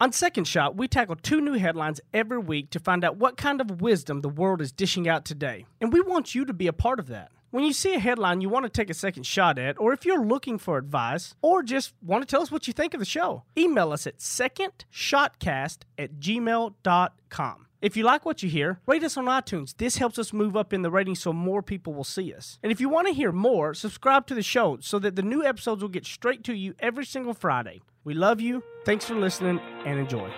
On 0.00 0.10
Second 0.10 0.48
Shot, 0.48 0.76
we 0.76 0.88
tackle 0.88 1.14
two 1.14 1.40
new 1.40 1.52
headlines 1.52 2.00
every 2.12 2.38
week 2.38 2.70
to 2.70 2.80
find 2.80 3.04
out 3.04 3.16
what 3.16 3.36
kind 3.36 3.60
of 3.60 3.80
wisdom 3.80 4.22
the 4.22 4.28
world 4.28 4.60
is 4.60 4.72
dishing 4.72 5.08
out 5.08 5.24
today. 5.24 5.66
And 5.80 5.92
we 5.92 6.00
want 6.00 6.34
you 6.34 6.44
to 6.46 6.52
be 6.52 6.66
a 6.66 6.72
part 6.72 6.98
of 6.98 7.06
that. 7.06 7.30
When 7.52 7.62
you 7.62 7.72
see 7.72 7.94
a 7.94 8.00
headline 8.00 8.40
you 8.40 8.48
want 8.48 8.64
to 8.64 8.68
take 8.68 8.90
a 8.90 8.94
second 8.94 9.24
shot 9.24 9.56
at, 9.56 9.78
or 9.78 9.92
if 9.92 10.04
you're 10.04 10.24
looking 10.24 10.58
for 10.58 10.78
advice, 10.78 11.36
or 11.42 11.62
just 11.62 11.94
want 12.02 12.22
to 12.22 12.26
tell 12.26 12.42
us 12.42 12.50
what 12.50 12.66
you 12.66 12.72
think 12.72 12.92
of 12.94 12.98
the 12.98 13.06
show, 13.06 13.44
email 13.56 13.92
us 13.92 14.04
at 14.08 14.18
secondshotcast 14.18 15.78
at 15.96 16.18
gmail.com. 16.18 17.66
If 17.80 17.96
you 17.96 18.02
like 18.02 18.24
what 18.26 18.42
you 18.42 18.48
hear, 18.48 18.80
rate 18.86 19.04
us 19.04 19.16
on 19.16 19.26
iTunes. 19.26 19.76
This 19.76 19.98
helps 19.98 20.18
us 20.18 20.32
move 20.32 20.56
up 20.56 20.72
in 20.72 20.82
the 20.82 20.90
ratings 20.90 21.20
so 21.20 21.32
more 21.32 21.62
people 21.62 21.94
will 21.94 22.02
see 22.02 22.34
us. 22.34 22.58
And 22.64 22.72
if 22.72 22.80
you 22.80 22.88
want 22.88 23.06
to 23.06 23.14
hear 23.14 23.30
more, 23.30 23.74
subscribe 23.74 24.26
to 24.26 24.34
the 24.34 24.42
show 24.42 24.78
so 24.80 24.98
that 24.98 25.14
the 25.14 25.22
new 25.22 25.44
episodes 25.44 25.82
will 25.82 25.88
get 25.88 26.04
straight 26.04 26.42
to 26.44 26.52
you 26.52 26.74
every 26.80 27.04
single 27.04 27.34
Friday. 27.34 27.80
We 28.04 28.12
love 28.12 28.38
you. 28.38 28.62
Thanks 28.84 29.06
for 29.06 29.14
listening 29.14 29.58
and 29.86 29.98
enjoy. 29.98 30.30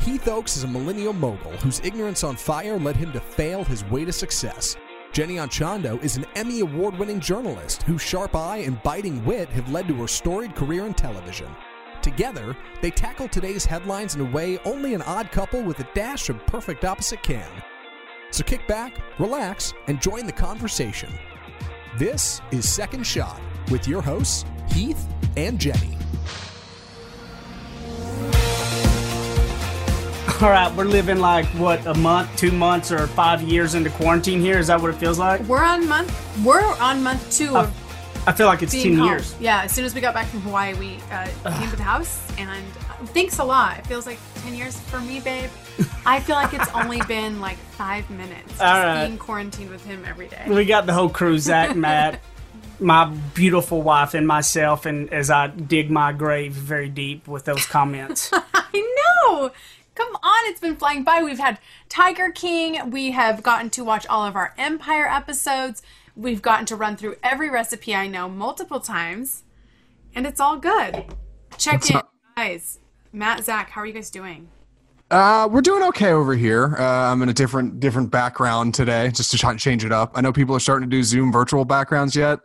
Heath 0.00 0.26
Oaks 0.26 0.56
is 0.56 0.64
a 0.64 0.68
millennial 0.68 1.12
mogul 1.12 1.52
whose 1.58 1.80
ignorance 1.80 2.24
on 2.24 2.34
fire 2.34 2.78
led 2.78 2.96
him 2.96 3.12
to 3.12 3.20
fail 3.20 3.62
his 3.62 3.84
way 3.84 4.06
to 4.06 4.12
success. 4.12 4.74
Jenny 5.12 5.34
Anchondo 5.34 6.02
is 6.02 6.16
an 6.16 6.24
Emmy 6.36 6.60
Award 6.60 6.98
winning 6.98 7.20
journalist 7.20 7.82
whose 7.82 8.00
sharp 8.00 8.34
eye 8.34 8.58
and 8.58 8.82
biting 8.82 9.22
wit 9.26 9.50
have 9.50 9.70
led 9.70 9.86
to 9.88 9.94
her 9.96 10.08
storied 10.08 10.54
career 10.54 10.86
in 10.86 10.94
television. 10.94 11.48
Together, 12.00 12.56
they 12.80 12.90
tackle 12.90 13.28
today's 13.28 13.66
headlines 13.66 14.14
in 14.14 14.22
a 14.22 14.30
way 14.30 14.56
only 14.64 14.94
an 14.94 15.02
odd 15.02 15.30
couple 15.30 15.62
with 15.62 15.78
a 15.80 15.88
dash 15.94 16.30
of 16.30 16.46
perfect 16.46 16.86
opposite 16.86 17.22
can. 17.22 17.50
So 18.30 18.44
kick 18.44 18.66
back, 18.66 18.96
relax, 19.18 19.74
and 19.88 20.00
join 20.00 20.24
the 20.24 20.32
conversation. 20.32 21.12
This 21.98 22.40
is 22.50 22.66
Second 22.66 23.06
Shot 23.06 23.38
with 23.70 23.86
your 23.88 24.02
hosts, 24.02 24.44
Heath 24.72 25.06
and 25.36 25.58
Jenny. 25.58 25.96
All 30.42 30.48
right, 30.48 30.72
we're 30.74 30.84
living 30.86 31.18
like 31.18 31.44
what 31.48 31.84
a 31.86 31.92
month, 31.94 32.34
two 32.36 32.50
months, 32.50 32.90
or 32.90 33.06
five 33.08 33.42
years 33.42 33.74
into 33.74 33.90
quarantine 33.90 34.40
here. 34.40 34.58
Is 34.58 34.68
that 34.68 34.80
what 34.80 34.88
it 34.88 34.96
feels 34.96 35.18
like? 35.18 35.42
We're 35.42 35.62
on 35.62 35.86
month. 35.86 36.10
We're 36.42 36.64
on 36.80 37.02
month 37.02 37.30
two 37.30 37.54
of 37.54 37.70
I 38.26 38.32
feel 38.32 38.46
like 38.46 38.62
it's 38.62 38.72
ten 38.72 38.96
home. 38.96 39.08
years. 39.08 39.34
Yeah, 39.38 39.62
as 39.64 39.72
soon 39.72 39.84
as 39.84 39.94
we 39.94 40.00
got 40.00 40.14
back 40.14 40.26
from 40.28 40.40
Hawaii, 40.40 40.72
we 40.74 40.96
uh, 41.10 41.26
came 41.58 41.70
to 41.70 41.76
the 41.76 41.82
house, 41.82 42.22
and 42.38 42.48
uh, 42.88 43.04
thanks 43.06 43.38
a 43.38 43.44
lot. 43.44 43.78
It 43.80 43.86
feels 43.86 44.06
like 44.06 44.18
ten 44.36 44.54
years 44.54 44.80
for 44.80 45.00
me, 45.00 45.20
babe. 45.20 45.50
I 46.06 46.20
feel 46.20 46.36
like 46.36 46.54
it's 46.54 46.70
only 46.74 47.02
been 47.08 47.40
like 47.40 47.58
five 47.58 48.08
minutes 48.08 48.48
just 48.48 48.62
All 48.62 48.82
right. 48.82 49.06
being 49.06 49.18
quarantined 49.18 49.70
with 49.70 49.84
him 49.84 50.04
every 50.06 50.28
day. 50.28 50.44
We 50.48 50.64
got 50.64 50.86
the 50.86 50.94
whole 50.94 51.10
crew, 51.10 51.38
Zach, 51.38 51.76
Matt, 51.76 52.20
my 52.80 53.06
beautiful 53.34 53.82
wife, 53.82 54.14
and 54.14 54.26
myself. 54.26 54.86
And 54.86 55.12
as 55.12 55.30
I 55.30 55.48
dig 55.48 55.90
my 55.90 56.12
grave 56.12 56.52
very 56.52 56.88
deep 56.88 57.28
with 57.28 57.44
those 57.44 57.66
comments, 57.66 58.30
I 58.54 58.72
know. 58.72 59.50
Come 59.94 60.16
on, 60.22 60.50
it's 60.50 60.60
been 60.60 60.76
flying 60.76 61.04
by. 61.04 61.22
We've 61.22 61.38
had 61.38 61.58
Tiger 61.88 62.30
King. 62.30 62.90
We 62.90 63.10
have 63.10 63.42
gotten 63.42 63.70
to 63.70 63.84
watch 63.84 64.06
all 64.06 64.24
of 64.24 64.36
our 64.36 64.54
Empire 64.56 65.06
episodes. 65.06 65.82
We've 66.16 66.42
gotten 66.42 66.66
to 66.66 66.76
run 66.76 66.96
through 66.96 67.16
every 67.22 67.50
recipe 67.50 67.94
I 67.94 68.06
know 68.06 68.28
multiple 68.28 68.80
times, 68.80 69.42
and 70.14 70.26
it's 70.26 70.40
all 70.40 70.56
good. 70.56 71.04
Check 71.58 71.90
in, 71.90 72.00
guys. 72.36 72.78
Matt, 73.12 73.44
Zach, 73.44 73.70
how 73.70 73.82
are 73.82 73.86
you 73.86 73.92
guys 73.92 74.10
doing? 74.10 74.48
Uh, 75.10 75.48
we're 75.50 75.60
doing 75.60 75.82
okay 75.82 76.12
over 76.12 76.34
here. 76.34 76.76
Uh, 76.78 76.84
I'm 76.84 77.20
in 77.22 77.28
a 77.28 77.34
different 77.34 77.80
different 77.80 78.10
background 78.10 78.74
today, 78.74 79.10
just 79.10 79.32
to 79.32 79.38
try 79.38 79.50
and 79.50 79.58
change 79.58 79.84
it 79.84 79.90
up. 79.90 80.12
I 80.14 80.20
know 80.20 80.32
people 80.32 80.54
are 80.54 80.60
starting 80.60 80.88
to 80.88 80.96
do 80.96 81.02
Zoom 81.02 81.32
virtual 81.32 81.64
backgrounds 81.64 82.14
yet. 82.14 82.38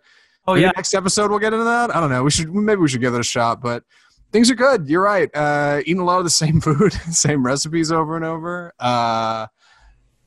Oh 0.47 0.53
Maybe 0.53 0.63
yeah, 0.63 0.71
next 0.75 0.93
episode 0.93 1.29
we'll 1.29 1.39
get 1.39 1.53
into 1.53 1.65
that. 1.65 1.95
I 1.95 1.99
don't 1.99 2.09
know. 2.09 2.23
We 2.23 2.31
should 2.31 2.53
maybe 2.53 2.81
we 2.81 2.88
should 2.88 3.01
give 3.01 3.13
it 3.13 3.19
a 3.19 3.23
shot. 3.23 3.61
But 3.61 3.83
things 4.31 4.49
are 4.51 4.55
good. 4.55 4.88
You're 4.88 5.03
right. 5.03 5.29
Uh, 5.33 5.81
eating 5.81 5.99
a 5.99 6.05
lot 6.05 6.19
of 6.19 6.23
the 6.23 6.29
same 6.43 6.61
food, 6.61 6.93
same 6.93 7.45
recipes 7.45 7.91
over 7.91 8.15
and 8.15 8.25
over. 8.25 8.73
Uh, 8.79 9.47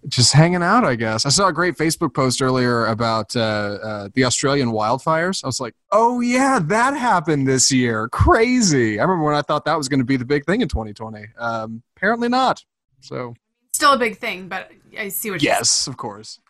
just 0.06 0.33
hanging 0.33 0.62
out, 0.62 0.84
I 0.84 0.94
guess. 0.94 1.27
I 1.27 1.28
saw 1.28 1.48
a 1.48 1.52
great 1.52 1.77
Facebook 1.77 2.14
post 2.14 2.41
earlier 2.41 2.86
about 2.86 3.34
uh, 3.34 3.41
uh, 3.41 4.08
the 4.14 4.24
Australian 4.24 4.70
wildfires. 4.70 5.42
I 5.45 5.48
was 5.48 5.61
like, 5.61 5.74
oh 5.90 6.20
yeah, 6.20 6.61
that 6.61 6.96
happened 6.96 7.46
this 7.48 7.70
year. 7.73 8.08
Crazy. 8.08 8.98
I 8.98 9.02
remember 9.02 9.24
when 9.24 9.34
I 9.34 9.42
thought 9.42 9.64
that 9.64 9.77
was 9.77 9.89
going 9.89 10.01
to 10.01 10.07
be 10.07 10.17
the 10.17 10.24
big 10.24 10.46
thing 10.46 10.61
in 10.61 10.68
2020. 10.68 11.27
Um, 11.36 11.83
apparently 11.96 12.28
not. 12.28 12.64
So 13.01 13.34
Still 13.73 13.92
a 13.92 13.98
big 13.98 14.18
thing, 14.18 14.48
but 14.48 14.70
I 14.98 15.08
see 15.08 15.30
what 15.30 15.42
you're 15.42 15.52
yes, 15.52 15.86
of 15.86 15.96
course. 15.96 16.40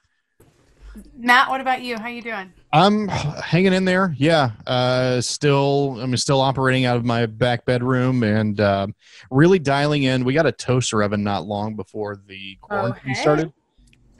Matt, 1.16 1.48
what 1.48 1.60
about 1.60 1.82
you? 1.82 1.98
How 1.98 2.08
you 2.08 2.22
doing? 2.22 2.52
I'm 2.72 3.08
hanging 3.08 3.72
in 3.72 3.84
there. 3.84 4.14
Yeah, 4.18 4.50
uh, 4.66 5.20
still 5.20 5.98
I'm 6.00 6.16
still 6.16 6.40
operating 6.40 6.84
out 6.84 6.96
of 6.96 7.04
my 7.04 7.26
back 7.26 7.64
bedroom 7.64 8.22
and 8.22 8.60
um, 8.60 8.94
really 9.30 9.58
dialing 9.58 10.02
in. 10.02 10.24
We 10.24 10.34
got 10.34 10.46
a 10.46 10.52
toaster 10.52 11.02
oven 11.02 11.22
not 11.22 11.46
long 11.46 11.76
before 11.76 12.20
the 12.26 12.56
quarantine 12.60 13.14
hey. 13.14 13.20
started, 13.20 13.52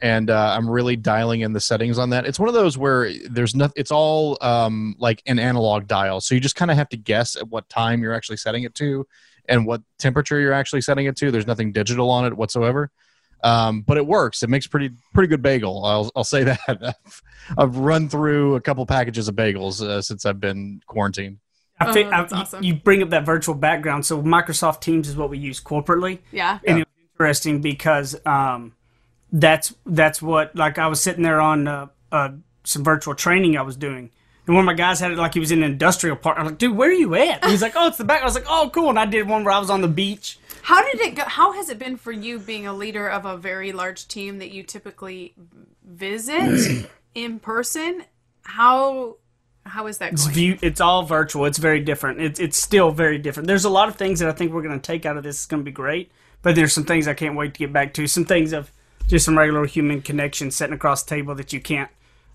and 0.00 0.31
uh, 0.31 0.55
I'm 0.56 0.69
really 0.69 0.97
dialing 0.97 1.43
in 1.43 1.53
the 1.53 1.61
settings 1.61 1.99
on 1.99 2.11
that. 2.11 2.27
It's 2.27 2.38
one 2.38 2.49
of 2.49 2.55
those 2.55 2.78
where 2.78 3.12
there's 3.28 3.55
nothing. 3.55 3.75
It's 3.77 3.91
all 3.91 4.38
um, 4.41 4.97
like 4.99 5.22
an 5.27 5.38
analog 5.38 5.87
dial, 5.87 6.21
so 6.21 6.34
you 6.34 6.41
just 6.41 6.56
kind 6.56 6.71
of 6.71 6.77
have 6.77 6.88
to 6.91 6.97
guess 6.97 7.37
at 7.37 7.49
what 7.49 7.69
time 7.69 8.03
you're 8.03 8.15
actually 8.15 8.38
setting 8.38 8.65
it 8.65 8.75
to 8.77 9.06
and 9.47 9.67
what 9.67 9.83
temperature 9.99 10.41
you're 10.41 10.53
actually 10.53 10.81
setting 10.81 11.06
it 11.06 11.17
to. 11.17 11.31
There's 11.31 11.47
nothing 11.47 11.72
digital 11.72 12.11
on 12.11 12.25
it 12.25 12.34
whatsoever 12.34 12.91
um, 13.44 13.82
but 13.82 13.97
it 13.97 14.06
works. 14.06 14.43
It 14.43 14.49
makes 14.50 14.66
pretty 14.66 14.91
pretty 15.15 15.28
good 15.28 15.43
bagel. 15.43 15.84
I'll 15.84 16.10
I'll 16.16 16.25
say 16.25 16.44
that. 16.44 16.59
I've, 16.69 17.22
I've 17.56 17.76
run 17.76 18.09
through 18.09 18.56
a 18.56 18.60
couple 18.60 18.84
packages 18.87 19.28
of 19.28 19.34
bagels 19.34 19.81
uh, 19.82 20.03
since 20.03 20.26
I've 20.26 20.41
been 20.41 20.81
quarantined. 20.87 21.38
I 21.81 21.93
think 21.93 22.09
Oh, 22.09 22.10
that's 22.10 22.32
I- 22.32 22.41
awesome. 22.41 22.62
you 22.65 22.75
bring 22.75 23.03
up 23.03 23.10
that 23.10 23.25
virtual 23.25 23.54
background. 23.54 24.04
So 24.04 24.21
Microsoft 24.22 24.81
Teams 24.81 25.09
is 25.09 25.16
what 25.16 25.31
we 25.31 25.38
use 25.38 25.60
corporately. 25.60 26.19
Yeah. 26.32 26.59
and 26.66 26.81
it 26.81 26.88
was 26.88 27.04
interesting 27.15 27.60
because 27.60 28.16
um, 28.26 28.75
that's 29.32 29.75
that's 29.87 30.20
what 30.20 30.55
like 30.56 30.78
I 30.78 30.87
was 30.88 31.00
sitting 31.00 31.22
there 31.22 31.41
on 31.41 31.69
uh, 31.69 31.87
uh, 32.10 32.31
some 32.65 32.82
virtual 32.84 33.15
training 33.15 33.56
I 33.56 33.62
was 33.62 33.76
doing, 33.76 34.10
and 34.47 34.56
one 34.56 34.62
of 34.65 34.66
my 34.66 34.75
guys 34.75 34.99
had 35.00 35.12
it 35.12 35.19
like 35.19 35.34
he 35.34 35.41
was 35.41 35.50
in 35.53 35.62
an 35.62 35.70
industrial 35.70 36.16
park. 36.16 36.37
I'm 36.38 36.47
like, 36.47 36.59
dude, 36.59 36.76
where 36.76 36.88
are 36.91 36.93
you 36.93 37.15
at? 37.15 37.43
And 37.43 37.50
he's 37.53 37.62
like, 37.62 37.75
oh, 37.76 37.87
it's 37.88 37.99
the 37.99 38.05
back. 38.05 38.22
I 38.22 38.25
was 38.25 38.34
like, 38.34 38.47
oh, 38.49 38.70
cool. 38.75 38.88
And 38.91 38.99
I 38.99 39.06
did 39.06 39.28
one 39.28 39.44
where 39.44 39.55
I 39.55 39.59
was 39.59 39.70
on 39.70 39.81
the 39.82 39.88
beach. 39.88 40.38
How 40.62 40.82
did 40.82 41.00
it 41.00 41.14
go? 41.14 41.24
How 41.24 41.52
has 41.52 41.69
it 41.69 41.78
been 41.78 41.96
for 41.96 42.12
you 42.12 42.38
being 42.38 42.66
a 42.66 42.72
leader 42.72 43.08
of 43.08 43.24
a 43.24 43.36
very 43.36 43.72
large 43.72 44.08
team 44.08 44.38
that 44.38 44.50
you 44.50 44.62
typically 44.62 45.34
visit 45.84 46.88
in 47.14 47.38
person? 47.41 48.04
How 48.42 49.16
how 49.66 49.86
is 49.86 49.98
that 49.98 50.12
It's 50.14 50.24
going? 50.24 50.34
view. 50.34 50.58
It's 50.62 50.80
all 50.80 51.02
virtual. 51.04 51.44
It's 51.44 51.58
very 51.58 51.80
different. 51.80 52.20
It's 52.20 52.41
it's 52.41 52.56
still 52.56 52.91
very 52.91 53.19
different. 53.19 53.46
There's 53.46 53.64
a 53.64 53.70
lot 53.70 53.88
of 53.88 53.96
things 53.96 54.20
that 54.20 54.28
I 54.28 54.32
think 54.32 54.52
we're 54.52 54.62
going 54.62 54.78
to 54.78 54.86
take 54.86 55.04
out 55.06 55.16
of 55.16 55.22
this. 55.22 55.36
It's 55.36 55.46
going 55.46 55.60
to 55.60 55.64
be 55.64 55.70
great. 55.72 56.10
But 56.42 56.54
there's 56.54 56.72
some 56.72 56.84
things 56.84 57.08
I 57.08 57.14
can't 57.14 57.34
wait 57.36 57.54
to 57.54 57.58
get 57.58 57.72
back 57.72 57.94
to. 57.94 58.06
Some 58.06 58.25
things 58.25 58.52
of 58.52 58.70
just 59.08 59.25
some 59.25 59.36
regular 59.36 59.66
human 59.66 60.02
connection 60.02 60.50
sitting 60.50 60.75
across 60.75 61.02
the 61.02 61.10
table 61.10 61.34
that 61.34 61.52
you 61.52 61.60
can't 61.60 61.90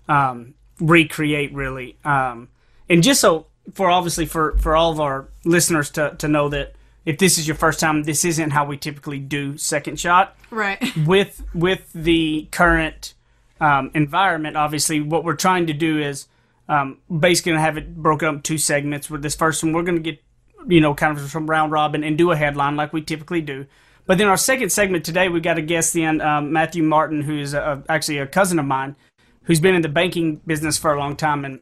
um, 0.08 0.54
recreate 0.78 1.52
really. 1.54 1.96
Um, 2.04 2.48
and 2.88 3.02
just 3.02 3.20
so 3.20 3.46
for 3.72 3.90
obviously 3.90 4.26
for 4.26 4.56
for 4.58 4.76
all 4.76 4.92
of 4.92 5.00
our 5.00 5.28
listeners 5.44 5.90
to 5.90 6.14
to 6.18 6.28
know 6.28 6.48
that 6.50 6.74
if 7.04 7.18
this 7.18 7.38
is 7.38 7.46
your 7.46 7.56
first 7.56 7.80
time, 7.80 8.04
this 8.04 8.24
isn't 8.24 8.50
how 8.50 8.64
we 8.64 8.76
typically 8.76 9.18
do 9.18 9.56
second 9.58 10.00
shot 10.00 10.36
Right. 10.50 10.82
with 11.06 11.42
with 11.54 11.92
the 11.92 12.48
current 12.50 13.14
um, 13.60 13.90
environment, 13.94 14.56
obviously, 14.56 15.00
what 15.00 15.24
we're 15.24 15.36
trying 15.36 15.66
to 15.66 15.72
do 15.72 15.98
is 15.98 16.26
um, 16.68 16.98
basically 17.20 17.52
gonna 17.52 17.62
have 17.62 17.76
it 17.76 17.94
broken 17.96 18.28
up 18.28 18.34
in 18.36 18.42
two 18.42 18.58
segments. 18.58 19.10
With 19.10 19.22
this 19.22 19.34
first 19.34 19.62
one, 19.62 19.72
we're 19.72 19.82
going 19.82 20.02
to 20.02 20.10
get 20.10 20.22
you 20.66 20.80
know 20.80 20.94
kind 20.94 21.16
of 21.16 21.30
from 21.30 21.48
round 21.48 21.72
robin 21.72 22.02
and 22.04 22.16
do 22.16 22.30
a 22.30 22.36
headline 22.36 22.76
like 22.76 22.92
we 22.92 23.02
typically 23.02 23.40
do. 23.40 23.66
But 24.06 24.18
then 24.18 24.28
our 24.28 24.36
second 24.36 24.70
segment 24.70 25.04
today, 25.04 25.28
we 25.28 25.40
got 25.40 25.56
a 25.56 25.62
guest 25.62 25.96
in 25.96 26.20
um, 26.20 26.52
Matthew 26.52 26.82
Martin, 26.82 27.22
who 27.22 27.38
is 27.38 27.54
a, 27.54 27.82
actually 27.88 28.18
a 28.18 28.26
cousin 28.26 28.58
of 28.58 28.66
mine, 28.66 28.96
who's 29.44 29.60
been 29.60 29.74
in 29.74 29.80
the 29.82 29.88
banking 29.88 30.42
business 30.46 30.76
for 30.76 30.92
a 30.92 30.98
long 30.98 31.16
time, 31.16 31.44
and 31.44 31.60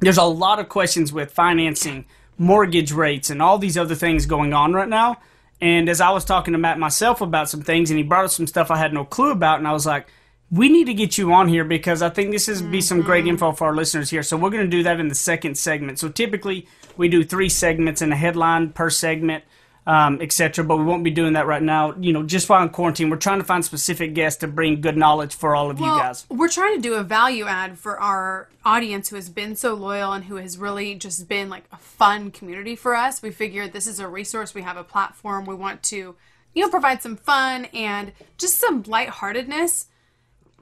there's 0.00 0.16
a 0.16 0.24
lot 0.24 0.58
of 0.58 0.68
questions 0.68 1.12
with 1.12 1.32
financing, 1.32 2.06
mortgage 2.38 2.92
rates, 2.92 3.30
and 3.30 3.42
all 3.42 3.58
these 3.58 3.78
other 3.78 3.94
things 3.94 4.26
going 4.26 4.52
on 4.52 4.72
right 4.72 4.88
now. 4.88 5.16
And 5.60 5.88
as 5.88 6.00
I 6.00 6.10
was 6.10 6.24
talking 6.24 6.52
to 6.52 6.58
Matt 6.58 6.78
myself 6.78 7.20
about 7.20 7.48
some 7.48 7.62
things, 7.62 7.90
and 7.90 7.98
he 7.98 8.04
brought 8.04 8.24
up 8.24 8.30
some 8.30 8.46
stuff 8.46 8.70
I 8.70 8.76
had 8.76 8.92
no 8.92 9.04
clue 9.04 9.30
about, 9.30 9.58
and 9.58 9.66
I 9.66 9.72
was 9.72 9.86
like, 9.86 10.06
we 10.50 10.68
need 10.68 10.86
to 10.86 10.94
get 10.94 11.18
you 11.18 11.32
on 11.32 11.48
here 11.48 11.64
because 11.64 12.02
I 12.02 12.08
think 12.08 12.30
this 12.30 12.48
is 12.48 12.62
be 12.62 12.80
some 12.80 13.02
great 13.02 13.22
mm-hmm. 13.22 13.30
info 13.30 13.52
for 13.52 13.66
our 13.68 13.74
listeners 13.74 14.10
here. 14.10 14.22
So 14.22 14.36
we're 14.36 14.50
going 14.50 14.64
to 14.64 14.76
do 14.76 14.84
that 14.84 15.00
in 15.00 15.08
the 15.08 15.14
second 15.14 15.56
segment. 15.58 15.98
So 15.98 16.08
typically 16.08 16.68
we 16.96 17.08
do 17.08 17.24
three 17.24 17.48
segments 17.48 18.00
and 18.00 18.12
a 18.12 18.16
headline 18.16 18.70
per 18.72 18.90
segment, 18.90 19.44
um, 19.86 20.20
etc. 20.20 20.64
But 20.64 20.78
we 20.78 20.84
won't 20.84 21.04
be 21.04 21.10
doing 21.10 21.34
that 21.34 21.46
right 21.46 21.62
now. 21.62 21.94
You 21.94 22.12
know, 22.12 22.22
just 22.22 22.48
while 22.48 22.62
in 22.62 22.70
quarantine, 22.70 23.08
we're 23.08 23.16
trying 23.16 23.38
to 23.38 23.44
find 23.44 23.64
specific 23.64 24.14
guests 24.14 24.40
to 24.40 24.48
bring 24.48 24.80
good 24.80 24.96
knowledge 24.96 25.34
for 25.34 25.54
all 25.54 25.70
of 25.70 25.78
you 25.78 25.86
guys. 25.86 26.26
we're 26.28 26.48
trying 26.48 26.74
to 26.76 26.82
do 26.82 26.94
a 26.94 27.02
value 27.02 27.46
add 27.46 27.78
for 27.78 27.98
our 28.00 28.48
audience 28.64 29.08
who 29.08 29.16
has 29.16 29.28
been 29.28 29.54
so 29.54 29.74
loyal 29.74 30.12
and 30.12 30.24
who 30.24 30.36
has 30.36 30.58
really 30.58 30.94
just 30.96 31.28
been 31.28 31.48
like 31.48 31.64
a 31.72 31.76
fun 31.76 32.30
community 32.30 32.74
for 32.74 32.94
us. 32.94 33.22
We 33.22 33.30
figured 33.30 33.72
this 33.72 33.86
is 33.86 34.00
a 34.00 34.08
resource. 34.08 34.54
We 34.54 34.62
have 34.62 34.76
a 34.76 34.84
platform. 34.84 35.44
We 35.44 35.54
want 35.54 35.82
to, 35.84 36.16
you 36.54 36.62
know, 36.62 36.68
provide 36.68 37.02
some 37.02 37.16
fun 37.16 37.66
and 37.66 38.12
just 38.38 38.56
some 38.56 38.82
lightheartedness, 38.82 39.86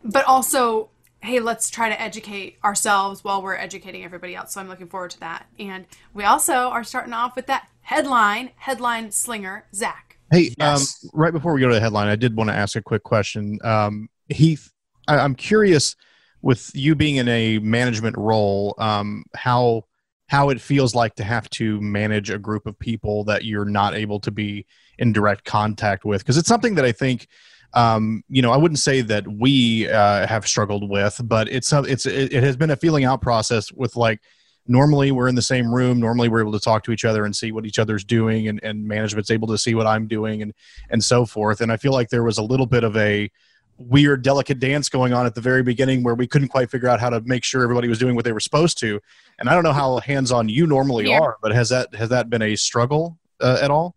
but 0.04 0.26
also, 0.26 0.90
hey, 1.20 1.40
let's 1.40 1.70
try 1.70 1.88
to 1.88 1.98
educate 1.98 2.58
ourselves 2.62 3.24
while 3.24 3.40
we're 3.40 3.56
educating 3.56 4.04
everybody 4.04 4.34
else. 4.34 4.52
So 4.52 4.60
I'm 4.60 4.68
looking 4.68 4.88
forward 4.88 5.12
to 5.12 5.20
that. 5.20 5.46
And 5.58 5.86
we 6.12 6.24
also 6.24 6.52
are 6.52 6.84
starting 6.84 7.14
off 7.14 7.34
with 7.36 7.46
that 7.46 7.68
headline, 7.84 8.50
headline 8.56 9.10
slinger, 9.10 9.66
Zach. 9.74 10.18
Hey, 10.32 10.52
Yes. 10.58 11.04
um, 11.04 11.10
right 11.14 11.32
before 11.32 11.52
we 11.54 11.60
go 11.60 11.68
to 11.68 11.74
the 11.74 11.80
headline, 11.80 12.08
I 12.08 12.16
did 12.16 12.34
want 12.36 12.50
to 12.50 12.56
ask 12.56 12.74
a 12.76 12.82
quick 12.82 13.02
question. 13.04 13.58
Um, 13.62 14.08
Heath, 14.28 14.72
I, 15.06 15.18
I'm 15.18 15.34
curious 15.34 15.94
with 16.42 16.70
you 16.74 16.94
being 16.94 17.16
in 17.16 17.28
a 17.28 17.58
management 17.60 18.16
role, 18.18 18.74
um, 18.78 19.24
how 19.34 19.84
how 20.28 20.48
it 20.48 20.58
feels 20.60 20.94
like 20.94 21.14
to 21.14 21.22
have 21.22 21.48
to 21.50 21.78
manage 21.82 22.30
a 22.30 22.38
group 22.38 22.66
of 22.66 22.78
people 22.78 23.24
that 23.24 23.44
you're 23.44 23.66
not 23.66 23.94
able 23.94 24.18
to 24.18 24.30
be 24.30 24.66
in 24.98 25.12
direct 25.12 25.44
contact 25.44 26.04
with, 26.06 26.22
because 26.22 26.38
it's 26.38 26.48
something 26.48 26.74
that 26.74 26.84
I 26.84 26.92
think. 26.92 27.28
Um, 27.74 28.22
you 28.28 28.40
know, 28.40 28.52
I 28.52 28.56
wouldn't 28.56 28.78
say 28.78 29.00
that 29.00 29.26
we 29.26 29.88
uh, 29.90 30.28
have 30.28 30.46
struggled 30.46 30.88
with, 30.88 31.20
but 31.24 31.48
it's 31.48 31.66
some- 31.68 31.84
it's 31.86 32.06
it, 32.06 32.32
it 32.32 32.42
has 32.44 32.56
been 32.56 32.70
a 32.70 32.76
feeling 32.76 33.04
out 33.04 33.20
process 33.20 33.72
with 33.72 33.96
like 33.96 34.20
normally 34.66 35.12
we're 35.12 35.28
in 35.28 35.34
the 35.34 35.42
same 35.42 35.72
room. 35.74 36.00
Normally 36.00 36.28
we're 36.28 36.40
able 36.40 36.52
to 36.52 36.60
talk 36.60 36.84
to 36.84 36.92
each 36.92 37.04
other 37.04 37.24
and 37.24 37.34
see 37.34 37.52
what 37.52 37.66
each 37.66 37.78
other's 37.78 38.04
doing 38.04 38.48
and, 38.48 38.60
and 38.62 38.86
management's 38.86 39.30
able 39.30 39.48
to 39.48 39.58
see 39.58 39.74
what 39.74 39.86
i'm 39.86 40.06
doing 40.06 40.42
and 40.42 40.54
and 40.90 41.04
so 41.04 41.26
forth. 41.26 41.60
And 41.60 41.70
i 41.70 41.76
feel 41.76 41.92
like 41.92 42.08
there 42.10 42.22
was 42.22 42.38
a 42.38 42.42
little 42.42 42.66
bit 42.66 42.84
of 42.84 42.96
a 42.96 43.30
weird 43.76 44.22
delicate 44.22 44.60
dance 44.60 44.88
going 44.88 45.12
on 45.12 45.26
at 45.26 45.34
the 45.34 45.40
very 45.40 45.62
beginning 45.62 46.04
where 46.04 46.14
we 46.14 46.28
couldn't 46.28 46.48
quite 46.48 46.70
figure 46.70 46.88
out 46.88 47.00
how 47.00 47.10
to 47.10 47.20
make 47.22 47.42
sure 47.42 47.62
everybody 47.62 47.88
was 47.88 47.98
doing 47.98 48.14
what 48.14 48.24
they 48.24 48.32
were 48.32 48.40
supposed 48.40 48.78
to. 48.78 49.00
And 49.38 49.48
i 49.48 49.54
don't 49.54 49.64
know 49.64 49.72
how 49.72 49.98
hands 49.98 50.30
on 50.32 50.48
you 50.48 50.66
normally 50.66 51.08
Yeah. 51.08 51.20
are 51.20 51.36
but 51.42 51.52
has 51.52 51.68
that 51.70 51.94
has 51.94 52.08
that 52.10 52.30
been 52.30 52.42
a 52.42 52.56
struggle 52.56 53.18
uh, 53.40 53.58
at 53.60 53.70
all? 53.70 53.96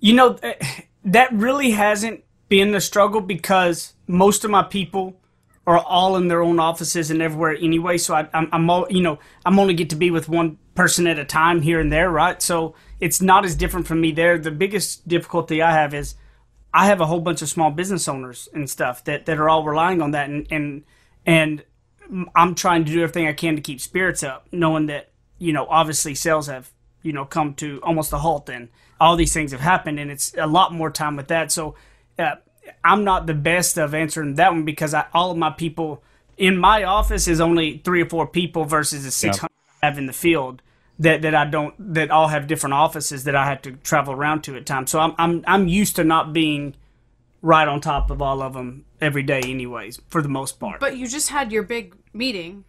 You 0.00 0.14
know, 0.14 0.38
eh, 0.42 0.54
that 1.04 1.32
really 1.32 1.70
hasn't 1.70 2.22
been 2.48 2.74
a 2.74 2.80
struggle 2.80 3.20
because 3.20 3.94
most 4.06 4.44
of 4.44 4.50
my 4.50 4.62
people 4.62 5.16
are 5.66 5.78
all 5.78 6.16
in 6.16 6.28
their 6.28 6.42
own 6.42 6.60
offices 6.60 7.10
and 7.10 7.20
everywhere 7.20 7.56
anyway. 7.60 7.98
So 7.98 8.14
I, 8.14 8.28
I'm, 8.32 8.48
I'm 8.52 8.70
all, 8.70 8.86
you 8.88 9.02
know, 9.02 9.18
I'm 9.44 9.58
only 9.58 9.74
get 9.74 9.90
to 9.90 9.96
be 9.96 10.10
with 10.10 10.28
one 10.28 10.58
person 10.74 11.06
at 11.06 11.18
a 11.18 11.24
time 11.24 11.62
here 11.62 11.80
and 11.80 11.90
there, 11.90 12.10
right? 12.10 12.40
So 12.40 12.74
it's 13.00 13.20
not 13.20 13.44
as 13.44 13.56
different 13.56 13.86
from 13.86 14.00
me 14.00 14.12
there. 14.12 14.38
The 14.38 14.52
biggest 14.52 15.08
difficulty 15.08 15.60
I 15.60 15.72
have 15.72 15.92
is 15.92 16.14
I 16.72 16.86
have 16.86 17.00
a 17.00 17.06
whole 17.06 17.20
bunch 17.20 17.42
of 17.42 17.48
small 17.48 17.70
business 17.70 18.06
owners 18.06 18.48
and 18.52 18.68
stuff 18.68 19.02
that, 19.04 19.26
that 19.26 19.38
are 19.38 19.48
all 19.48 19.64
relying 19.64 20.02
on 20.02 20.10
that, 20.10 20.28
and 20.28 20.46
and 20.50 20.84
and 21.24 21.64
I'm 22.34 22.54
trying 22.54 22.84
to 22.84 22.92
do 22.92 23.02
everything 23.02 23.26
I 23.26 23.32
can 23.32 23.56
to 23.56 23.62
keep 23.62 23.80
spirits 23.80 24.22
up, 24.22 24.46
knowing 24.52 24.84
that 24.86 25.10
you 25.38 25.54
know 25.54 25.66
obviously 25.70 26.14
sales 26.14 26.48
have 26.48 26.70
you 27.02 27.14
know 27.14 27.24
come 27.24 27.54
to 27.54 27.80
almost 27.82 28.12
a 28.12 28.18
halt, 28.18 28.50
and 28.50 28.68
all 29.00 29.16
these 29.16 29.32
things 29.32 29.52
have 29.52 29.60
happened, 29.60 29.98
and 29.98 30.10
it's 30.10 30.34
a 30.36 30.46
lot 30.46 30.72
more 30.74 30.90
time 30.90 31.16
with 31.16 31.28
that. 31.28 31.50
So 31.50 31.76
uh, 32.18 32.36
I'm 32.84 33.04
not 33.04 33.26
the 33.26 33.34
best 33.34 33.78
of 33.78 33.94
answering 33.94 34.34
that 34.34 34.52
one 34.52 34.64
because 34.64 34.94
I, 34.94 35.06
all 35.12 35.30
of 35.30 35.36
my 35.36 35.50
people 35.50 36.02
in 36.36 36.56
my 36.56 36.84
office 36.84 37.28
is 37.28 37.40
only 37.40 37.78
three 37.84 38.02
or 38.02 38.08
four 38.08 38.26
people 38.26 38.64
versus 38.64 39.04
the 39.04 39.10
600 39.10 39.50
I 39.82 39.86
have 39.86 39.98
in 39.98 40.06
the 40.06 40.12
field 40.12 40.62
that, 40.98 41.22
that 41.22 41.34
I 41.34 41.44
don't 41.44 41.74
that 41.94 42.10
all 42.10 42.28
have 42.28 42.46
different 42.46 42.74
offices 42.74 43.24
that 43.24 43.36
I 43.36 43.46
have 43.46 43.62
to 43.62 43.72
travel 43.72 44.14
around 44.14 44.42
to 44.44 44.56
at 44.56 44.66
times. 44.66 44.90
So 44.90 44.98
I'm 44.98 45.14
I'm 45.18 45.44
I'm 45.46 45.68
used 45.68 45.96
to 45.96 46.04
not 46.04 46.32
being 46.32 46.74
right 47.42 47.68
on 47.68 47.80
top 47.80 48.10
of 48.10 48.22
all 48.22 48.42
of 48.42 48.54
them 48.54 48.84
every 49.00 49.22
day, 49.22 49.40
anyways, 49.44 50.00
for 50.08 50.22
the 50.22 50.28
most 50.28 50.58
part. 50.58 50.80
But 50.80 50.96
you 50.96 51.06
just 51.06 51.28
had 51.28 51.52
your 51.52 51.62
big 51.62 51.94
meeting 52.12 52.64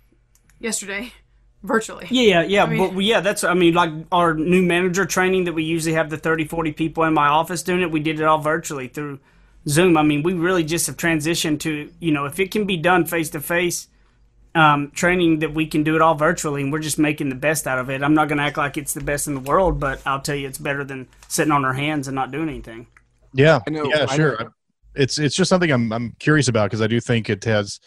yesterday, 0.59 1.13
virtually. 1.63 2.07
Yeah, 2.09 2.43
yeah, 2.43 2.65
mean- 2.65 2.95
but 2.95 3.01
yeah, 3.01 3.21
that's 3.21 3.43
I 3.43 3.53
mean 3.53 3.73
like 3.73 3.91
our 4.11 4.33
new 4.33 4.61
manager 4.61 5.05
training 5.05 5.45
that 5.45 5.53
we 5.53 5.63
usually 5.63 5.95
have 5.95 6.09
the 6.09 6.17
30 6.17 6.45
40 6.45 6.73
people 6.73 7.03
in 7.05 7.13
my 7.13 7.27
office 7.27 7.63
doing 7.63 7.81
it, 7.81 7.91
we 7.91 7.99
did 7.99 8.19
it 8.19 8.23
all 8.23 8.39
virtually 8.39 8.87
through 8.87 9.19
Zoom. 9.67 9.97
I 9.97 10.03
mean, 10.03 10.23
we 10.23 10.33
really 10.33 10.63
just 10.63 10.87
have 10.87 10.97
transitioned 10.97 11.59
to, 11.61 11.91
you 11.99 12.11
know, 12.11 12.25
if 12.25 12.39
it 12.39 12.51
can 12.51 12.65
be 12.65 12.77
done 12.77 13.05
face 13.05 13.29
to 13.31 13.41
face 13.41 13.87
um 14.55 14.89
training 14.91 15.39
that 15.39 15.53
we 15.53 15.67
can 15.67 15.83
do 15.83 15.95
it 15.95 16.01
all 16.01 16.15
virtually 16.15 16.63
and 16.63 16.71
we're 16.71 16.79
just 16.79 16.97
making 16.97 17.29
the 17.29 17.35
best 17.35 17.67
out 17.67 17.77
of 17.77 17.89
it. 17.89 18.01
I'm 18.01 18.13
not 18.15 18.27
going 18.27 18.39
to 18.39 18.43
act 18.43 18.57
like 18.57 18.77
it's 18.77 18.93
the 18.93 19.03
best 19.03 19.27
in 19.27 19.35
the 19.35 19.39
world, 19.41 19.79
but 19.79 20.01
I'll 20.05 20.21
tell 20.21 20.35
you 20.35 20.47
it's 20.47 20.57
better 20.57 20.83
than 20.83 21.07
sitting 21.27 21.51
on 21.51 21.63
our 21.63 21.73
hands 21.73 22.07
and 22.07 22.15
not 22.15 22.31
doing 22.31 22.49
anything. 22.49 22.87
Yeah, 23.33 23.59
I 23.67 23.69
know- 23.69 23.85
yeah, 23.85 24.05
I 24.09 24.15
sure. 24.15 24.37
know. 24.39 24.49
It's 24.95 25.19
it's 25.19 25.35
just 25.35 25.49
something 25.49 25.69
I'm 25.69 25.93
I'm 25.93 26.15
curious 26.17 26.47
about 26.47 26.71
because 26.71 26.81
I 26.81 26.87
do 26.87 26.99
think 26.99 27.29
it 27.29 27.43
has, 27.43 27.79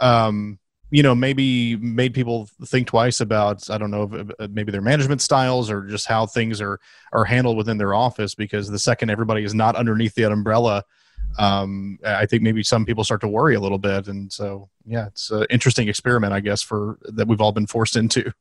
um, 0.00 0.58
you 0.90 1.02
know, 1.02 1.14
maybe 1.14 1.76
made 1.76 2.12
people 2.12 2.46
think 2.66 2.88
twice 2.88 3.22
about 3.22 3.70
I 3.70 3.78
don't 3.78 3.90
know 3.90 4.26
uh, 4.38 4.48
maybe 4.50 4.70
their 4.70 4.82
management 4.82 5.22
styles 5.22 5.70
or 5.70 5.86
just 5.86 6.06
how 6.06 6.26
things 6.26 6.60
are 6.60 6.78
are 7.14 7.24
handled 7.24 7.56
within 7.56 7.78
their 7.78 7.94
office. 7.94 8.34
Because 8.34 8.68
the 8.68 8.78
second 8.78 9.08
everybody 9.08 9.44
is 9.44 9.54
not 9.54 9.76
underneath 9.76 10.14
that 10.16 10.30
umbrella, 10.30 10.84
um, 11.38 11.98
I 12.04 12.26
think 12.26 12.42
maybe 12.42 12.62
some 12.62 12.84
people 12.84 13.04
start 13.04 13.20
to 13.22 13.28
worry 13.28 13.54
a 13.54 13.60
little 13.60 13.78
bit. 13.78 14.08
And 14.08 14.32
so 14.32 14.68
yeah, 14.86 15.06
it's 15.06 15.30
an 15.30 15.46
interesting 15.50 15.88
experiment, 15.88 16.32
I 16.32 16.40
guess, 16.40 16.62
for 16.62 16.98
that 17.04 17.28
we've 17.28 17.40
all 17.40 17.52
been 17.52 17.66
forced 17.66 17.96
into. 17.96 18.32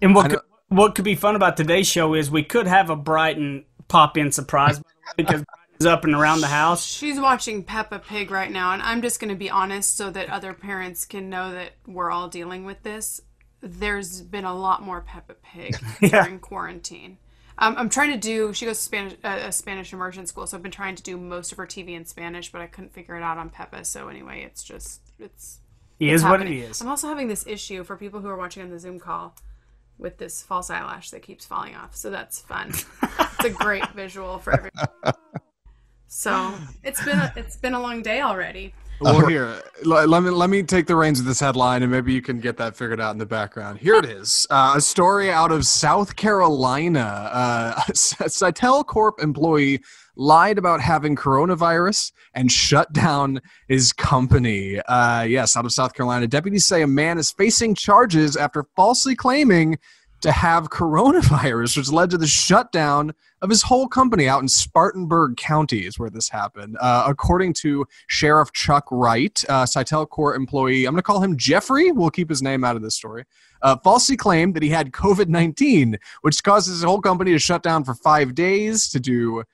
And 0.00 0.14
what 0.14 0.30
could, 0.30 0.40
what 0.68 0.94
could 0.94 1.04
be 1.04 1.14
fun 1.14 1.36
about 1.36 1.56
today's 1.56 1.86
show 1.86 2.14
is 2.14 2.30
we 2.30 2.42
could 2.42 2.66
have 2.66 2.90
a 2.90 2.96
Brighton 2.96 3.64
pop 3.88 4.16
in 4.16 4.32
surprise 4.32 4.80
because 5.16 5.42
Brighton's 5.44 5.86
up 5.86 6.04
and 6.04 6.14
around 6.14 6.40
the 6.40 6.48
house. 6.48 6.84
She's 6.86 7.18
watching 7.18 7.62
Peppa 7.62 8.00
Pig 8.00 8.30
right 8.30 8.50
now, 8.50 8.72
and 8.72 8.82
I'm 8.82 9.02
just 9.02 9.20
going 9.20 9.30
to 9.30 9.36
be 9.36 9.50
honest 9.50 9.96
so 9.96 10.10
that 10.10 10.28
other 10.28 10.52
parents 10.52 11.04
can 11.04 11.30
know 11.30 11.52
that 11.52 11.72
we're 11.86 12.10
all 12.10 12.28
dealing 12.28 12.64
with 12.64 12.82
this. 12.82 13.20
There's 13.60 14.20
been 14.20 14.44
a 14.44 14.54
lot 14.54 14.82
more 14.82 15.00
Peppa 15.00 15.34
Pig 15.34 15.76
during 16.00 16.38
quarantine. 16.38 17.18
Um, 17.58 17.74
I'm 17.78 17.88
trying 17.88 18.10
to 18.12 18.18
do. 18.18 18.52
She 18.52 18.66
goes 18.66 18.78
to 18.78 18.84
Spanish, 18.84 19.14
uh, 19.24 19.38
a 19.44 19.52
Spanish 19.52 19.92
immersion 19.92 20.26
school, 20.26 20.46
so 20.46 20.56
I've 20.56 20.62
been 20.62 20.72
trying 20.72 20.94
to 20.96 21.02
do 21.02 21.16
most 21.16 21.52
of 21.52 21.58
her 21.58 21.66
TV 21.66 21.90
in 21.90 22.04
Spanish, 22.04 22.52
but 22.52 22.60
I 22.60 22.66
couldn't 22.66 22.92
figure 22.92 23.16
it 23.16 23.22
out 23.22 23.38
on 23.38 23.48
Peppa. 23.50 23.84
So 23.84 24.08
anyway, 24.08 24.42
it's 24.44 24.62
just 24.62 25.00
it's 25.18 25.60
It 25.98 26.10
is 26.10 26.22
what 26.22 26.40
it 26.40 26.46
happening. 26.48 26.58
is. 26.60 26.80
I'm 26.82 26.88
also 26.88 27.08
having 27.08 27.28
this 27.28 27.46
issue 27.46 27.82
for 27.84 27.96
people 27.96 28.20
who 28.20 28.28
are 28.28 28.36
watching 28.36 28.62
on 28.62 28.70
the 28.70 28.78
Zoom 28.78 28.98
call 29.00 29.34
with 29.98 30.18
this 30.18 30.42
false 30.42 30.68
eyelash 30.68 31.08
that 31.10 31.22
keeps 31.22 31.46
falling 31.46 31.74
off. 31.74 31.96
So 31.96 32.10
that's 32.10 32.40
fun. 32.40 32.68
it's 33.02 33.44
a 33.44 33.50
great 33.50 33.88
visual 33.94 34.38
for 34.38 34.52
everyone. 34.52 35.14
So 36.08 36.52
it's 36.84 37.02
been 37.04 37.18
a, 37.18 37.32
it's 37.36 37.56
been 37.56 37.74
a 37.74 37.80
long 37.80 38.02
day 38.02 38.20
already. 38.20 38.74
Well, 39.00 39.26
here, 39.26 39.62
l- 39.84 40.06
let 40.06 40.22
me 40.22 40.30
let 40.30 40.48
me 40.48 40.62
take 40.62 40.86
the 40.86 40.96
reins 40.96 41.20
of 41.20 41.26
this 41.26 41.40
headline, 41.40 41.82
and 41.82 41.92
maybe 41.92 42.14
you 42.14 42.22
can 42.22 42.40
get 42.40 42.56
that 42.56 42.76
figured 42.76 43.00
out 43.00 43.12
in 43.12 43.18
the 43.18 43.26
background. 43.26 43.78
Here 43.78 43.96
it 43.96 44.06
is: 44.06 44.46
uh, 44.48 44.74
a 44.76 44.80
story 44.80 45.30
out 45.30 45.52
of 45.52 45.66
South 45.66 46.16
Carolina. 46.16 47.30
Uh, 47.32 47.82
a 47.88 47.92
Citel 47.92 48.86
Corp 48.86 49.20
employee 49.20 49.82
lied 50.16 50.56
about 50.56 50.80
having 50.80 51.14
coronavirus 51.14 52.12
and 52.32 52.50
shut 52.50 52.90
down 52.92 53.40
his 53.68 53.92
company. 53.92 54.80
Uh, 54.80 55.22
yes, 55.22 55.56
out 55.56 55.66
of 55.66 55.72
South 55.72 55.92
Carolina, 55.92 56.26
deputies 56.26 56.64
say 56.64 56.80
a 56.80 56.86
man 56.86 57.18
is 57.18 57.30
facing 57.30 57.74
charges 57.74 58.34
after 58.34 58.64
falsely 58.76 59.14
claiming 59.14 59.78
to 60.22 60.32
have 60.32 60.70
coronavirus, 60.70 61.76
which 61.76 61.90
led 61.90 62.10
to 62.10 62.18
the 62.18 62.26
shutdown 62.26 63.12
of 63.42 63.50
his 63.50 63.62
whole 63.62 63.86
company 63.86 64.28
out 64.28 64.42
in 64.42 64.48
Spartanburg 64.48 65.36
County, 65.36 65.86
is 65.86 65.98
where 65.98 66.10
this 66.10 66.28
happened. 66.28 66.76
Uh, 66.80 67.04
according 67.06 67.52
to 67.54 67.86
Sheriff 68.06 68.52
Chuck 68.52 68.86
Wright, 68.90 69.44
uh, 69.48 69.64
Citel 69.64 70.08
Corps 70.08 70.34
employee, 70.34 70.86
I'm 70.86 70.94
going 70.94 70.98
to 70.98 71.02
call 71.02 71.22
him 71.22 71.36
Jeffrey. 71.36 71.92
We'll 71.92 72.10
keep 72.10 72.28
his 72.28 72.42
name 72.42 72.64
out 72.64 72.76
of 72.76 72.82
this 72.82 72.94
story. 72.94 73.24
Uh, 73.62 73.76
falsely 73.76 74.16
claimed 74.16 74.54
that 74.54 74.62
he 74.62 74.70
had 74.70 74.92
COVID 74.92 75.28
19, 75.28 75.98
which 76.22 76.42
caused 76.42 76.68
his 76.68 76.82
whole 76.82 77.00
company 77.00 77.32
to 77.32 77.38
shut 77.38 77.62
down 77.62 77.84
for 77.84 77.94
five 77.94 78.34
days 78.34 78.88
to 78.90 79.00
do 79.00 79.44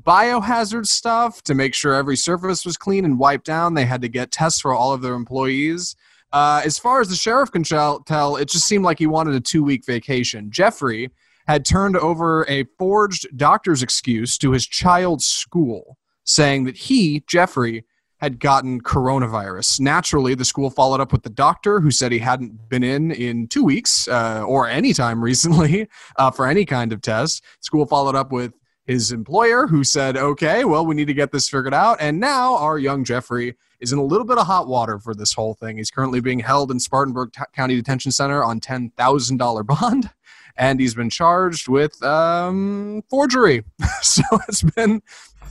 biohazard 0.00 0.86
stuff 0.86 1.42
to 1.42 1.54
make 1.54 1.74
sure 1.74 1.94
every 1.94 2.16
surface 2.16 2.64
was 2.64 2.76
clean 2.76 3.04
and 3.04 3.18
wiped 3.18 3.44
down. 3.44 3.74
They 3.74 3.84
had 3.84 4.02
to 4.02 4.08
get 4.08 4.30
tests 4.30 4.60
for 4.60 4.72
all 4.72 4.92
of 4.92 5.02
their 5.02 5.14
employees. 5.14 5.96
Uh, 6.32 6.62
as 6.64 6.78
far 6.78 7.00
as 7.00 7.08
the 7.08 7.16
sheriff 7.16 7.50
can 7.50 7.62
tell, 7.62 8.36
it 8.36 8.48
just 8.48 8.66
seemed 8.66 8.84
like 8.84 8.98
he 8.98 9.06
wanted 9.06 9.34
a 9.34 9.40
two 9.40 9.62
week 9.62 9.84
vacation. 9.84 10.50
Jeffrey 10.50 11.10
had 11.46 11.64
turned 11.64 11.96
over 11.96 12.46
a 12.48 12.64
forged 12.78 13.26
doctor's 13.36 13.82
excuse 13.82 14.38
to 14.38 14.52
his 14.52 14.66
child's 14.66 15.26
school, 15.26 15.98
saying 16.24 16.64
that 16.64 16.76
he, 16.76 17.22
Jeffrey, 17.26 17.84
had 18.22 18.38
gotten 18.38 18.80
coronavirus. 18.80 19.80
Naturally, 19.80 20.36
the 20.36 20.44
school 20.44 20.70
followed 20.70 21.00
up 21.00 21.12
with 21.12 21.24
the 21.24 21.30
doctor 21.30 21.80
who 21.80 21.90
said 21.90 22.12
he 22.12 22.20
hadn't 22.20 22.68
been 22.68 22.84
in 22.84 23.10
in 23.10 23.48
two 23.48 23.64
weeks 23.64 24.06
uh, 24.06 24.44
or 24.46 24.68
any 24.68 24.92
time 24.92 25.22
recently 25.24 25.88
uh, 26.16 26.30
for 26.30 26.46
any 26.46 26.64
kind 26.64 26.92
of 26.92 27.02
test. 27.02 27.42
School 27.60 27.84
followed 27.84 28.14
up 28.14 28.30
with 28.30 28.52
his 28.84 29.10
employer 29.10 29.66
who 29.66 29.82
said, 29.82 30.16
okay, 30.16 30.64
well, 30.64 30.86
we 30.86 30.94
need 30.94 31.06
to 31.06 31.14
get 31.14 31.32
this 31.32 31.48
figured 31.48 31.74
out. 31.74 31.96
And 32.00 32.20
now 32.20 32.56
our 32.56 32.78
young 32.78 33.04
Jeffrey 33.04 33.56
is 33.82 33.92
in 33.92 33.98
a 33.98 34.04
little 34.04 34.24
bit 34.24 34.38
of 34.38 34.46
hot 34.46 34.68
water 34.68 34.98
for 34.98 35.12
this 35.14 35.34
whole 35.34 35.54
thing. 35.54 35.76
He's 35.76 35.90
currently 35.90 36.20
being 36.20 36.38
held 36.38 36.70
in 36.70 36.78
Spartanburg 36.78 37.32
T- 37.32 37.42
County 37.52 37.74
Detention 37.74 38.12
Center 38.12 38.42
on 38.42 38.60
$10,000 38.60 39.66
bond. 39.80 40.10
And 40.56 40.78
he's 40.78 40.94
been 40.94 41.10
charged 41.10 41.68
with 41.68 42.00
um, 42.02 43.02
forgery. 43.10 43.64
so 44.02 44.22
it's 44.48 44.62
been 44.62 45.02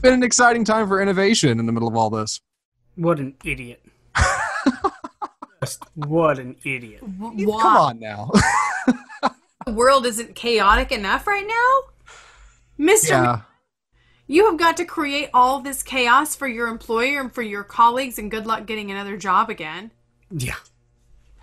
been 0.02 0.14
an 0.14 0.24
exciting 0.24 0.64
time 0.64 0.88
for 0.88 1.02
innovation 1.02 1.60
in 1.60 1.66
the 1.66 1.72
middle 1.72 1.88
of 1.88 1.96
all 1.96 2.10
this. 2.10 2.42
What 2.96 3.20
an 3.20 3.36
idiot. 3.44 3.84
What 5.94 6.40
an 6.40 6.56
idiot. 6.64 7.02
Come 7.02 7.48
on 7.78 8.00
now. 8.00 8.32
The 9.68 9.74
world 9.74 10.08
isn't 10.08 10.34
chaotic 10.34 10.92
enough 10.92 11.28
right 11.28 11.46
now, 11.46 12.14
Mister. 12.80 13.14
yeah. 13.14 13.42
You 14.32 14.50
have 14.50 14.58
got 14.58 14.78
to 14.78 14.86
create 14.86 15.30
all 15.34 15.60
this 15.60 15.84
chaos 15.84 16.38
for 16.38 16.48
your 16.48 16.70
employer 16.70 17.20
and 17.20 17.30
for 17.30 17.42
your 17.42 17.66
colleagues, 17.66 18.18
and 18.18 18.32
good 18.32 18.46
luck 18.48 18.66
getting 18.66 18.90
another 18.90 19.18
job 19.18 19.50
again. 19.50 19.92
Yeah. 20.32 20.56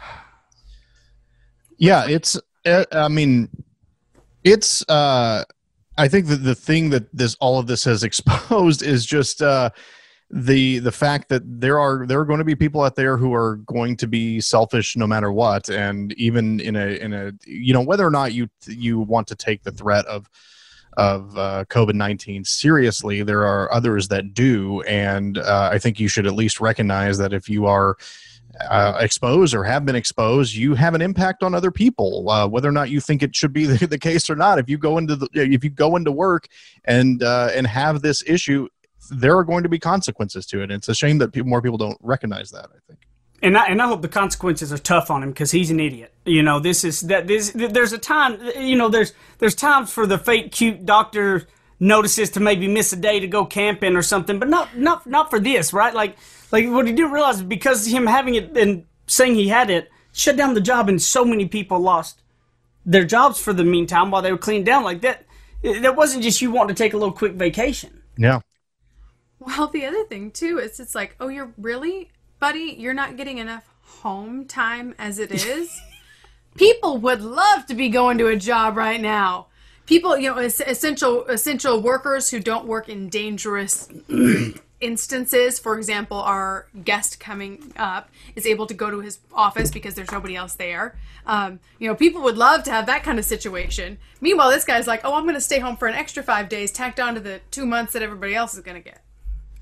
Yeah, 1.81 2.09
it's. 2.09 2.37
uh, 2.67 2.87
I 2.91 3.07
mean, 3.07 3.51
it's. 4.43 4.83
uh 4.89 5.45
I 5.97 6.09
think 6.09 6.27
that 6.27 6.43
the 6.43 6.57
thing 6.57 6.91
that 6.91 7.15
this 7.15 7.37
all 7.39 7.61
of 7.61 7.69
this 7.69 7.85
has 7.85 8.03
exposed 8.09 8.83
is 8.83 9.07
just 9.07 9.43
uh, 9.43 9.71
the 10.31 10.81
the 10.81 10.91
fact 10.91 11.29
that 11.29 11.43
there 11.45 11.79
are 11.79 12.05
there 12.05 12.19
are 12.19 12.25
going 12.25 12.39
to 12.39 12.45
be 12.45 12.57
people 12.57 12.81
out 12.81 12.97
there 12.97 13.17
who 13.17 13.33
are 13.33 13.57
going 13.67 13.97
to 13.99 14.09
be 14.09 14.41
selfish 14.41 14.97
no 14.97 15.07
matter 15.07 15.31
what, 15.31 15.69
and 15.69 16.15
even 16.15 16.59
in 16.59 16.75
a 16.75 16.99
in 17.01 17.13
a 17.13 17.33
you 17.45 17.75
know 17.75 17.83
whether 17.83 18.05
or 18.05 18.11
not 18.11 18.33
you 18.33 18.49
you 18.67 18.99
want 18.99 19.29
to 19.29 19.37
take 19.37 19.63
the 19.63 19.73
threat 19.73 20.05
of 20.07 20.29
of 20.99 21.39
uh, 21.39 21.65
COVID 21.71 21.95
nineteen 21.95 22.45
seriously, 22.45 23.23
there 23.23 23.47
are 23.47 23.73
others 23.73 24.09
that 24.09 24.35
do, 24.35 24.83
and 24.83 25.39
uh, 25.39 25.71
I 25.73 25.79
think 25.79 25.99
you 25.99 26.09
should 26.09 26.27
at 26.27 26.35
least 26.35 26.61
recognize 26.61 27.17
that 27.19 27.33
if 27.33 27.49
you 27.49 27.67
are 27.67 27.97
uh, 28.69 28.99
exposed 29.01 29.55
or 29.55 29.65
have 29.65 29.85
been 29.85 29.95
exposed, 29.95 30.55
you 30.55 30.75
have 30.75 30.95
an 30.95 31.01
impact 31.01 31.43
on 31.43 31.55
other 31.55 31.71
people, 31.71 32.29
uh, 32.29 32.47
whether 32.47 32.69
or 32.69 32.73
not 32.73 32.91
you 32.91 33.01
think 33.01 33.23
it 33.23 33.35
should 33.35 33.53
be 33.53 33.65
the, 33.65 33.87
the, 33.95 33.99
case 33.99 34.29
or 34.29 34.37
not. 34.37 34.59
If 34.59 34.69
you 34.69 34.79
go 34.79 34.99
into 34.99 35.17
the, 35.17 35.29
if 35.33 35.63
you 35.63 35.71
go 35.71 35.97
into 35.97 36.13
work 36.13 36.49
and 36.85 37.23
uh, 37.23 37.51
and 37.55 37.67
have 37.67 38.03
this 38.03 38.23
issue, 38.27 38.69
there 39.11 39.37
are 39.37 39.45
going 39.45 39.63
to 39.63 39.69
be 39.69 39.79
consequences 39.79 40.47
to 40.47 40.61
it. 40.61 40.65
And 40.65 40.73
it's 40.73 40.89
a 40.89 40.95
shame 40.95 41.19
that 41.19 41.33
people, 41.33 41.49
more 41.49 41.63
people 41.63 41.79
don't 41.79 41.99
recognize 42.03 42.51
that. 42.51 42.67
I 42.67 42.79
think. 42.87 43.08
And 43.41 43.57
I, 43.57 43.67
and 43.67 43.81
I 43.81 43.87
hope 43.87 44.03
the 44.03 44.09
consequences 44.09 44.73
are 44.73 44.79
tough 44.79 45.11
on 45.11 45.23
him 45.23 45.31
because 45.31 45.53
he's 45.53 45.71
an 45.71 45.79
idiot. 45.79 46.13
You 46.25 46.43
know, 46.43 46.59
this 46.59 46.83
is 46.83 47.03
that 47.03 47.29
this. 47.29 47.53
There's 47.55 47.93
a 47.93 47.99
time. 47.99 48.41
You 48.59 48.77
know, 48.77 48.89
there's 48.89 49.13
there's 49.39 49.55
times 49.55 49.93
for 49.93 50.07
the 50.07 50.19
fake 50.19 50.51
cute 50.51 50.85
doctor 50.85 51.47
notices 51.79 52.31
to 52.31 52.41
maybe 52.41 52.67
miss 52.67 52.93
a 52.93 52.97
day 52.97 53.21
to 53.21 53.29
go 53.29 53.45
camping 53.45 53.95
or 53.95 54.03
something, 54.03 54.41
but 54.41 54.49
not 54.49 54.77
not 54.77 55.07
not 55.07 55.31
for 55.31 55.39
this, 55.39 55.73
right? 55.73 55.95
Like 55.95 56.17
like 56.51 56.69
what 56.69 56.87
he 56.87 56.93
didn't 56.93 57.13
realize 57.13 57.37
is 57.37 57.43
because 57.43 57.87
him 57.87 58.07
having 58.07 58.35
it 58.35 58.57
and 58.57 58.87
saying 59.07 59.37
he 59.37 59.49
had 59.49 59.71
it 59.71 59.89
shut 60.13 60.37
down 60.37 60.55
the 60.55 60.61
job, 60.61 60.89
and 60.89 61.01
so 61.01 61.25
many 61.25 61.47
people 61.47 61.79
lost 61.79 62.23
their 62.85 63.05
jobs 63.05 63.39
for 63.41 63.53
the 63.53 63.65
meantime 63.65 64.11
while 64.11 64.23
they 64.23 64.33
were 64.33 64.39
cleaned 64.39 64.67
down. 64.67 64.83
Like 64.83 65.03
that, 65.03 65.27
that 65.63 65.95
wasn't 65.95 66.23
just 66.23 66.43
you 66.43 66.51
wanting 66.51 66.75
to 66.75 66.83
take 66.83 66.95
a 66.95 66.97
little 66.97 67.13
quick 67.13 67.35
vacation. 67.35 68.03
Yeah. 68.17 68.41
Well, 69.39 69.69
the 69.69 69.85
other 69.87 70.05
thing 70.05 70.31
too 70.31 70.59
is 70.59 70.81
it's 70.81 70.95
like, 70.95 71.15
oh, 71.21 71.29
you're 71.29 71.53
really, 71.57 72.11
buddy, 72.39 72.77
you're 72.79 72.95
not 72.95 73.17
getting 73.17 73.39
enough 73.39 73.65
home 73.83 74.45
time 74.45 74.95
as 74.99 75.19
it 75.19 75.33
is. 75.47 75.81
People 76.57 76.99
would 76.99 77.23
love 77.23 77.67
to 77.67 77.75
be 77.75 77.89
going 77.89 78.19
to 78.19 78.27
a 78.27 78.37
job 78.37 78.77
right 78.77 79.01
now. 79.01 79.47
People, 79.87 80.19
you 80.19 80.31
know, 80.31 80.39
essential 80.39 81.25
essential 81.27 81.81
workers 81.81 82.31
who 82.31 82.41
don't 82.41 82.67
work 82.67 82.89
in 82.89 83.09
dangerous 83.09 83.89
instances, 84.81 85.59
for 85.59 85.77
example, 85.79 86.19
our 86.19 86.67
guest 86.85 87.19
coming 87.19 87.73
up 87.77 88.11
is 88.37 88.47
able 88.47 88.67
to 88.67 88.75
go 88.75 88.91
to 88.91 89.01
his 89.01 89.19
office 89.33 89.71
because 89.71 89.95
there's 89.95 90.11
nobody 90.13 90.37
else 90.37 90.55
there. 90.55 90.97
Um, 91.27 91.61
you 91.79 91.89
know, 91.89 91.95
people 91.95 92.23
would 92.23 92.37
love 92.37 92.63
to 92.65 92.71
have 92.71 92.87
that 92.87 93.03
kind 93.03 93.19
of 93.19 93.25
situation. 93.25 93.99
Meanwhile, 94.21 94.51
this 94.51 94.65
guy's 94.65 94.87
like, 94.87 95.01
oh, 95.05 95.15
I'm 95.15 95.25
going 95.25 95.35
to 95.35 95.41
stay 95.41 95.59
home 95.59 95.77
for 95.77 95.89
an 95.89 95.95
extra 95.95 96.23
five 96.23 96.49
days, 96.49 96.71
tacked 96.71 97.01
on 97.01 97.15
to 97.15 97.21
the 97.21 97.41
two 97.51 97.67
months 97.67 97.93
that 97.93 98.03
everybody 98.03 98.35
else 98.35 98.55
is 98.55 98.61
going 98.61 98.77
to 98.77 98.83
get. 98.83 99.03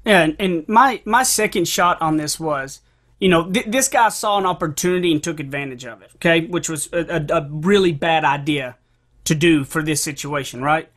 And, 0.06 0.36
and, 0.38 0.68
my 0.68 1.02
my 1.04 1.24
second 1.24 1.66
shot 1.66 2.00
on 2.00 2.16
this 2.16 2.38
was, 2.38 2.80
you 3.18 3.28
know, 3.28 3.50
th- 3.50 3.66
this 3.66 3.88
guy 3.88 4.08
saw 4.08 4.38
an 4.38 4.46
opportunity 4.46 5.10
and 5.10 5.22
took 5.22 5.40
advantage 5.40 5.84
of 5.84 6.00
it. 6.00 6.12
Okay, 6.14 6.46
which 6.46 6.68
was 6.68 6.88
a, 6.92 7.16
a, 7.16 7.40
a 7.40 7.48
really 7.50 7.92
bad 7.92 8.24
idea 8.24 8.76
to 9.24 9.34
do 9.34 9.64
for 9.64 9.82
this 9.82 10.02
situation, 10.02 10.62
right? 10.62 10.88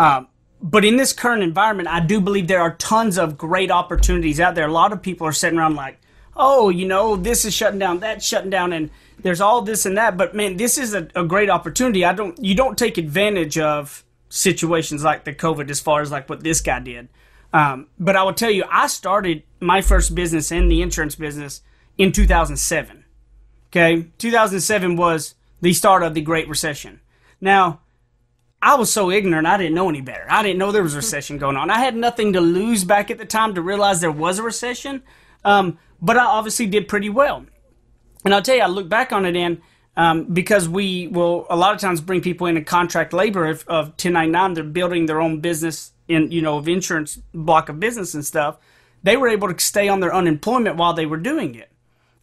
Um, 0.00 0.26
but 0.60 0.84
in 0.84 0.96
this 0.96 1.12
current 1.12 1.42
environment, 1.42 1.88
I 1.88 2.00
do 2.00 2.20
believe 2.20 2.48
there 2.48 2.60
are 2.60 2.74
tons 2.74 3.18
of 3.18 3.38
great 3.38 3.70
opportunities 3.70 4.40
out 4.40 4.56
there. 4.56 4.66
A 4.66 4.72
lot 4.72 4.92
of 4.92 5.00
people 5.00 5.26
are 5.26 5.32
sitting 5.32 5.58
around 5.58 5.76
like, 5.76 5.98
oh, 6.36 6.68
you 6.68 6.86
know, 6.86 7.16
this 7.16 7.44
is 7.44 7.54
shutting 7.54 7.78
down, 7.78 8.00
that's 8.00 8.26
shutting 8.26 8.50
down, 8.50 8.72
and 8.72 8.90
there's 9.18 9.40
all 9.40 9.62
this 9.62 9.86
and 9.86 9.96
that. 9.96 10.16
But 10.16 10.34
man, 10.34 10.56
this 10.56 10.76
is 10.76 10.92
a, 10.92 11.08
a 11.14 11.24
great 11.24 11.50
opportunity. 11.50 12.04
I 12.04 12.12
don't, 12.12 12.36
you 12.42 12.54
don't 12.54 12.76
take 12.76 12.98
advantage 12.98 13.58
of 13.58 14.04
situations 14.28 15.04
like 15.04 15.24
the 15.24 15.34
COVID 15.34 15.70
as 15.70 15.80
far 15.80 16.00
as 16.02 16.10
like 16.10 16.28
what 16.28 16.42
this 16.42 16.60
guy 16.60 16.80
did. 16.80 17.08
Um, 17.52 17.88
but 17.98 18.16
I 18.16 18.22
will 18.22 18.32
tell 18.32 18.50
you, 18.50 18.64
I 18.70 18.86
started 18.86 19.42
my 19.60 19.80
first 19.80 20.14
business 20.14 20.52
in 20.52 20.68
the 20.68 20.82
insurance 20.82 21.14
business 21.14 21.62
in 21.98 22.12
2007. 22.12 23.04
Okay, 23.68 24.06
2007 24.18 24.96
was 24.96 25.34
the 25.60 25.72
start 25.72 26.02
of 26.02 26.14
the 26.14 26.20
Great 26.20 26.48
Recession. 26.48 27.00
Now, 27.40 27.80
I 28.62 28.74
was 28.74 28.92
so 28.92 29.10
ignorant, 29.10 29.46
I 29.46 29.56
didn't 29.56 29.74
know 29.74 29.88
any 29.88 30.00
better. 30.00 30.26
I 30.28 30.42
didn't 30.42 30.58
know 30.58 30.70
there 30.70 30.82
was 30.82 30.94
a 30.94 30.98
recession 30.98 31.38
going 31.38 31.56
on. 31.56 31.70
I 31.70 31.78
had 31.78 31.96
nothing 31.96 32.34
to 32.34 32.40
lose 32.40 32.84
back 32.84 33.10
at 33.10 33.18
the 33.18 33.24
time 33.24 33.54
to 33.54 33.62
realize 33.62 34.00
there 34.00 34.10
was 34.10 34.38
a 34.38 34.42
recession. 34.42 35.02
Um, 35.44 35.78
but 36.02 36.16
I 36.16 36.24
obviously 36.24 36.66
did 36.66 36.88
pretty 36.88 37.08
well. 37.08 37.46
And 38.24 38.34
I'll 38.34 38.42
tell 38.42 38.56
you, 38.56 38.62
I 38.62 38.66
look 38.66 38.88
back 38.88 39.12
on 39.12 39.24
it 39.24 39.36
and 39.36 39.62
um, 39.96 40.24
because 40.24 40.68
we 40.68 41.08
will 41.08 41.46
a 41.50 41.56
lot 41.56 41.74
of 41.74 41.80
times 41.80 42.00
bring 42.00 42.20
people 42.20 42.46
in 42.46 42.56
a 42.56 42.64
contract 42.64 43.12
labor 43.12 43.46
of, 43.46 43.64
of 43.66 43.88
1099, 43.88 44.54
they're 44.54 44.64
building 44.64 45.06
their 45.06 45.20
own 45.20 45.40
business 45.40 45.92
in, 46.10 46.30
you 46.30 46.42
know, 46.42 46.58
of 46.58 46.68
insurance 46.68 47.18
block 47.32 47.68
of 47.68 47.80
business 47.80 48.14
and 48.14 48.24
stuff. 48.24 48.58
They 49.02 49.16
were 49.16 49.28
able 49.28 49.52
to 49.52 49.58
stay 49.58 49.88
on 49.88 50.00
their 50.00 50.14
unemployment 50.14 50.76
while 50.76 50.92
they 50.92 51.06
were 51.06 51.16
doing 51.16 51.54
it. 51.54 51.70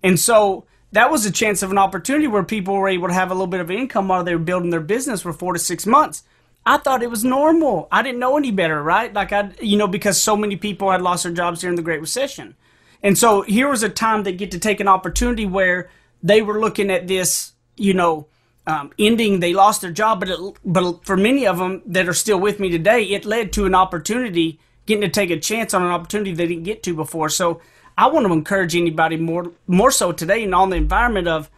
And 0.03 0.19
so 0.19 0.65
that 0.91 1.09
was 1.09 1.25
a 1.25 1.31
chance 1.31 1.63
of 1.63 1.71
an 1.71 1.77
opportunity 1.77 2.27
where 2.27 2.43
people 2.43 2.75
were 2.75 2.89
able 2.89 3.07
to 3.07 3.13
have 3.13 3.31
a 3.31 3.33
little 3.33 3.47
bit 3.47 3.61
of 3.61 3.71
income 3.71 4.07
while 4.07 4.23
they 4.23 4.35
were 4.35 4.43
building 4.43 4.69
their 4.69 4.79
business 4.79 5.21
for 5.21 5.33
four 5.33 5.53
to 5.53 5.59
six 5.59 5.85
months. 5.85 6.23
I 6.65 6.77
thought 6.77 7.01
it 7.01 7.09
was 7.09 7.23
normal. 7.23 7.87
I 7.91 8.01
didn't 8.01 8.19
know 8.19 8.37
any 8.37 8.51
better, 8.51 8.83
right? 8.83 9.13
Like 9.13 9.31
I, 9.31 9.51
you 9.61 9.77
know, 9.77 9.87
because 9.87 10.21
so 10.21 10.35
many 10.35 10.57
people 10.57 10.91
had 10.91 11.01
lost 11.01 11.23
their 11.23 11.31
jobs 11.31 11.61
during 11.61 11.77
the 11.77 11.81
Great 11.81 12.01
Recession, 12.01 12.55
and 13.01 13.17
so 13.17 13.41
here 13.43 13.69
was 13.69 13.83
a 13.83 13.89
time 13.89 14.23
they 14.23 14.33
get 14.33 14.51
to 14.51 14.59
take 14.59 14.81
an 14.81 14.87
opportunity 14.87 15.45
where 15.45 15.89
they 16.21 16.41
were 16.41 16.59
looking 16.59 16.91
at 16.91 17.07
this, 17.07 17.53
you 17.77 17.93
know, 17.93 18.27
um, 18.67 18.91
ending. 18.99 19.39
They 19.39 19.53
lost 19.53 19.81
their 19.81 19.91
job, 19.91 20.19
but 20.19 20.29
it, 20.29 20.39
but 20.63 21.03
for 21.05 21.17
many 21.17 21.47
of 21.47 21.57
them 21.57 21.81
that 21.87 22.07
are 22.07 22.13
still 22.13 22.39
with 22.39 22.59
me 22.59 22.69
today, 22.69 23.03
it 23.05 23.25
led 23.25 23.51
to 23.53 23.65
an 23.65 23.73
opportunity, 23.73 24.59
getting 24.85 25.01
to 25.01 25.09
take 25.09 25.31
a 25.31 25.39
chance 25.39 25.73
on 25.73 25.81
an 25.81 25.89
opportunity 25.89 26.33
they 26.33 26.47
didn't 26.47 26.63
get 26.65 26.83
to 26.83 26.93
before. 26.93 27.29
So 27.29 27.61
I 27.97 28.07
want 28.07 28.27
to 28.27 28.33
encourage 28.33 28.75
anybody 28.75 29.17
more 29.17 29.51
more 29.65 29.89
so 29.89 30.11
today 30.11 30.43
and 30.43 30.53
on 30.53 30.69
the 30.69 30.75
environment 30.75 31.27
of 31.27 31.49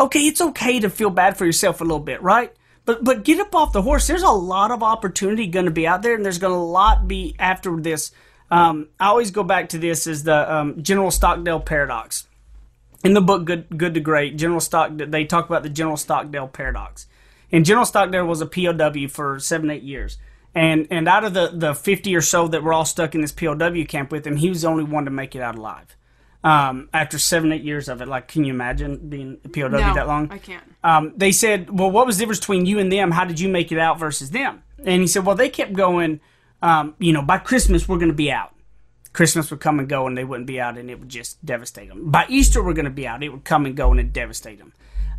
okay, 0.00 0.20
it's 0.20 0.40
okay 0.40 0.80
to 0.80 0.90
feel 0.90 1.10
bad 1.10 1.36
for 1.36 1.46
yourself 1.46 1.80
a 1.80 1.84
little 1.84 2.00
bit, 2.00 2.20
right? 2.22 2.52
But 2.86 3.04
but 3.04 3.24
get 3.24 3.40
up 3.40 3.54
off 3.54 3.72
the 3.72 3.82
horse. 3.82 4.06
There's 4.06 4.22
a 4.22 4.30
lot 4.30 4.70
of 4.70 4.82
opportunity 4.82 5.46
going 5.46 5.66
to 5.66 5.70
be 5.70 5.86
out 5.86 6.02
there, 6.02 6.14
and 6.14 6.24
there's 6.24 6.38
going 6.38 6.52
to 6.52 6.58
a 6.58 6.72
lot 6.80 7.06
be 7.06 7.36
after 7.38 7.76
this. 7.76 8.10
Um, 8.50 8.88
I 8.98 9.06
always 9.06 9.30
go 9.30 9.42
back 9.42 9.70
to 9.70 9.78
this 9.78 10.06
as 10.06 10.22
the 10.22 10.54
um, 10.54 10.82
General 10.82 11.10
Stockdale 11.10 11.60
paradox. 11.60 12.26
In 13.04 13.12
the 13.12 13.20
book 13.20 13.44
Good 13.44 13.66
Good 13.76 13.94
to 13.94 14.00
Great, 14.00 14.36
General 14.36 14.60
Stock 14.60 14.92
they 14.96 15.26
talk 15.26 15.46
about 15.46 15.62
the 15.62 15.68
General 15.68 15.98
Stockdale 15.98 16.48
paradox. 16.48 17.06
And 17.52 17.64
General 17.64 17.84
Stockdale 17.84 18.26
was 18.26 18.40
a 18.40 18.46
POW 18.46 19.08
for 19.08 19.38
seven 19.38 19.70
eight 19.70 19.82
years. 19.82 20.16
And 20.54 20.88
and 20.90 21.06
out 21.06 21.24
of 21.24 21.34
the, 21.34 21.50
the 21.52 21.74
50 21.74 22.16
or 22.16 22.22
so 22.22 22.48
that 22.48 22.62
were 22.62 22.72
all 22.72 22.86
stuck 22.86 23.14
in 23.14 23.20
this 23.20 23.32
POW 23.32 23.84
camp 23.86 24.10
with 24.10 24.26
him, 24.26 24.36
he 24.36 24.48
was 24.48 24.62
the 24.62 24.68
only 24.68 24.84
one 24.84 25.04
to 25.04 25.10
make 25.10 25.36
it 25.36 25.42
out 25.42 25.56
alive. 25.56 25.96
Um, 26.42 26.88
after 26.92 27.18
seven, 27.18 27.52
eight 27.52 27.62
years 27.62 27.88
of 27.88 28.02
it, 28.02 28.08
like, 28.08 28.28
can 28.28 28.44
you 28.44 28.52
imagine 28.52 29.08
being 29.08 29.38
a 29.44 29.48
POW 29.48 29.68
no, 29.68 29.94
that 29.94 30.06
long? 30.06 30.30
I 30.30 30.38
can't. 30.38 30.62
Um, 30.82 31.12
they 31.16 31.32
said, 31.32 31.70
well, 31.70 31.90
what 31.90 32.06
was 32.06 32.16
the 32.16 32.22
difference 32.22 32.40
between 32.40 32.66
you 32.66 32.78
and 32.78 32.92
them? 32.92 33.10
How 33.10 33.24
did 33.24 33.40
you 33.40 33.48
make 33.48 33.72
it 33.72 33.78
out 33.78 33.98
versus 33.98 34.30
them? 34.30 34.62
And 34.78 35.00
he 35.00 35.06
said, 35.06 35.24
well, 35.24 35.36
they 35.36 35.48
kept 35.48 35.72
going, 35.72 36.20
um, 36.60 36.94
you 36.98 37.14
know, 37.14 37.22
by 37.22 37.38
Christmas, 37.38 37.88
we're 37.88 37.96
going 37.96 38.10
to 38.10 38.14
be 38.14 38.30
out. 38.30 38.53
Christmas 39.14 39.50
would 39.50 39.60
come 39.60 39.78
and 39.78 39.88
go 39.88 40.06
and 40.06 40.18
they 40.18 40.24
wouldn't 40.24 40.46
be 40.46 40.60
out 40.60 40.76
and 40.76 40.90
it 40.90 40.98
would 41.00 41.08
just 41.08 41.42
devastate 41.46 41.88
them. 41.88 42.10
By 42.10 42.26
Easter, 42.28 42.62
we're 42.62 42.74
going 42.74 42.84
to 42.84 42.90
be 42.90 43.06
out. 43.06 43.22
It 43.22 43.30
would 43.30 43.44
come 43.44 43.64
and 43.64 43.74
go 43.74 43.90
and 43.90 43.98
it 43.98 44.12
devastate 44.12 44.58
them. 44.58 44.74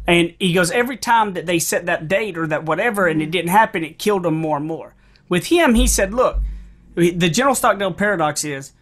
And 0.05 0.35
he 0.37 0.53
goes, 0.53 0.69
every 0.69 0.97
time 0.97 1.33
that 1.33 1.47
they 1.47 1.57
set 1.57 1.87
that 1.87 2.07
date 2.07 2.37
or 2.37 2.45
that 2.45 2.65
whatever 2.65 3.07
and 3.07 3.21
it 3.21 3.31
didn't 3.31 3.49
happen, 3.49 3.83
it 3.83 3.97
killed 3.97 4.23
them 4.23 4.35
more 4.35 4.57
and 4.57 4.67
more. 4.67 4.93
With 5.29 5.47
him, 5.47 5.73
he 5.73 5.87
said, 5.87 6.13
look, 6.13 6.41
the 6.93 7.29
General 7.29 7.55
Stockdale 7.55 7.93
paradox 7.93 8.43
is 8.43 8.73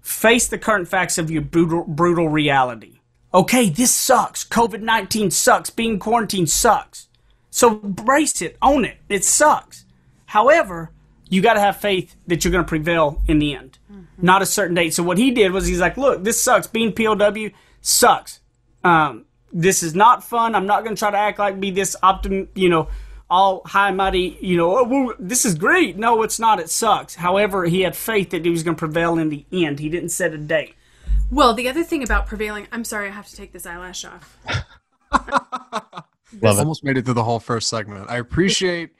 face 0.00 0.48
the 0.48 0.58
current 0.58 0.88
facts 0.88 1.18
of 1.18 1.30
your 1.30 1.42
brutal, 1.42 1.84
brutal 1.84 2.28
reality. 2.28 3.00
Okay, 3.34 3.68
this 3.68 3.92
sucks. 3.92 4.42
COVID 4.42 4.80
19 4.80 5.30
sucks. 5.30 5.68
Being 5.68 5.98
quarantined 5.98 6.48
sucks. 6.48 7.08
So 7.50 7.74
brace 7.74 8.40
it, 8.40 8.56
own 8.62 8.84
it. 8.84 8.96
It 9.08 9.24
sucks. 9.24 9.84
However, 10.26 10.90
you 11.28 11.42
got 11.42 11.54
to 11.54 11.60
have 11.60 11.76
faith 11.76 12.16
that 12.26 12.44
you're 12.44 12.52
going 12.52 12.64
to 12.64 12.68
prevail 12.68 13.22
in 13.28 13.38
the 13.38 13.54
end. 13.54 13.78
Not 14.18 14.42
a 14.42 14.46
certain 14.46 14.74
date. 14.74 14.94
So 14.94 15.02
what 15.02 15.18
he 15.18 15.30
did 15.30 15.52
was 15.52 15.66
he's 15.66 15.80
like, 15.80 15.96
look, 15.96 16.24
this 16.24 16.40
sucks. 16.42 16.66
Being 16.66 16.92
POW 16.92 17.50
sucks. 17.80 18.40
Um, 18.84 19.26
this 19.52 19.82
is 19.82 19.94
not 19.94 20.24
fun. 20.24 20.54
I'm 20.54 20.66
not 20.66 20.84
going 20.84 20.94
to 20.94 20.98
try 20.98 21.10
to 21.10 21.16
act 21.16 21.38
like 21.38 21.60
be 21.60 21.70
this 21.70 21.96
optim, 22.02 22.48
you 22.54 22.68
know, 22.68 22.88
all 23.28 23.62
high 23.66 23.88
and 23.88 23.96
mighty, 23.96 24.38
you 24.40 24.56
know, 24.56 24.78
oh, 24.78 24.84
well, 24.84 25.14
this 25.18 25.44
is 25.44 25.54
great. 25.54 25.96
No, 25.96 26.22
it's 26.22 26.38
not. 26.38 26.60
It 26.60 26.70
sucks. 26.70 27.16
However, 27.16 27.64
he 27.64 27.80
had 27.80 27.96
faith 27.96 28.30
that 28.30 28.44
he 28.44 28.50
was 28.50 28.62
going 28.62 28.76
to 28.76 28.78
prevail 28.78 29.18
in 29.18 29.30
the 29.30 29.44
end. 29.52 29.80
He 29.80 29.88
didn't 29.88 30.10
set 30.10 30.32
a 30.32 30.38
date. 30.38 30.74
Well, 31.30 31.54
the 31.54 31.68
other 31.68 31.82
thing 31.82 32.04
about 32.04 32.26
prevailing, 32.26 32.68
I'm 32.70 32.84
sorry, 32.84 33.08
I 33.08 33.12
have 33.12 33.26
to 33.26 33.34
take 33.34 33.52
this 33.52 33.66
eyelash 33.66 34.04
off. 34.04 34.38
Love 36.40 36.58
it. 36.58 36.60
Almost 36.60 36.84
made 36.84 36.96
it 36.96 37.04
through 37.04 37.14
the 37.14 37.24
whole 37.24 37.40
first 37.40 37.68
segment. 37.68 38.08
I 38.08 38.18
appreciate 38.18 38.90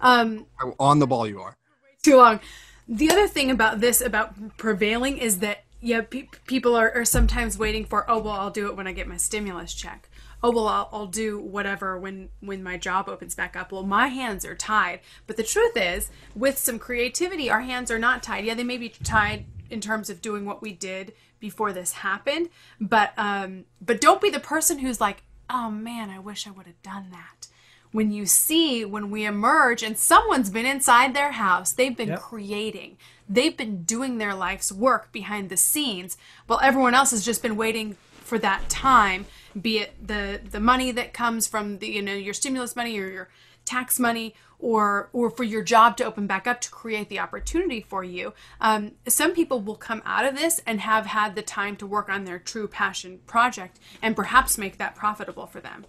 um, 0.00 0.46
how 0.56 0.74
on 0.80 0.98
the 0.98 1.06
ball 1.06 1.26
you 1.28 1.40
are. 1.40 1.56
Too 2.02 2.16
long. 2.16 2.40
The 2.88 3.10
other 3.10 3.26
thing 3.26 3.50
about 3.50 3.80
this, 3.80 4.00
about 4.00 4.56
prevailing, 4.56 5.18
is 5.18 5.38
that 5.38 5.64
yeah, 5.80 6.02
pe- 6.02 6.28
people 6.46 6.74
are, 6.74 6.90
are 6.92 7.04
sometimes 7.04 7.58
waiting 7.58 7.84
for, 7.84 8.08
oh, 8.10 8.18
well, 8.18 8.34
I'll 8.34 8.50
do 8.50 8.66
it 8.66 8.76
when 8.76 8.86
I 8.86 8.92
get 8.92 9.06
my 9.06 9.16
stimulus 9.18 9.74
check. 9.74 10.08
Oh 10.42 10.50
well 10.50 10.68
I'll, 10.68 10.88
I'll 10.92 11.06
do 11.06 11.40
whatever 11.40 11.98
when 11.98 12.28
when 12.40 12.62
my 12.62 12.76
job 12.76 13.08
opens 13.08 13.34
back 13.34 13.56
up. 13.56 13.72
Well 13.72 13.82
my 13.82 14.08
hands 14.08 14.44
are 14.44 14.54
tied. 14.54 15.00
But 15.26 15.38
the 15.38 15.42
truth 15.42 15.72
is 15.76 16.10
with 16.36 16.58
some 16.58 16.78
creativity 16.78 17.50
our 17.50 17.62
hands 17.62 17.90
are 17.90 17.98
not 17.98 18.22
tied. 18.22 18.44
Yeah 18.44 18.54
they 18.54 18.62
may 18.62 18.76
be 18.76 18.90
tied 18.90 19.46
in 19.70 19.80
terms 19.80 20.10
of 20.10 20.20
doing 20.20 20.44
what 20.44 20.62
we 20.62 20.72
did 20.72 21.14
before 21.40 21.72
this 21.72 21.92
happened 21.92 22.48
but 22.80 23.12
um 23.16 23.64
but 23.80 24.00
don't 24.00 24.20
be 24.20 24.30
the 24.30 24.40
person 24.40 24.78
who's 24.78 25.00
like 25.00 25.22
oh 25.50 25.70
man 25.70 26.10
i 26.10 26.18
wish 26.18 26.46
i 26.46 26.50
would 26.50 26.66
have 26.66 26.80
done 26.82 27.08
that 27.10 27.48
when 27.92 28.10
you 28.10 28.26
see 28.26 28.84
when 28.84 29.10
we 29.10 29.24
emerge 29.24 29.82
and 29.82 29.96
someone's 29.98 30.50
been 30.50 30.66
inside 30.66 31.14
their 31.14 31.32
house 31.32 31.72
they've 31.72 31.96
been 31.96 32.08
Yep. 32.10 32.20
creating 32.20 32.96
they've 33.28 33.56
been 33.56 33.82
doing 33.84 34.18
their 34.18 34.34
life's 34.34 34.70
work 34.70 35.10
behind 35.12 35.48
the 35.48 35.56
scenes 35.56 36.16
while 36.46 36.60
everyone 36.62 36.94
else 36.94 37.10
has 37.10 37.24
just 37.24 37.42
been 37.42 37.56
waiting 37.56 37.96
for 38.20 38.38
that 38.38 38.68
time 38.68 39.26
be 39.60 39.78
it 39.78 39.94
the 40.06 40.40
the 40.50 40.60
money 40.60 40.90
that 40.92 41.12
comes 41.12 41.46
from 41.46 41.78
the 41.78 41.88
you 41.88 42.02
know 42.02 42.12
your 42.14 42.34
stimulus 42.34 42.74
money 42.76 42.98
or 42.98 43.08
your 43.08 43.28
tax 43.64 43.98
money 43.98 44.34
or 44.58 45.08
or 45.12 45.28
for 45.30 45.44
your 45.44 45.62
job 45.62 45.96
to 45.96 46.04
open 46.04 46.26
back 46.26 46.46
up 46.46 46.60
to 46.60 46.70
create 46.70 47.08
the 47.08 47.18
opportunity 47.18 47.80
for 47.88 48.02
you 48.04 48.32
um, 48.60 48.92
some 49.08 49.32
people 49.32 49.60
will 49.60 49.76
come 49.76 50.02
out 50.06 50.24
of 50.24 50.36
this 50.36 50.60
and 50.66 50.80
have 50.80 51.06
had 51.06 51.34
the 51.34 51.42
time 51.42 51.76
to 51.76 51.86
work 51.86 52.08
on 52.08 52.24
their 52.24 52.38
true 52.38 52.66
passion 52.68 53.18
project 53.26 53.78
and 54.02 54.14
perhaps 54.16 54.56
make 54.56 54.78
that 54.78 54.94
profitable 54.94 55.46
for 55.46 55.60
them 55.60 55.84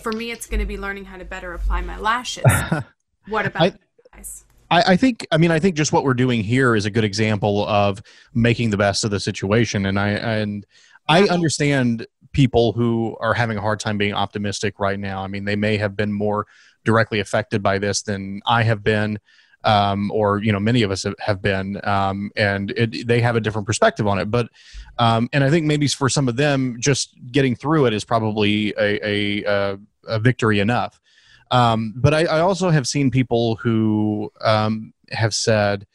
for 0.00 0.12
me 0.12 0.30
it's 0.30 0.46
going 0.46 0.60
to 0.60 0.66
be 0.66 0.78
learning 0.78 1.04
how 1.04 1.16
to 1.16 1.24
better 1.24 1.52
apply 1.52 1.80
my 1.82 1.98
lashes. 1.98 2.44
What 3.28 3.44
about 3.44 3.62
I- 3.62 3.66
you 3.66 3.72
guys? 4.14 4.44
I, 4.70 4.82
I 4.92 4.96
think 4.96 5.26
I 5.30 5.36
mean 5.36 5.50
I 5.50 5.58
think 5.58 5.76
just 5.76 5.92
what 5.92 6.04
we're 6.04 6.14
doing 6.14 6.42
here 6.42 6.74
is 6.76 6.86
a 6.86 6.90
good 6.90 7.04
example 7.04 7.66
of 7.66 8.02
making 8.34 8.70
the 8.70 8.76
best 8.76 9.04
of 9.04 9.10
the 9.10 9.20
situation 9.20 9.86
and 9.86 9.98
I 9.98 10.10
and 10.10 10.64
I 11.08 11.24
understand 11.24 12.06
people 12.32 12.72
who 12.72 13.16
are 13.20 13.34
having 13.34 13.58
a 13.58 13.60
hard 13.60 13.80
time 13.80 13.96
being 13.96 14.12
optimistic 14.12 14.78
right 14.78 14.98
now. 14.98 15.22
I 15.22 15.28
mean 15.28 15.44
they 15.44 15.56
may 15.56 15.76
have 15.76 15.96
been 15.96 16.12
more 16.12 16.46
directly 16.84 17.20
affected 17.20 17.62
by 17.62 17.78
this 17.78 18.02
than 18.02 18.42
I 18.46 18.62
have 18.62 18.82
been 18.82 19.18
um, 19.66 20.10
or 20.12 20.38
you 20.38 20.52
know 20.52 20.60
many 20.60 20.82
of 20.82 20.90
us 20.90 21.04
have- 21.18 21.42
been 21.42 21.78
um, 21.84 22.30
and 22.36 22.70
it, 22.70 23.06
they 23.06 23.20
have 23.20 23.36
a 23.36 23.40
different 23.40 23.66
perspective 23.66 24.06
on 24.06 24.18
it 24.18 24.30
but 24.30 24.48
um, 24.98 25.28
and 25.34 25.44
I 25.44 25.50
think 25.50 25.66
maybe 25.66 25.86
for 25.88 26.08
some 26.08 26.28
of 26.28 26.36
them 26.36 26.76
just 26.80 27.14
getting 27.30 27.54
through 27.54 27.84
it 27.86 27.92
is 27.92 28.04
probably 28.04 28.72
a, 28.78 29.06
a, 29.06 29.44
a, 29.44 29.78
a 30.08 30.18
victory 30.18 30.60
enough 30.60 30.98
um, 31.50 31.92
but 31.96 32.14
I, 32.14 32.24
I 32.24 32.40
also 32.40 32.70
have 32.70 32.86
seen 32.86 33.10
people 33.10 33.56
who 33.56 34.32
um, 34.40 34.92
have 35.10 35.34
said 35.34 35.86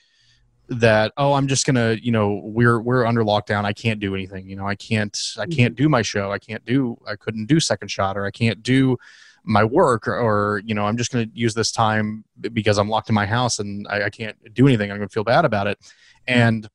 that, 0.69 1.11
oh, 1.17 1.33
I'm 1.33 1.47
just 1.47 1.65
gonna, 1.65 1.97
you 2.01 2.11
know, 2.11 2.41
we're 2.43 2.79
we're 2.79 3.05
under 3.05 3.23
lockdown. 3.23 3.65
I 3.65 3.73
can't 3.73 3.99
do 3.99 4.15
anything. 4.15 4.47
You 4.47 4.55
know, 4.55 4.65
I 4.65 4.75
can't 4.75 5.17
I 5.37 5.45
can't 5.45 5.75
do 5.75 5.89
my 5.89 6.01
show. 6.01 6.31
I 6.31 6.39
can't 6.39 6.63
do 6.65 6.97
I 7.05 7.15
couldn't 7.17 7.47
do 7.47 7.59
second 7.59 7.89
shot 7.89 8.17
or 8.17 8.25
I 8.25 8.31
can't 8.31 8.63
do 8.63 8.97
my 9.43 9.63
work 9.63 10.07
or, 10.07 10.15
or 10.15 10.61
you 10.65 10.75
know 10.75 10.85
i'm 10.85 10.97
just 10.97 11.11
going 11.11 11.27
to 11.27 11.37
use 11.37 11.53
this 11.53 11.71
time 11.71 12.23
because 12.53 12.77
i'm 12.77 12.89
locked 12.89 13.09
in 13.09 13.15
my 13.15 13.25
house 13.25 13.59
and 13.59 13.87
i, 13.89 14.03
I 14.03 14.09
can't 14.09 14.37
do 14.53 14.67
anything. 14.67 14.91
I'm 14.91 14.97
going 14.97 15.09
to 15.09 15.13
feel 15.13 15.23
bad 15.23 15.45
about 15.45 15.67
it. 15.67 15.79
And 16.27 16.69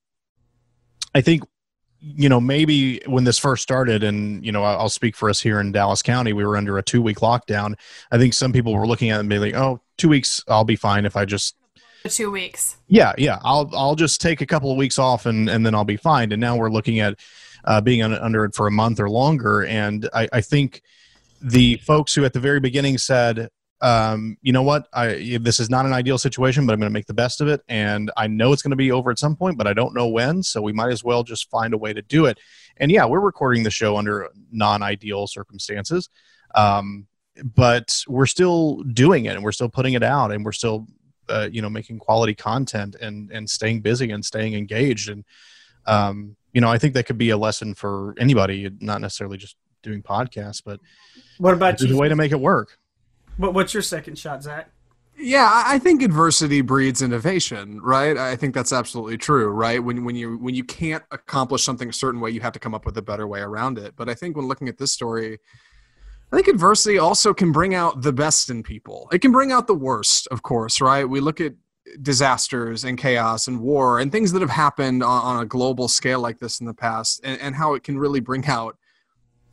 i 1.15 1.21
think 1.21 1.45
you 2.01 2.29
know 2.29 2.41
maybe 2.41 3.01
when 3.07 3.25
this 3.25 3.39
first 3.39 3.63
started 3.63 4.03
and 4.03 4.45
you 4.45 4.53
know 4.53 4.63
I- 4.63 4.75
i'll 4.75 4.89
speak 4.89 5.17
for 5.17 5.31
us 5.31 5.41
here 5.41 5.61
in 5.61 5.73
dallas 5.73 6.03
county 6.03 6.33
we 6.33 6.45
were 6.45 6.57
under 6.57 6.77
a 6.79 6.83
two 6.83 7.01
week 7.03 7.19
lockdown. 7.19 7.75
I 8.11 8.19
think 8.19 8.35
some 8.35 8.53
people 8.53 8.75
were 8.75 8.87
looking 8.87 9.11
at 9.11 9.17
it 9.17 9.21
and 9.21 9.29
being 9.29 9.41
like 9.41 9.55
oh 9.55 9.81
two 9.97 10.09
weeks 10.09 10.43
i'll 10.49 10.65
be 10.65 10.77
fine 10.77 11.07
if 11.07 11.17
i 11.17 11.25
just 11.25 11.57
two 12.09 12.31
weeks. 12.31 12.77
Yeah 12.89 13.15
yeah. 13.19 13.39
I'll 13.43 13.69
i'll 13.75 13.97
just 13.97 14.21
take 14.21 14.41
a 14.41 14.47
couple 14.47 14.71
of 14.71 14.77
weeks 14.77 14.99
off 14.99 15.27
and 15.27 15.49
and 15.49 15.65
then 15.65 15.75
i'll 15.75 15.85
be 15.85 15.97
fine. 15.97 16.33
And 16.33 16.41
now 16.41 16.57
we're 16.57 16.71
looking 16.71 17.01
at 17.01 17.19
uh, 17.65 17.81
being 17.81 18.01
under 18.03 18.45
it 18.45 18.55
for 18.55 18.69
a 18.69 18.71
month 18.71 19.01
or 19.01 19.11
longer. 19.11 19.65
And 19.65 20.09
i 20.15 20.29
i 20.33 20.41
think 20.41 20.83
the 21.47 21.77
folks 21.79 22.15
who 22.15 22.25
at 22.25 22.33
the 22.33 22.41
very 22.41 22.61
beginning 22.61 22.99
said 22.99 23.49
um, 23.83 24.39
you 24.41 24.53
know 24.55 24.63
what? 24.63 24.89
I 24.95 25.39
this 25.41 25.61
is 25.61 25.69
not 25.69 25.85
an 25.85 25.93
ideal 25.93 26.17
situation 26.17 26.65
but 26.65 26.73
i'm 26.73 26.81
going 26.81 26.91
to 26.91 26.95
make 26.95 27.07
the 27.07 27.15
best 27.15 27.43
of 27.43 27.49
it. 27.49 27.61
And 27.69 28.11
i 28.17 28.27
know 28.27 28.53
it's 28.53 28.63
going 28.63 28.71
to 28.71 28.77
be 28.77 28.91
over 28.91 29.11
at 29.11 29.19
some 29.19 29.37
point 29.37 29.59
but 29.59 29.67
i 29.67 29.75
don't 29.75 29.95
know 29.95 30.09
when 30.09 30.43
so 30.43 30.63
we 30.63 30.73
might 30.73 30.91
as 30.91 31.05
well 31.05 31.23
just 31.23 31.51
find 31.51 31.75
a 31.75 31.79
way 31.79 31.93
to 31.93 32.03
do 32.03 32.25
it. 32.25 32.39
And 32.79 32.91
yeah 32.91 33.05
we're 33.05 33.21
recording 33.21 33.65
the 33.65 33.71
show 33.71 33.99
under 33.99 34.31
non-ideal 34.51 35.27
circumstances 35.27 36.09
um, 36.55 37.07
but 37.45 38.03
we're 38.09 38.27
still 38.27 38.83
doing 38.85 39.27
it 39.27 39.35
and 39.35 39.45
we're 39.45 39.53
still 39.53 39.69
putting 39.69 39.93
it 39.93 40.03
out 40.03 40.33
and 40.33 40.43
we're 40.43 40.53
still 40.53 40.87
uh, 41.29 41.49
you 41.53 41.61
know 41.61 41.69
making 41.69 41.99
quality 41.99 42.35
content 42.35 42.97
and 43.01 43.31
and 43.31 43.51
staying 43.51 43.83
busy 43.83 44.11
and 44.11 44.25
staying 44.25 44.55
engaged. 44.55 45.11
And 45.11 45.25
um, 45.85 46.37
you 46.57 46.63
know 46.63 46.71
i 46.71 46.79
think 46.79 46.95
that 46.95 47.05
could 47.05 47.19
be 47.19 47.29
a 47.29 47.37
lesson 47.37 47.75
for 47.75 48.15
anybody 48.19 48.71
not 48.81 49.03
necessarily 49.03 49.37
just 49.37 49.57
doing 49.83 50.03
podcasts 50.03 50.63
but 50.65 50.81
What 51.39 51.55
about 51.55 51.79
there's 51.79 51.93
a 51.93 51.97
way 51.97 52.09
to 52.09 52.17
make 52.17 52.33
it 52.33 52.41
work 52.41 52.79
What, 53.37 53.55
what's 53.55 53.75
your 53.75 53.83
second 53.83 54.19
shot, 54.19 54.43
Zach? 54.43 54.71
Yeah, 55.19 55.51
I 55.51 55.77
I 55.77 55.79
think 55.79 56.03
adversity 56.03 56.61
breeds 56.61 57.01
innovation, 57.01 57.81
right? 57.81 58.17
I 58.17 58.37
think 58.37 58.55
that's 58.55 58.73
absolutely 58.73 59.17
true, 59.17 59.49
right? 59.49 59.83
When 59.83 60.05
when 60.05 60.15
you 60.15 60.37
when 60.37 60.55
you 60.55 60.65
can't 60.65 61.05
accomplish 61.11 61.63
something 61.65 61.89
a 61.89 61.93
certain 61.93 62.21
way, 62.21 62.31
you 62.31 62.41
have 62.41 62.53
to 62.53 62.59
come 62.59 62.75
up 62.75 62.85
with 62.85 62.99
a 62.99 63.03
better 63.03 63.27
way 63.27 63.41
around 63.41 63.79
it. 63.79 63.95
But 63.97 64.09
I 64.09 64.15
think 64.15 64.37
when 64.37 64.47
looking 64.47 64.69
at 64.69 64.77
this 64.77 64.93
story, 64.93 65.39
I 66.31 66.37
think 66.37 66.49
adversity 66.49 66.99
also 66.99 67.33
can 67.33 67.51
bring 67.51 67.75
out 67.75 68.03
the 68.03 68.13
best 68.13 68.51
in 68.51 68.63
people. 68.63 69.09
It 69.13 69.21
can 69.21 69.33
bring 69.33 69.53
out 69.53 69.67
the 69.67 69.75
worst, 69.75 70.29
of 70.31 70.43
course, 70.43 70.81
right? 70.81 71.09
We 71.09 71.21
look 71.21 71.41
at 71.41 71.55
disasters 72.03 72.85
and 72.85 72.99
chaos 72.99 73.47
and 73.49 73.61
war 73.61 74.01
and 74.01 74.13
things 74.13 74.33
that 74.33 74.43
have 74.43 74.51
happened 74.51 75.03
on, 75.03 75.23
on 75.23 75.43
a 75.43 75.47
global 75.47 75.89
scale 75.89 76.21
like 76.21 76.41
this 76.41 76.61
in 76.61 76.67
the 76.67 76.75
past, 76.75 77.21
and, 77.25 77.41
and 77.41 77.55
how 77.55 77.75
it 77.75 77.85
can 77.85 77.99
really 77.99 78.21
bring 78.21 78.45
out 78.47 78.77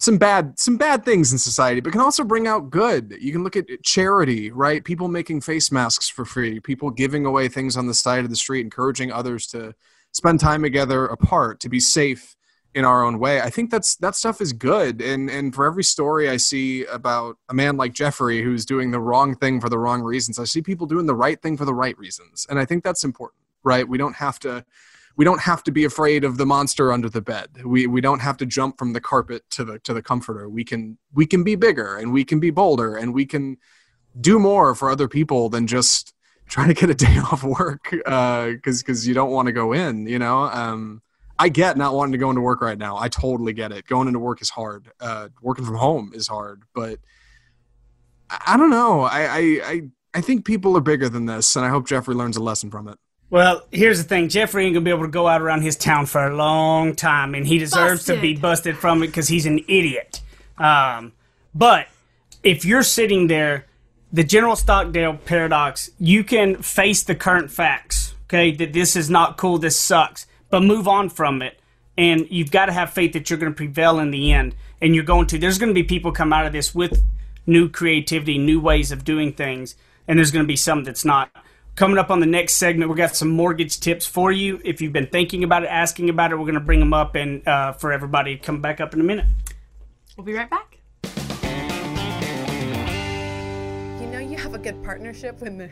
some 0.04 0.18
bad 0.18 0.60
some 0.60 0.78
bad 0.78 1.06
things 1.06 1.32
in 1.32 1.38
society 1.38 1.80
but 1.80 1.92
can 1.92 2.02
also 2.02 2.24
bring 2.24 2.48
out 2.48 2.70
good. 2.70 3.16
You 3.20 3.32
can 3.32 3.44
look 3.44 3.56
at 3.56 3.68
charity 3.84 4.52
right? 4.52 4.84
People 4.84 5.08
making 5.08 5.42
face 5.42 5.72
masks 5.72 6.10
for 6.10 6.26
free 6.26 6.60
people 6.60 6.90
giving 6.90 7.26
away 7.26 7.48
things 7.48 7.78
on 7.78 7.88
the 7.88 7.94
side 7.94 8.24
of 8.24 8.30
the 8.30 8.36
street 8.36 8.62
encouraging 8.62 9.12
others 9.12 9.48
to 9.48 9.74
spend 10.12 10.40
time 10.40 10.62
together 10.62 11.06
apart 11.06 11.60
to 11.62 11.70
be 11.70 11.80
safe 11.80 12.36
in 12.76 12.86
our 12.86 13.04
own 13.04 13.20
way. 13.20 13.40
I 13.40 13.50
think 13.50 13.70
that's 13.70 13.96
that 13.98 14.16
stuff 14.16 14.42
is 14.42 14.52
good. 14.52 15.02
And 15.02 15.30
and 15.30 15.56
for 15.56 15.66
every 15.66 15.84
story 15.84 16.30
i 16.30 16.38
see 16.38 16.86
about 16.86 17.38
a 17.50 17.54
man 17.54 17.78
like 17.78 17.94
jeffrey 17.94 18.42
who's 18.44 18.66
doing 18.66 18.92
the 18.92 19.00
wrong 19.00 19.36
thing 19.36 19.62
for 19.62 19.70
the 19.70 19.80
wrong 19.80 20.02
reasons 20.02 20.40
i 20.40 20.44
see 20.44 20.62
people 20.62 20.88
doing 20.88 21.06
the 21.06 21.16
right 21.16 21.42
thing 21.42 21.56
for 21.58 21.66
the 21.66 21.74
right 21.74 21.98
reasons. 21.98 22.46
And 22.50 22.60
i 22.60 22.66
think 22.66 22.84
that's 22.84 23.04
important 23.04 23.44
right? 23.64 23.88
We 23.88 23.98
don't 23.98 24.16
have 24.16 24.40
to 24.40 24.66
we 25.16 25.26
don't 25.26 25.42
have 25.42 25.64
to 25.64 25.72
be 25.72 25.84
afraid 25.84 26.24
of 26.24 26.38
the 26.38 26.46
monster 26.46 26.92
under 26.92 27.10
the 27.10 27.22
bed. 27.22 27.50
We 27.64 27.88
we 27.88 28.02
don't 28.02 28.20
have 28.20 28.38
to 28.38 28.46
jump 28.46 28.78
from 28.78 28.94
the 28.94 29.02
carpet 29.02 29.44
to 29.52 29.64
the 29.64 29.80
to 29.80 29.94
the 29.94 30.02
comforter. 30.02 30.50
We 30.50 30.64
can 30.64 30.98
we 31.14 31.26
can 31.26 31.44
be 31.44 31.56
bigger 31.56 31.98
and 31.98 32.12
we 32.12 32.24
can 32.24 32.40
be 32.40 32.50
bolder 32.50 32.96
and 32.96 33.14
we 33.14 33.26
can 33.26 33.58
do 34.20 34.40
more 34.40 34.76
for 34.76 34.90
other 34.90 35.08
people 35.08 35.50
than 35.50 35.68
just 35.68 36.14
try 36.48 36.68
to 36.68 36.74
get 36.74 36.90
a 36.90 36.96
day 36.96 37.18
off 37.32 37.44
work 37.44 37.90
because 37.92 38.82
because 38.82 39.08
you 39.08 39.14
don't 39.14 39.32
want 39.32 39.48
to 39.48 39.52
go 39.52 39.74
in. 39.74 40.08
You 40.08 40.20
know, 40.20 40.44
um, 40.44 41.02
I 41.38 41.50
get 41.50 41.78
not 41.78 41.94
wanting 41.94 42.14
to 42.14 42.18
go 42.18 42.30
into 42.30 42.42
work 42.42 42.62
right 42.62 42.78
now. 42.78 42.98
I 42.98 43.10
totally 43.10 43.54
get 43.54 43.72
it. 43.72 43.86
Going 43.86 44.08
into 44.08 44.20
work 44.20 44.42
is 44.42 44.50
hard. 44.50 44.92
Uh, 45.00 45.30
working 45.42 45.66
from 45.66 45.76
home 45.76 46.12
is 46.16 46.28
hard, 46.28 46.64
but 46.74 47.00
I, 48.30 48.54
I 48.54 48.58
don't 48.58 48.72
know. 48.72 49.02
I, 49.02 49.22
I 49.22 49.40
I 49.64 49.82
I 50.16 50.22
think 50.22 50.46
people 50.46 50.76
are 50.78 50.82
bigger 50.82 51.10
than 51.10 51.26
this, 51.26 51.56
and 51.56 51.66
I 51.66 51.70
hope 51.70 51.88
Jeffrey 51.88 52.16
learns 52.16 52.38
a 52.38 52.44
lesson 52.44 52.72
from 52.72 52.88
it. 52.88 52.98
Well, 53.34 53.66
here's 53.72 53.98
the 53.98 54.08
thing. 54.08 54.30
Jeffrey 54.30 54.64
ain't 54.64 54.76
gonna 54.76 54.84
be 54.84 54.92
able 54.92 55.06
to 55.06 55.08
go 55.08 55.28
out 55.28 55.42
around 55.42 55.64
his 55.64 55.76
town 55.76 56.06
for 56.06 56.28
a 56.28 56.36
long 56.36 56.94
time, 56.94 57.34
and 57.34 57.48
he 57.48 57.58
deserves 57.58 58.06
to 58.06 58.14
be 58.14 58.34
Busted. 58.34 58.42
busted 58.44 58.78
from 58.78 59.02
it 59.02 59.08
because 59.08 59.28
he's 59.28 59.48
an 59.48 59.66
idiot. 59.68 60.22
Um, 60.60 61.14
but 61.56 61.88
if 62.44 62.64
you're 62.64 62.84
sitting 62.84 63.26
there, 63.26 63.66
the 64.12 64.24
General 64.24 64.56
Stockdale 64.56 65.16
paradox, 65.16 65.90
you 65.98 66.24
can 66.24 66.62
face 66.62 67.02
the 67.02 67.16
current 67.16 67.50
facts. 67.50 68.14
Okay, 68.26 68.52
that 68.52 68.72
this 68.72 68.96
is 68.96 69.10
not 69.10 69.36
cool. 69.36 69.58
This 69.58 69.80
sucks, 69.80 70.28
but 70.52 70.62
move 70.62 70.88
on 70.88 71.10
from 71.10 71.42
it. 71.42 71.60
And 71.98 72.28
you've 72.30 72.52
got 72.52 72.68
to 72.68 72.72
have 72.72 72.94
faith 72.94 73.14
that 73.14 73.32
you're 73.32 73.40
going 73.40 73.52
to 73.52 73.58
prevail 73.58 73.98
in 73.98 74.12
the 74.12 74.32
end. 74.32 74.54
And 74.80 74.94
you're 74.94 75.04
going 75.04 75.26
to. 75.26 75.40
There's 75.40 75.58
going 75.58 75.72
to 75.72 75.74
be 75.74 75.82
people 75.82 76.12
come 76.12 76.34
out 76.34 76.46
of 76.46 76.54
this 76.54 76.76
with 76.76 77.04
new 77.48 77.68
creativity, 77.68 78.38
new 78.38 78.62
ways 78.62 78.92
of 78.92 79.04
doing 79.04 79.34
things, 79.34 79.74
and 80.08 80.20
there's 80.20 80.30
going 80.30 80.46
to 80.46 80.48
be 80.48 80.56
some 80.56 80.84
that's 80.84 81.04
not. 81.04 81.32
Coming 81.76 81.98
up 81.98 82.12
on 82.12 82.20
the 82.20 82.28
next 82.28 82.56
segment, 82.56 82.92
we 82.92 82.96
got 82.96 83.16
some 83.16 83.30
mortgage 83.30 83.80
tips 83.80 84.06
for 84.06 84.32
you. 84.32 84.62
If 84.64 84.80
you've 84.80 84.94
been 84.94 85.08
thinking 85.08 85.44
about 85.44 85.64
it, 85.64 85.68
asking 85.68 86.08
about 86.08 86.32
it, 86.32 86.36
we're 86.36 86.44
going 86.44 86.54
to 86.54 86.60
bring 86.60 86.80
them 86.80 86.94
up 86.94 87.16
and 87.16 87.46
uh, 87.48 87.72
for 87.72 87.92
everybody 87.92 88.36
to 88.38 88.42
come 88.42 88.62
back 88.62 88.80
up 88.80 88.94
in 88.94 89.02
a 89.02 89.04
minute. 89.04 89.26
we'll 90.16 90.24
be 90.24 90.34
right 90.34 90.50
back 90.52 90.78
You 94.00 94.08
know, 94.08 94.20
you 94.20 94.38
have 94.38 94.54
a 94.54 94.60
good 94.60 94.84
partnership 94.84 95.42
when 95.42 95.58
the 95.58 95.72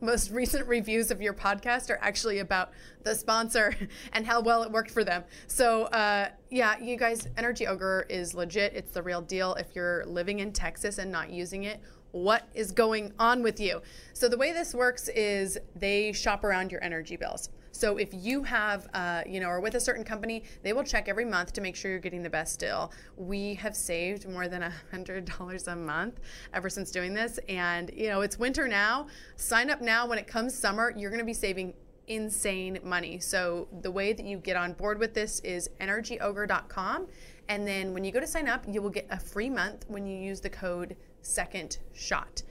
most 0.00 0.32
recent 0.32 0.66
reviews 0.66 1.12
of 1.12 1.22
your 1.22 1.32
podcast 1.32 1.90
are 1.90 1.98
actually 2.02 2.40
about 2.40 2.72
the 3.04 3.14
sponsor 3.14 3.72
and 4.12 4.26
how 4.26 4.40
well 4.40 4.64
it 4.64 4.72
worked 4.72 4.90
for 4.90 5.04
them. 5.04 5.22
So, 5.46 5.84
uh, 5.84 6.30
yeah, 6.50 6.76
you 6.80 6.96
guys, 6.96 7.28
Energy 7.36 7.68
Ogre 7.68 8.04
is 8.10 8.34
legit. 8.34 8.74
It's 8.74 8.90
the 8.90 9.02
real 9.02 9.22
deal. 9.22 9.54
If 9.54 9.76
you're 9.76 10.04
living 10.06 10.40
in 10.40 10.52
Texas 10.52 10.98
and 10.98 11.12
not 11.12 11.30
using 11.30 11.64
it, 11.64 11.80
what 12.16 12.48
is 12.54 12.72
going 12.72 13.12
on 13.18 13.42
with 13.42 13.60
you? 13.60 13.82
So, 14.14 14.28
the 14.28 14.38
way 14.38 14.52
this 14.52 14.74
works 14.74 15.08
is 15.08 15.58
they 15.74 16.12
shop 16.12 16.44
around 16.44 16.72
your 16.72 16.82
energy 16.82 17.16
bills. 17.16 17.50
So 17.72 17.98
if 17.98 18.08
you 18.14 18.42
have, 18.42 18.88
uh, 18.94 19.22
you 19.26 19.38
know, 19.38 19.48
or 19.48 19.60
with 19.60 19.74
a 19.74 19.80
certain 19.80 20.02
company, 20.02 20.44
they 20.62 20.72
will 20.72 20.82
check 20.82 21.10
every 21.10 21.26
month 21.26 21.52
to 21.52 21.60
make 21.60 21.76
sure 21.76 21.90
you're 21.90 22.00
getting 22.00 22.22
the 22.22 22.30
best 22.30 22.58
deal. 22.58 22.90
We 23.18 23.54
have 23.56 23.76
saved 23.76 24.26
more 24.26 24.48
than 24.48 24.62
a 24.62 24.72
hundred 24.90 25.26
dollars 25.38 25.68
a 25.68 25.76
month 25.76 26.20
ever 26.54 26.70
since 26.70 26.90
doing 26.90 27.12
this, 27.12 27.38
and 27.50 27.90
you 27.94 28.08
know, 28.08 28.22
it's 28.22 28.38
winter 28.38 28.66
now. 28.66 29.08
Sign 29.36 29.68
up 29.68 29.82
now. 29.82 30.06
When 30.06 30.18
it 30.18 30.26
comes 30.26 30.54
summer, 30.54 30.94
you're 30.96 31.10
going 31.10 31.20
to 31.20 31.26
be 31.26 31.34
saving 31.34 31.74
insane 32.06 32.78
money. 32.82 33.18
So 33.18 33.68
the 33.82 33.90
way 33.90 34.14
that 34.14 34.24
you 34.24 34.38
get 34.38 34.56
on 34.56 34.72
board 34.72 34.98
with 34.98 35.12
this 35.12 35.40
is 35.40 35.68
energyogre.com. 35.80 37.08
And 37.48 37.66
then 37.66 37.92
when 37.92 38.04
you 38.04 38.12
go 38.12 38.20
to 38.20 38.26
sign 38.26 38.48
up, 38.48 38.64
you 38.66 38.80
will 38.80 38.90
get 38.90 39.06
a 39.10 39.18
free 39.18 39.50
month 39.50 39.84
when 39.88 40.06
you 40.06 40.16
use 40.16 40.40
the 40.40 40.50
code 40.50 40.96
second 41.26 41.78
shot. 41.94 42.42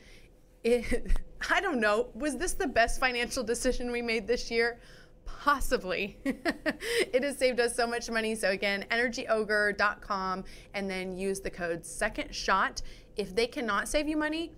It, 0.64 1.18
I 1.50 1.62
don't 1.62 1.80
know, 1.80 2.08
was 2.14 2.38
this 2.38 2.54
the 2.54 2.68
best 2.68 3.00
financial 3.00 3.44
decision 3.44 3.92
we 3.92 4.02
made 4.02 4.28
this 4.28 4.50
year? 4.50 4.80
Possibly. 5.26 6.18
it 6.26 7.24
has 7.24 7.38
saved 7.38 7.60
us 7.60 7.76
so 7.76 7.86
much 7.86 8.10
money. 8.10 8.36
So 8.36 8.50
again, 8.50 8.86
energyogre.com 8.92 10.44
and 10.74 10.90
then 10.90 11.18
use 11.18 11.40
the 11.40 11.50
code 11.50 11.86
second 11.86 12.34
shot. 12.34 12.82
If 13.16 13.36
they 13.36 13.48
cannot 13.48 13.88
save 13.88 14.08
you 14.08 14.18
money, 14.18 14.52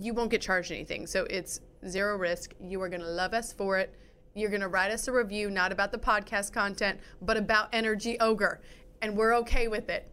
you 0.00 0.14
won't 0.14 0.30
get 0.30 0.40
charged 0.40 0.72
anything. 0.72 1.06
So 1.06 1.26
it's 1.30 1.60
zero 1.88 2.16
risk. 2.16 2.54
You 2.60 2.80
are 2.82 2.88
going 2.88 3.02
to 3.02 3.08
love 3.08 3.34
us 3.34 3.52
for 3.52 3.78
it. 3.78 3.94
You're 4.34 4.50
going 4.50 4.62
to 4.62 4.68
write 4.68 4.90
us 4.90 5.08
a 5.08 5.12
review, 5.12 5.50
not 5.50 5.72
about 5.72 5.92
the 5.92 5.98
podcast 5.98 6.52
content, 6.52 6.98
but 7.20 7.36
about 7.36 7.68
Energy 7.72 8.18
Ogre. 8.18 8.60
And 9.02 9.16
we're 9.16 9.34
okay 9.36 9.68
with 9.68 9.90
it. 9.90 10.08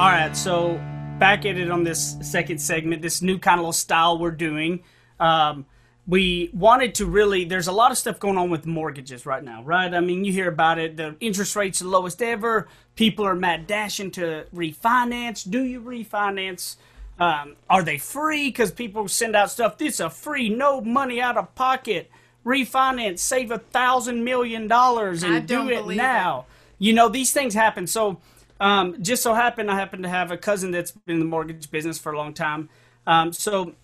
All 0.00 0.08
right, 0.08 0.34
so 0.34 0.80
back 1.18 1.44
at 1.44 1.58
it 1.58 1.70
on 1.70 1.84
this 1.84 2.16
second 2.22 2.56
segment, 2.56 3.02
this 3.02 3.20
new 3.20 3.38
kind 3.38 3.60
of 3.60 3.64
little 3.64 3.74
style 3.74 4.16
we're 4.16 4.30
doing. 4.30 4.82
Um, 5.20 5.66
we 6.06 6.48
wanted 6.54 6.94
to 6.94 7.04
really, 7.04 7.44
there's 7.44 7.66
a 7.66 7.72
lot 7.72 7.90
of 7.90 7.98
stuff 7.98 8.18
going 8.18 8.38
on 8.38 8.48
with 8.48 8.64
mortgages 8.64 9.26
right 9.26 9.44
now, 9.44 9.62
right? 9.62 9.92
I 9.92 10.00
mean, 10.00 10.24
you 10.24 10.32
hear 10.32 10.48
about 10.48 10.78
it. 10.78 10.96
The 10.96 11.16
interest 11.20 11.54
rate's 11.54 11.80
the 11.80 11.88
lowest 11.88 12.22
ever. 12.22 12.66
People 12.96 13.26
are 13.26 13.34
mad 13.34 13.66
dashing 13.66 14.10
to 14.12 14.46
refinance. 14.54 15.48
Do 15.48 15.62
you 15.62 15.82
refinance? 15.82 16.76
Um, 17.18 17.56
are 17.68 17.82
they 17.82 17.98
free? 17.98 18.48
Because 18.48 18.70
people 18.70 19.06
send 19.06 19.36
out 19.36 19.50
stuff. 19.50 19.76
This 19.76 19.96
is 19.96 20.00
a 20.00 20.08
free, 20.08 20.48
no 20.48 20.80
money 20.80 21.20
out 21.20 21.36
of 21.36 21.54
pocket 21.54 22.10
refinance, 22.42 23.18
save 23.18 23.50
a 23.50 23.58
thousand 23.58 24.24
million 24.24 24.66
dollars, 24.66 25.22
and 25.22 25.46
do 25.46 25.68
it 25.68 25.86
now. 25.94 26.46
It. 26.78 26.84
You 26.86 26.94
know 26.94 27.10
these 27.10 27.34
things 27.34 27.52
happen. 27.52 27.86
So, 27.86 28.18
um, 28.60 29.02
just 29.02 29.22
so 29.22 29.34
happened, 29.34 29.70
I 29.70 29.76
happen 29.76 30.02
to 30.02 30.08
have 30.08 30.30
a 30.30 30.36
cousin 30.36 30.70
that's 30.70 30.92
been 30.92 31.14
in 31.14 31.20
the 31.20 31.26
mortgage 31.26 31.70
business 31.70 31.98
for 31.98 32.12
a 32.12 32.18
long 32.18 32.34
time. 32.34 32.68
Um, 33.06 33.32
so. 33.32 33.74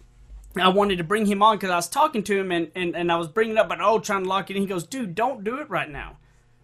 I 0.59 0.69
wanted 0.69 0.97
to 0.97 1.05
bring 1.05 1.27
him 1.27 1.43
on 1.43 1.59
because 1.59 1.69
I 1.69 1.77
was 1.77 1.87
talking 1.87 2.23
to 2.23 2.41
him 2.41 2.51
and, 2.51 2.71
and, 2.75 2.97
and 2.97 3.13
I 3.13 3.17
was 3.17 3.29
bringing 3.29 3.59
up, 3.59 3.69
but 3.69 3.79
oh, 3.83 3.99
trying 3.99 4.23
to 4.23 4.29
lock 4.31 4.51
it 4.51 4.57
in. 4.57 4.63
He 4.63 4.67
goes, 4.67 4.87
dude, 4.87 5.15
don't 5.15 5.45
do 5.45 5.59
it 5.59 5.69
right 5.69 5.91
now 5.91 6.17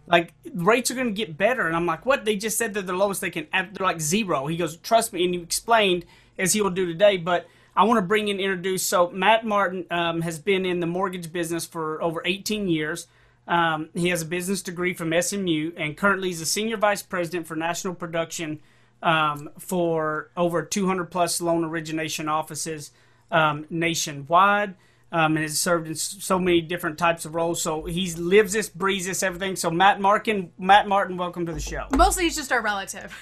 like 0.06 0.32
rates 0.54 0.90
are 0.90 0.94
going 0.94 1.06
to 1.06 1.12
get 1.12 1.38
better 1.38 1.68
and 1.68 1.76
i'm 1.76 1.86
like 1.86 2.04
what 2.04 2.24
they 2.24 2.34
just 2.34 2.58
said 2.58 2.74
they're 2.74 2.82
the 2.82 2.92
lowest 2.92 3.20
they 3.20 3.30
can 3.30 3.46
they're 3.52 3.86
like 3.86 4.00
zero 4.00 4.48
he 4.48 4.56
goes 4.56 4.76
trust 4.78 5.12
me 5.12 5.24
and 5.24 5.32
he 5.32 5.40
explained 5.40 6.04
as 6.38 6.52
he 6.52 6.60
will 6.60 6.70
do 6.70 6.86
today 6.86 7.16
but 7.16 7.46
I 7.74 7.84
want 7.84 7.98
to 7.98 8.02
bring 8.02 8.28
in 8.28 8.38
introduce. 8.38 8.84
So 8.84 9.10
Matt 9.10 9.44
Martin 9.44 9.86
um, 9.90 10.20
has 10.22 10.38
been 10.38 10.66
in 10.66 10.80
the 10.80 10.86
mortgage 10.86 11.32
business 11.32 11.66
for 11.66 12.02
over 12.02 12.22
18 12.24 12.68
years. 12.68 13.06
Um, 13.46 13.88
he 13.94 14.08
has 14.08 14.22
a 14.22 14.26
business 14.26 14.62
degree 14.62 14.94
from 14.94 15.12
SMU 15.20 15.72
and 15.76 15.96
currently 15.96 16.28
he's 16.28 16.40
a 16.40 16.46
senior 16.46 16.76
vice 16.76 17.02
president 17.02 17.46
for 17.46 17.56
national 17.56 17.94
production 17.94 18.60
um, 19.02 19.50
for 19.58 20.30
over 20.36 20.62
200 20.62 21.06
plus 21.06 21.40
loan 21.40 21.64
origination 21.64 22.28
offices 22.28 22.92
um, 23.30 23.66
nationwide. 23.70 24.74
Um, 25.14 25.36
and 25.36 25.42
has 25.42 25.58
served 25.58 25.88
in 25.88 25.94
so 25.94 26.38
many 26.38 26.62
different 26.62 26.96
types 26.96 27.26
of 27.26 27.34
roles. 27.34 27.60
So 27.60 27.84
he 27.84 28.10
lives 28.14 28.54
this, 28.54 28.70
breathes 28.70 29.04
this, 29.04 29.22
everything. 29.22 29.56
So 29.56 29.70
Matt 29.70 30.00
Martin, 30.00 30.52
Matt 30.58 30.88
Martin, 30.88 31.18
welcome 31.18 31.44
to 31.44 31.52
the 31.52 31.60
show. 31.60 31.86
Mostly 31.94 32.24
he's 32.24 32.34
just 32.34 32.50
our 32.50 32.62
relative. 32.62 33.14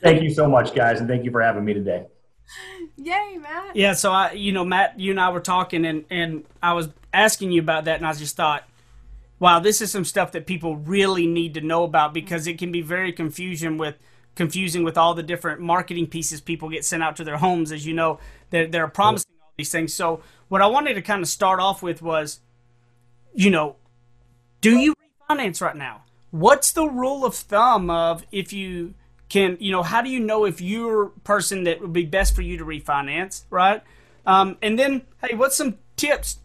Thank 0.00 0.22
you 0.22 0.30
so 0.30 0.48
much, 0.48 0.72
guys, 0.72 1.00
and 1.00 1.08
thank 1.08 1.24
you 1.24 1.30
for 1.30 1.42
having 1.42 1.64
me 1.64 1.74
today. 1.74 2.06
Yay, 2.96 3.38
Matt. 3.38 3.76
Yeah, 3.76 3.92
so 3.92 4.12
I, 4.12 4.32
you 4.32 4.52
know, 4.52 4.64
Matt, 4.64 4.98
you 4.98 5.10
and 5.10 5.20
I 5.20 5.30
were 5.30 5.40
talking, 5.40 5.84
and 5.84 6.04
and 6.10 6.44
I 6.62 6.72
was 6.72 6.88
asking 7.12 7.52
you 7.52 7.60
about 7.60 7.84
that, 7.84 7.96
and 7.96 8.06
I 8.06 8.12
just 8.12 8.36
thought, 8.36 8.64
wow, 9.40 9.58
this 9.58 9.80
is 9.80 9.90
some 9.90 10.04
stuff 10.04 10.30
that 10.32 10.46
people 10.46 10.76
really 10.76 11.26
need 11.26 11.54
to 11.54 11.60
know 11.60 11.82
about 11.82 12.14
because 12.14 12.46
it 12.46 12.58
can 12.58 12.70
be 12.70 12.82
very 12.82 13.12
confusion 13.12 13.76
with 13.76 13.96
confusing 14.36 14.84
with 14.84 14.96
all 14.96 15.14
the 15.14 15.22
different 15.22 15.60
marketing 15.60 16.06
pieces 16.06 16.40
people 16.40 16.68
get 16.68 16.84
sent 16.84 17.02
out 17.02 17.16
to 17.16 17.24
their 17.24 17.38
homes. 17.38 17.72
As 17.72 17.84
you 17.84 17.94
know, 17.94 18.20
they're, 18.50 18.68
they're 18.68 18.86
promising 18.86 19.32
all 19.42 19.52
these 19.56 19.72
things. 19.72 19.92
So 19.92 20.22
what 20.48 20.62
I 20.62 20.66
wanted 20.66 20.94
to 20.94 21.02
kind 21.02 21.22
of 21.22 21.28
start 21.28 21.58
off 21.58 21.82
with 21.82 22.00
was, 22.00 22.40
you 23.34 23.50
know, 23.50 23.76
do 24.60 24.78
you 24.78 24.94
refinance 25.28 25.60
right 25.60 25.76
now? 25.76 26.02
What's 26.30 26.70
the 26.70 26.86
rule 26.86 27.24
of 27.24 27.34
thumb 27.34 27.90
of 27.90 28.24
if 28.30 28.52
you 28.52 28.94
can 29.30 29.56
you 29.60 29.72
know 29.72 29.82
how 29.82 30.02
do 30.02 30.10
you 30.10 30.20
know 30.20 30.44
if 30.44 30.60
you're 30.60 31.04
a 31.04 31.10
person 31.20 31.64
that 31.64 31.80
would 31.80 31.92
be 31.92 32.04
best 32.04 32.34
for 32.34 32.42
you 32.42 32.58
to 32.58 32.64
refinance 32.64 33.44
right 33.48 33.80
um, 34.26 34.58
and 34.60 34.78
then 34.78 35.02
hey 35.24 35.34
what's 35.36 35.56
some 35.56 35.78
tips 35.96 36.40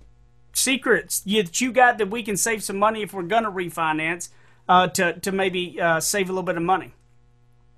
secrets 0.56 1.20
that 1.22 1.62
you 1.62 1.72
got 1.72 1.98
that 1.98 2.10
we 2.10 2.24
can 2.24 2.38
save 2.38 2.63
some 2.63 2.78
money 2.78 3.02
if 3.02 3.13
we're 3.13 3.24
going 3.24 3.44
to 3.44 3.52
refinance 3.52 4.30
uh, 4.68 4.88
to, 4.88 5.20
to 5.20 5.32
maybe 5.32 5.80
uh, 5.80 6.00
save 6.00 6.30
a 6.30 6.32
little 6.32 6.44
bit 6.44 6.58
of 6.58 6.63
money? 6.63 6.94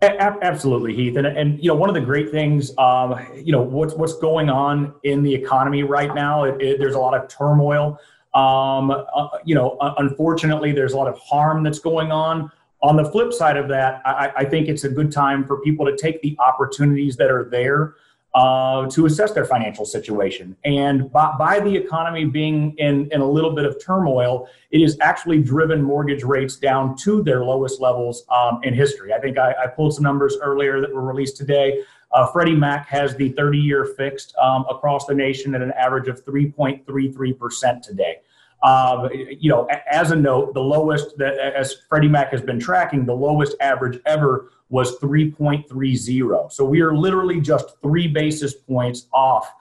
Absolutely 0.01 0.95
heath. 0.95 1.17
And, 1.17 1.25
and 1.25 1.57
you 1.61 1.69
know 1.69 1.75
one 1.75 1.89
of 1.89 1.95
the 1.95 2.01
great 2.01 2.29
things 2.29 2.71
um, 2.77 3.19
you 3.35 3.51
know 3.51 3.63
what's 3.63 3.95
what's 3.95 4.15
going 4.19 4.47
on 4.47 4.93
in 5.03 5.23
the 5.23 5.33
economy 5.33 5.81
right 5.81 6.13
now 6.13 6.43
it, 6.43 6.61
it, 6.61 6.79
there's 6.79 6.93
a 6.93 6.99
lot 6.99 7.15
of 7.15 7.27
turmoil. 7.27 7.99
Um, 8.35 8.91
uh, 8.91 9.29
you 9.43 9.55
know 9.55 9.75
unfortunately 9.97 10.71
there's 10.71 10.93
a 10.93 10.97
lot 10.97 11.07
of 11.07 11.17
harm 11.17 11.63
that's 11.63 11.79
going 11.79 12.11
on. 12.11 12.51
On 12.83 12.95
the 12.95 13.05
flip 13.05 13.33
side 13.33 13.57
of 13.57 13.67
that, 13.69 14.03
I, 14.05 14.31
I, 14.37 14.45
think 14.45 14.67
it's 14.67 14.83
a 14.83 14.89
good 14.89 15.11
time 15.11 15.43
for 15.47 15.59
people 15.61 15.83
to 15.87 15.97
take 15.97 16.21
the 16.21 16.37
opportunities 16.37 17.17
that 17.17 17.31
are 17.31 17.49
there 17.49 17.95
uh, 18.33 18.87
to 18.87 19.05
assess 19.05 19.31
their 19.31 19.45
financial 19.45 19.85
situation. 19.85 20.55
And 20.63 21.11
by, 21.11 21.33
by, 21.39 21.59
the 21.59 21.75
economy 21.75 22.25
being 22.25 22.75
in, 22.77 23.09
in 23.11 23.21
a 23.21 23.27
little 23.27 23.55
bit 23.55 23.65
of 23.65 23.83
turmoil, 23.83 24.47
it 24.69 24.81
has 24.81 24.97
actually 25.01 25.41
driven 25.41 25.81
mortgage 25.81 26.23
rates 26.23 26.57
down 26.57 26.95
to 26.97 27.23
their 27.23 27.43
lowest 27.43 27.81
levels 27.81 28.25
um, 28.29 28.59
in 28.63 28.73
history. 28.73 29.13
I 29.13 29.19
think 29.19 29.39
I, 29.39 29.55
I, 29.63 29.67
pulled 29.67 29.95
some 29.95 30.03
numbers 30.03 30.37
earlier 30.41 30.81
that 30.81 30.93
were 30.93 31.01
released 31.01 31.37
today. 31.37 31.81
Uh, 32.11 32.27
Freddie 32.27 32.55
Mac 32.55 32.87
has 32.87 33.15
the 33.15 33.29
30 33.29 33.57
year 33.57 33.85
fixed 33.85 34.35
um, 34.37 34.65
across 34.69 35.05
the 35.05 35.15
nation 35.15 35.55
at 35.55 35.61
an 35.61 35.71
average 35.71 36.07
of 36.07 36.23
3.33% 36.23 37.81
today. 37.81 38.17
Uh, 38.63 39.07
you 39.39 39.49
know, 39.49 39.67
as 39.89 40.11
a 40.11 40.15
note, 40.15 40.53
the 40.53 40.61
lowest 40.61 41.17
that 41.17 41.37
as 41.37 41.75
Freddie 41.87 42.07
Mac 42.07 42.31
has 42.31 42.41
been 42.41 42.59
tracking, 42.59 43.05
the 43.05 43.13
lowest 43.13 43.55
average 43.61 43.99
ever 44.05 44.51
was 44.69 44.99
3.30. 44.99 46.51
So 46.51 46.65
we 46.65 46.81
are 46.81 46.95
literally 46.95 47.39
just 47.39 47.81
three 47.81 48.07
basis 48.07 48.53
points 48.53 49.07
off, 49.13 49.51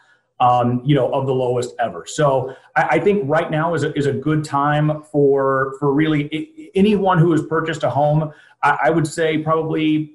um, 0.41 0.83
you 0.85 0.95
know, 0.95 1.13
of 1.13 1.27
the 1.27 1.35
lowest 1.35 1.75
ever. 1.79 2.05
So 2.07 2.55
I, 2.75 2.83
I, 2.83 2.99
think 2.99 3.23
right 3.27 3.51
now 3.51 3.75
is 3.75 3.85
a, 3.85 3.97
is 3.97 4.07
a 4.07 4.13
good 4.13 4.45
time 4.45 5.03
for 5.03 5.77
for 5.79 5.93
really 5.95 6.71
anyone 6.75 7.19
who 7.19 7.33
has 7.33 7.43
purchased 7.43 7.85
a 7.85 7.91
home. 7.91 8.33
I, 8.63 8.79
I 8.85 8.91
would 8.91 9.07
say 9.07 9.39
probably, 9.39 10.15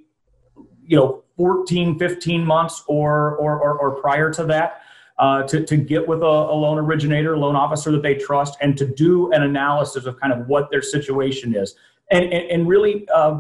you 0.86 0.98
know, 0.98 1.24
14, 1.38 1.98
15 1.98 2.46
months 2.46 2.84
or 2.88 3.38
or, 3.38 3.60
or, 3.60 3.80
or 3.80 4.02
prior 4.02 4.30
to 4.34 4.44
that 4.46 4.82
uh, 5.22 5.44
to, 5.44 5.64
to 5.64 5.78
get 5.78 6.08
with 6.08 6.22
a, 6.22 6.26
a, 6.26 6.56
loan 6.56 6.80
originator, 6.80 7.38
loan 7.38 7.56
officer 7.56 7.92
that 7.92 8.02
they 8.02 8.16
trust, 8.16 8.58
and 8.60 8.76
to 8.76 8.88
do 8.88 9.32
an 9.32 9.44
analysis 9.44 10.06
of 10.06 10.20
kind 10.20 10.34
of 10.34 10.48
what 10.48 10.72
their 10.72 10.82
situation 10.82 11.56
is. 11.56 11.76
And, 12.12 12.26
and, 12.26 12.52
and 12.52 12.68
really, 12.68 13.08
uh, 13.14 13.38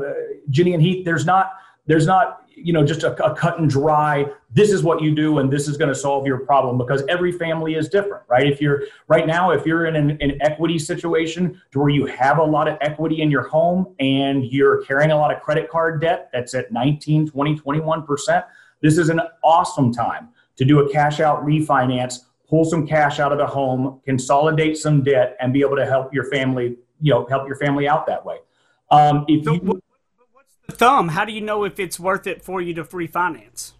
Jenny 0.49 0.73
and 0.73 0.81
Heath, 0.81 1.05
there's 1.05 1.25
not 1.25 1.51
there's 1.87 2.05
not 2.05 2.45
you 2.55 2.73
know 2.73 2.85
just 2.85 3.03
a, 3.03 3.11
a, 3.25 3.33
cut 3.33 3.59
and 3.59 3.67
dry 3.67 4.25
this 4.51 4.71
is 4.71 4.83
what 4.83 5.01
you 5.01 5.15
do 5.15 5.39
and 5.39 5.51
this 5.51 5.67
is 5.67 5.77
going 5.77 5.89
to 5.89 5.95
solve 5.95 6.27
your 6.27 6.37
problem 6.37 6.77
because 6.77 7.01
every 7.09 7.31
family 7.31 7.73
is 7.73 7.89
different 7.89 8.23
right 8.27 8.45
if 8.45 8.61
you're 8.61 8.83
right 9.07 9.25
now 9.25 9.49
if 9.49 9.65
you're 9.65 9.87
in 9.87 9.95
an, 9.95 10.11
an, 10.21 10.37
equity 10.41 10.77
situation 10.77 11.59
to 11.71 11.79
where 11.79 11.89
you 11.89 12.05
have 12.05 12.37
a 12.37 12.43
lot 12.43 12.67
of 12.67 12.77
equity 12.81 13.21
in 13.21 13.31
your 13.31 13.47
home 13.47 13.95
and 13.99 14.45
you're 14.45 14.83
carrying 14.83 15.09
a 15.09 15.15
lot 15.15 15.33
of 15.33 15.41
credit 15.41 15.71
card 15.71 15.99
debt 16.01 16.29
that's 16.31 16.53
at 16.53 16.71
19 16.71 17.29
20 17.29 17.57
21% 17.57 18.43
this 18.81 18.97
is 18.97 19.09
an 19.09 19.21
awesome 19.43 19.91
time 19.91 20.29
to 20.57 20.65
do 20.65 20.79
a 20.79 20.91
cash 20.91 21.19
out 21.19 21.43
refinance, 21.45 22.19
pull 22.47 22.65
some 22.65 22.85
cash 22.85 23.19
out 23.19 23.31
of 23.31 23.37
the 23.37 23.47
home, 23.47 24.01
consolidate 24.05 24.77
some 24.77 25.03
debt, 25.03 25.37
and 25.39 25.53
be 25.53 25.61
able 25.61 25.75
to 25.75 25.85
help 25.85 26.13
your 26.13 26.25
family, 26.25 26.77
you 27.01 27.11
know, 27.13 27.25
help 27.27 27.47
your 27.47 27.57
family 27.57 27.87
out 27.87 28.05
that 28.07 28.23
way. 28.25 28.37
Um, 28.91 29.25
if 29.27 29.45
so, 29.45 29.53
you, 29.53 29.59
what's 29.61 30.49
the 30.67 30.73
thumb? 30.73 31.07
How 31.09 31.25
do 31.25 31.31
you 31.31 31.41
know 31.41 31.63
if 31.63 31.79
it's 31.79 31.99
worth 31.99 32.27
it 32.27 32.43
for 32.43 32.61
you 32.61 32.73
to 32.75 32.83
refinance? 32.83 33.71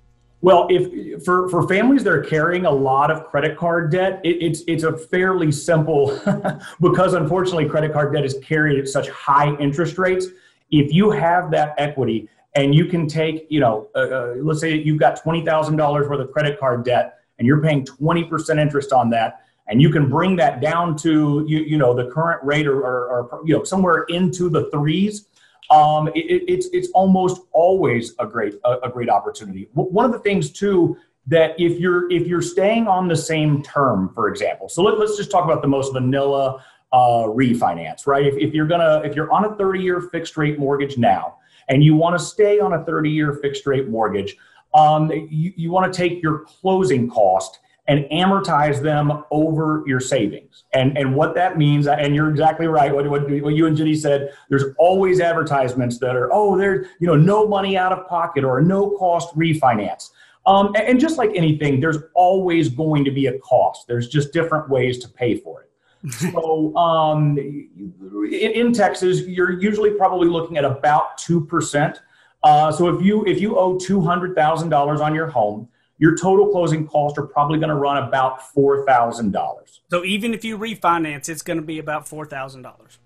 Well, 0.42 0.66
if 0.72 1.24
for, 1.24 1.48
for 1.50 1.68
families 1.68 2.04
that 2.04 2.14
are 2.14 2.24
carrying 2.24 2.66
a 2.66 2.72
lot 2.72 3.12
of 3.12 3.26
credit 3.28 3.58
card 3.58 3.92
debt, 3.92 4.22
it, 4.24 4.42
it's 4.42 4.62
it's 4.68 4.84
a 4.84 4.98
fairly 4.98 5.52
simple 5.52 6.20
because 6.82 7.14
unfortunately 7.14 7.70
credit 7.70 7.94
card 7.94 8.14
debt 8.14 8.26
is 8.26 8.38
carried 8.42 8.80
at 8.80 8.88
such 8.88 9.08
high 9.10 9.56
interest 9.58 10.00
rates. 10.00 10.28
If 10.72 10.92
you 10.92 11.12
have 11.12 11.52
that 11.52 11.76
equity 11.78 12.28
and 12.56 12.74
you 12.74 12.86
can 12.86 13.08
take, 13.08 13.46
you 13.50 13.60
know, 13.60 13.90
uh, 13.94 14.00
uh, 14.00 14.34
let's 14.38 14.62
say 14.62 14.76
you've 14.76 15.00
got 15.00 15.22
twenty 15.22 15.46
thousand 15.46 15.76
dollars 15.76 16.10
worth 16.10 16.22
of 16.22 16.32
credit 16.32 16.60
card 16.60 16.86
debt, 16.86 17.20
and 17.38 17.46
you're 17.46 17.62
paying 17.62 17.86
twenty 17.86 18.24
percent 18.24 18.60
interest 18.60 18.92
on 18.92 19.12
that, 19.12 19.42
and 19.72 19.82
you 19.82 19.90
can 19.90 20.10
bring 20.10 20.36
that 20.36 20.62
down 20.62 20.96
to 20.98 21.46
you, 21.48 21.60
you 21.60 21.78
know 21.78 21.96
the 21.96 22.12
current 22.12 22.44
rate 22.44 22.68
or, 22.68 22.80
or, 22.82 23.30
or 23.30 23.42
you 23.46 23.58
know 23.58 23.64
somewhere 23.64 24.04
into 24.10 24.50
the 24.50 24.70
threes. 24.70 25.26
Um, 25.72 26.10
it, 26.10 26.44
it's 26.48 26.68
it's 26.74 26.90
almost 26.90 27.42
always 27.54 28.14
a 28.20 28.28
great 28.28 28.56
a, 28.66 28.80
a 28.84 28.90
great 28.90 29.10
opportunity. 29.10 29.70
One 29.74 30.06
of 30.06 30.12
the 30.12 30.20
things 30.20 30.52
too 30.52 30.98
that 31.28 31.58
if 31.60 31.80
you're 31.80 32.12
if 32.12 32.28
you're 32.28 32.42
staying 32.42 32.88
on 32.88 33.08
the 33.08 33.16
same 33.16 33.62
term 33.62 34.12
for 34.14 34.28
example 34.28 34.68
so 34.68 34.82
let, 34.82 34.98
let's 34.98 35.18
just 35.18 35.30
talk 35.30 35.46
about 35.46 35.62
the 35.62 35.68
most 35.68 35.94
vanilla 35.94 36.64
uh, 36.92 37.24
refinance 37.28 38.08
right? 38.08 38.26
If, 38.26 38.36
if 38.38 38.54
you're 38.54 38.68
gonna 38.68 39.02
if 39.06 39.16
you're 39.16 39.32
on 39.32 39.46
a 39.46 39.56
30 39.56 39.80
year 39.80 40.02
fixed 40.02 40.36
rate 40.36 40.60
mortgage 40.60 40.98
now 40.98 41.38
and 41.70 41.84
you 41.84 41.96
want 41.96 42.18
to 42.18 42.26
stay 42.26 42.60
on 42.60 42.74
a 42.74 42.84
30 42.84 43.10
year 43.10 43.34
fixed 43.34 43.66
rate 43.66 43.88
mortgage 43.88 44.36
um, 44.74 45.12
you, 45.12 45.54
you 45.56 45.72
want 45.72 45.92
to 45.92 45.96
take 45.96 46.24
your 46.24 46.40
closing 46.40 47.10
cost 47.10 47.60
and 47.92 48.06
amortize 48.06 48.82
them 48.82 49.22
over 49.32 49.84
your 49.86 50.00
savings. 50.00 50.64
And, 50.72 50.98
and 50.98 51.14
what 51.14 51.36
that 51.36 51.58
means, 51.58 51.88
and 51.88 52.16
you're 52.16 52.30
exactly 52.30 52.68
right, 52.68 52.96
what, 52.96 53.10
what, 53.10 53.30
what 53.30 53.54
you 53.54 53.68
and 53.68 53.76
Jenny 53.76 53.96
said, 53.96 54.34
there's 54.48 54.64
always 54.78 55.20
advertisements 55.20 56.00
that 56.00 56.16
are, 56.16 56.30
oh, 56.32 56.58
there's, 56.58 56.88
you 57.02 57.08
know, 57.08 57.18
no 57.18 57.46
money 57.46 57.78
out 57.78 57.92
of 57.92 58.08
pocket 58.08 58.46
or 58.46 58.62
no 58.62 58.92
cost 58.92 59.36
refinance. 59.36 60.12
Um, 60.46 60.74
and, 60.74 61.02
just 61.02 61.18
like 61.18 61.32
anything, 61.36 61.82
there's 61.82 61.98
always 62.16 62.70
going 62.70 63.04
to 63.04 63.12
be 63.12 63.26
a 63.26 63.38
cost. 63.40 63.88
There's 63.88 64.08
just 64.08 64.32
different 64.32 64.70
ways 64.70 64.98
to 65.00 65.10
pay 65.10 65.36
for 65.36 65.64
it. 65.64 66.14
so 66.34 66.74
um, 66.78 67.38
in, 67.38 68.32
in, 68.32 68.74
Texas, 68.74 69.22
you're 69.28 69.62
usually 69.62 69.92
probably 69.92 70.30
looking 70.30 70.58
at 70.58 70.64
about 70.64 71.18
two 71.18 71.46
percent. 71.46 72.02
Uh, 72.42 72.72
so 72.72 72.88
if 72.88 73.06
you 73.06 73.24
if 73.26 73.40
you 73.40 73.56
owe 73.56 73.78
two 73.78 74.02
hundred 74.02 74.36
thousand 74.36 74.70
dollars 74.70 75.00
on 75.00 75.14
your 75.14 75.28
home, 75.28 75.68
your 76.02 76.18
total 76.18 76.48
closing 76.48 76.88
costs 76.88 77.18
are 77.20 77.28
probably 77.28 77.60
going 77.60 77.70
to 77.70 77.76
run 77.76 77.98
about 77.98 78.42
$4,000. 78.56 79.80
So 79.92 80.04
even 80.04 80.34
if 80.34 80.44
you 80.44 80.58
refinance, 80.58 81.30
it's 81.30 81.44
going 81.44 81.60
to 81.60 81.64
be 81.64 81.78
about 81.78 82.08
$4,000. 82.08 82.98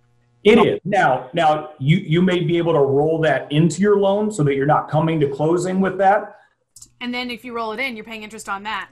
It 0.45 0.59
is. 0.59 0.79
Now, 0.85 1.29
now 1.33 1.71
you, 1.77 1.97
you 1.97 2.21
may 2.21 2.39
be 2.39 2.57
able 2.57 2.71
to 2.71 2.79
roll 2.79 3.19
that 3.21 3.51
into 3.51 3.81
your 3.81 3.97
loan 3.97 4.31
so 4.31 4.43
that 4.43 4.55
you're 4.55 4.65
not 4.65 4.89
coming 4.89 5.19
to 5.19 5.27
closing 5.27 5.81
with 5.81 5.97
that. 5.97 6.39
And 7.01 7.13
then 7.13 7.29
if 7.29 7.43
you 7.43 7.53
roll 7.53 7.73
it 7.73 7.81
in, 7.81 7.97
you're 7.97 8.05
paying 8.05 8.23
interest 8.23 8.47
on 8.47 8.63
that. 8.63 8.89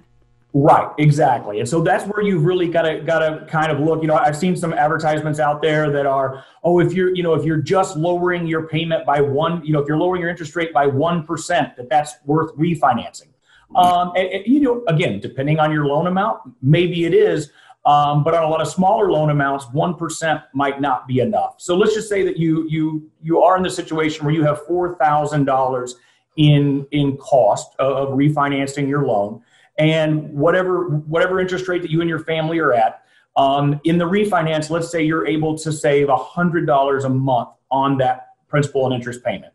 Right, 0.52 0.92
exactly. 0.98 1.62
And 1.62 1.70
so 1.70 1.82
that's 1.82 2.04
where 2.06 2.22
you've 2.22 2.44
really 2.44 2.68
got 2.68 2.84
to 2.84 3.00
got 3.00 3.20
to 3.20 3.46
kind 3.46 3.72
of 3.72 3.80
look, 3.80 4.02
you 4.02 4.08
know, 4.08 4.16
I've 4.16 4.38
seen 4.38 4.56
some 4.56 4.74
advertisements 4.74 5.40
out 5.40 5.62
there 5.62 5.90
that 5.92 6.06
are, 6.06 6.44
oh, 6.64 6.80
if 6.80 6.94
you're, 6.94 7.16
you 7.16 7.24
know, 7.24 7.34
if 7.34 7.46
you're 7.46 7.58
just 7.58 7.96
lowering 7.96 8.46
your 8.46 8.68
payment 8.68 9.06
by 9.06 9.22
one, 9.22 9.66
you 9.66 9.72
know, 9.74 9.80
if 9.80 9.88
you're 9.88 9.98
lowering 9.98 10.22
your 10.22 10.30
interest 10.30 10.56
rate 10.56 10.74
by 10.74 10.88
1%, 10.88 11.48
that 11.76 11.90
that's 11.90 12.16
worth 12.26 12.56
refinancing. 12.56 13.33
Um, 13.76 14.12
and, 14.16 14.28
and, 14.30 14.46
you 14.46 14.60
know, 14.60 14.84
again, 14.88 15.20
depending 15.20 15.60
on 15.60 15.72
your 15.72 15.86
loan 15.86 16.08
amount, 16.08 16.42
maybe 16.62 17.06
it 17.06 17.14
is. 17.14 17.52
Um, 17.86 18.24
but 18.24 18.34
on 18.34 18.44
a 18.44 18.48
lot 18.48 18.62
of 18.62 18.70
smaller 18.70 19.12
loan 19.12 19.30
amounts, 19.30 19.66
one 19.74 19.96
percent 19.96 20.42
might 20.54 20.80
not 20.80 21.06
be 21.06 21.20
enough. 21.20 21.56
So 21.58 21.76
let's 21.76 21.94
just 21.94 22.08
say 22.08 22.24
that 22.24 22.38
you 22.38 22.66
you 22.70 23.12
you 23.22 23.42
are 23.42 23.58
in 23.58 23.64
the 23.64 23.70
situation 23.70 24.26
where 24.26 24.34
you 24.34 24.44
have 24.46 24.66
four 24.66 24.96
thousand 24.96 25.44
dollars 25.44 25.96
in 26.38 26.88
in 26.92 27.18
cost 27.18 27.76
of 27.80 28.10
refinancing 28.10 28.88
your 28.88 29.06
loan, 29.06 29.42
and 29.78 30.32
whatever 30.34 30.86
whatever 31.08 31.42
interest 31.42 31.68
rate 31.68 31.82
that 31.82 31.92
you 31.92 32.00
and 32.00 32.10
your 32.10 32.20
family 32.20 32.58
are 32.60 32.72
at. 32.72 33.04
Um, 33.36 33.82
in 33.84 33.98
the 33.98 34.06
refinance, 34.06 34.70
let's 34.70 34.90
say 34.90 35.04
you're 35.04 35.28
able 35.28 35.58
to 35.58 35.72
save 35.74 36.08
hundred 36.10 36.66
dollars 36.66 37.04
a 37.04 37.10
month 37.10 37.50
on 37.70 37.98
that 37.98 38.30
principal 38.48 38.86
and 38.86 38.94
interest 38.94 39.26
payment. 39.26 39.52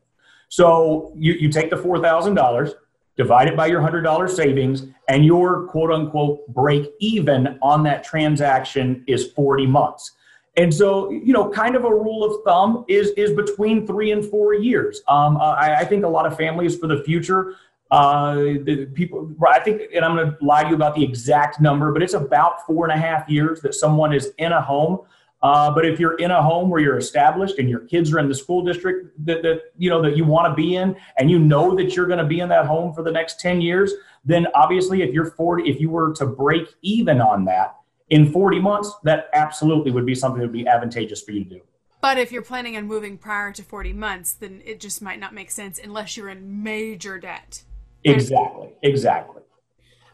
So 0.51 1.15
you, 1.17 1.33
you 1.33 1.49
take 1.49 1.71
the 1.71 1.79
four 1.79 1.99
thousand 1.99 2.35
dollars, 2.35 2.73
divide 3.19 3.49
it 3.49 3.57
by 3.57 3.67
your 3.67 3.83
$100 3.83 4.31
savings, 4.31 4.87
and 5.09 5.27
your 5.27 5.67
quote 5.67 5.91
unquote 5.91 6.47
break 6.49 6.91
even 7.01 7.59
on 7.61 7.83
that 7.83 8.05
transaction 8.05 9.05
is 9.07 9.33
40 9.33 9.67
months. 9.67 10.13
And 10.57 10.73
so, 10.73 11.11
you 11.11 11.33
know, 11.33 11.51
kind 11.51 11.77
of 11.77 11.85
a 11.85 11.91
rule 11.91 12.25
of 12.25 12.43
thumb 12.45 12.85
is 12.89 13.11
is 13.11 13.33
between 13.33 13.87
three 13.87 14.13
and 14.13 14.25
four 14.25 14.55
years. 14.55 15.03
Um, 15.07 15.37
I, 15.37 15.77
I, 15.81 15.85
think 15.85 16.05
a 16.05 16.09
lot 16.09 16.27
of 16.27 16.37
families 16.37 16.77
for 16.77 16.89
the 16.89 17.05
future, 17.05 17.55
uh, 17.93 18.35
the 18.35 18.89
people, 18.93 19.33
I 19.49 19.61
think, 19.61 19.83
and 19.95 20.05
I'm 20.05 20.17
going 20.17 20.33
to 20.33 20.45
lie 20.45 20.65
to 20.65 20.71
you 20.71 20.75
about 20.75 20.97
the 20.97 21.05
exact 21.05 21.61
number, 21.61 21.93
but 21.93 22.03
it's 22.03 22.15
about 22.15 22.67
four 22.67 22.89
and 22.89 22.93
a 22.93 23.01
half 23.01 23.29
years 23.29 23.61
that 23.61 23.75
someone 23.75 24.13
is 24.13 24.33
in 24.39 24.51
a 24.51 24.61
home 24.61 25.01
uh, 25.43 25.71
but 25.73 25.87
if 25.87 26.01
you're 26.01 26.17
in 26.17 26.31
a 26.31 26.43
home 26.43 26.69
where 26.69 26.81
you're 26.81 26.99
established 26.99 27.59
and 27.59 27.69
your 27.69 27.81
kids 27.81 28.13
are 28.13 28.19
in 28.19 28.29
the 28.29 28.35
school 28.35 28.65
district 28.65 29.13
that, 29.25 29.43
that 29.43 29.73
you 29.77 29.89
know 29.89 30.03
that 30.03 30.17
you 30.17 30.25
want 30.25 30.51
to 30.51 30.55
be 30.55 30.77
in, 30.77 30.97
and 31.19 31.31
you 31.31 31.39
know 31.39 31.77
that 31.77 31.95
you're 31.95 32.07
going 32.07 32.19
to 32.19 32.25
be 32.25 32.41
in 32.41 32.49
that 32.49 32.67
home 32.67 32.93
for 32.93 33.03
the 33.03 33.13
next 33.13 33.39
10 33.41 33.61
years, 33.61 33.93
then 34.25 34.47
obviously 34.55 35.03
if 35.03 35.15
you're 35.15 35.31
40, 35.31 35.69
if 35.69 35.81
you 35.81 35.91
were 35.91 36.13
to 36.15 36.27
break 36.27 36.75
even 36.83 37.21
on 37.21 37.45
that 37.45 37.77
in 38.11 38.33
40 38.33 38.61
months, 38.61 38.93
that 39.05 39.29
absolutely 39.33 39.93
would 39.93 40.07
be 40.07 40.15
something 40.15 40.41
that 40.41 40.47
would 40.47 40.53
be 40.53 40.67
advantageous 40.67 41.23
for 41.23 41.33
you 41.33 41.45
to 41.45 41.51
do. 41.51 41.61
But 42.01 42.19
if 42.19 42.33
you're 42.33 42.43
planning 42.43 42.77
on 42.77 42.87
moving 42.87 43.19
prior 43.19 43.53
to 43.53 43.63
40 43.63 43.93
months, 43.93 44.33
then 44.33 44.63
it 44.65 44.81
just 44.81 45.03
might 45.03 45.19
not 45.19 45.35
make 45.35 45.51
sense 45.51 45.81
unless 45.83 46.17
you're 46.17 46.29
in 46.29 46.63
major 46.63 47.19
debt. 47.19 47.63
Exactly. 48.05 48.71
Exactly. 48.83 49.43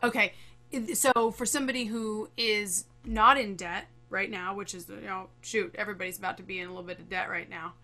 Okay. 0.03 0.33
So 0.95 1.31
for 1.31 1.47
somebody 1.47 1.85
who 1.85 2.29
is 2.37 2.87
not 3.05 3.39
in 3.39 3.55
debt, 3.55 3.87
right 4.15 4.31
now, 4.31 4.55
which 4.55 4.75
is, 4.75 4.89
you 4.89 5.07
know, 5.07 5.29
shoot, 5.43 5.75
everybody's 5.77 6.17
about 6.17 6.39
to 6.39 6.43
be 6.43 6.61
in 6.61 6.69
a 6.69 6.71
little 6.71 6.85
bit 6.85 7.01
of 7.01 7.11
debt 7.11 7.29
right 7.29 7.51
now. 7.51 7.75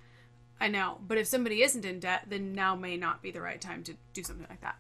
I 0.61 0.69
know. 0.69 0.99
But 1.07 1.19
if 1.19 1.27
somebody 1.27 1.63
isn't 1.63 1.85
in 1.85 2.01
debt, 2.01 2.27
then 2.29 2.53
now 2.53 2.77
may 2.77 2.97
not 2.97 3.21
be 3.21 3.31
the 3.31 3.41
right 3.41 3.61
time 3.61 3.83
to 3.85 3.95
do 4.15 4.23
something 4.23 4.47
like 4.49 4.61
that. 4.61 4.77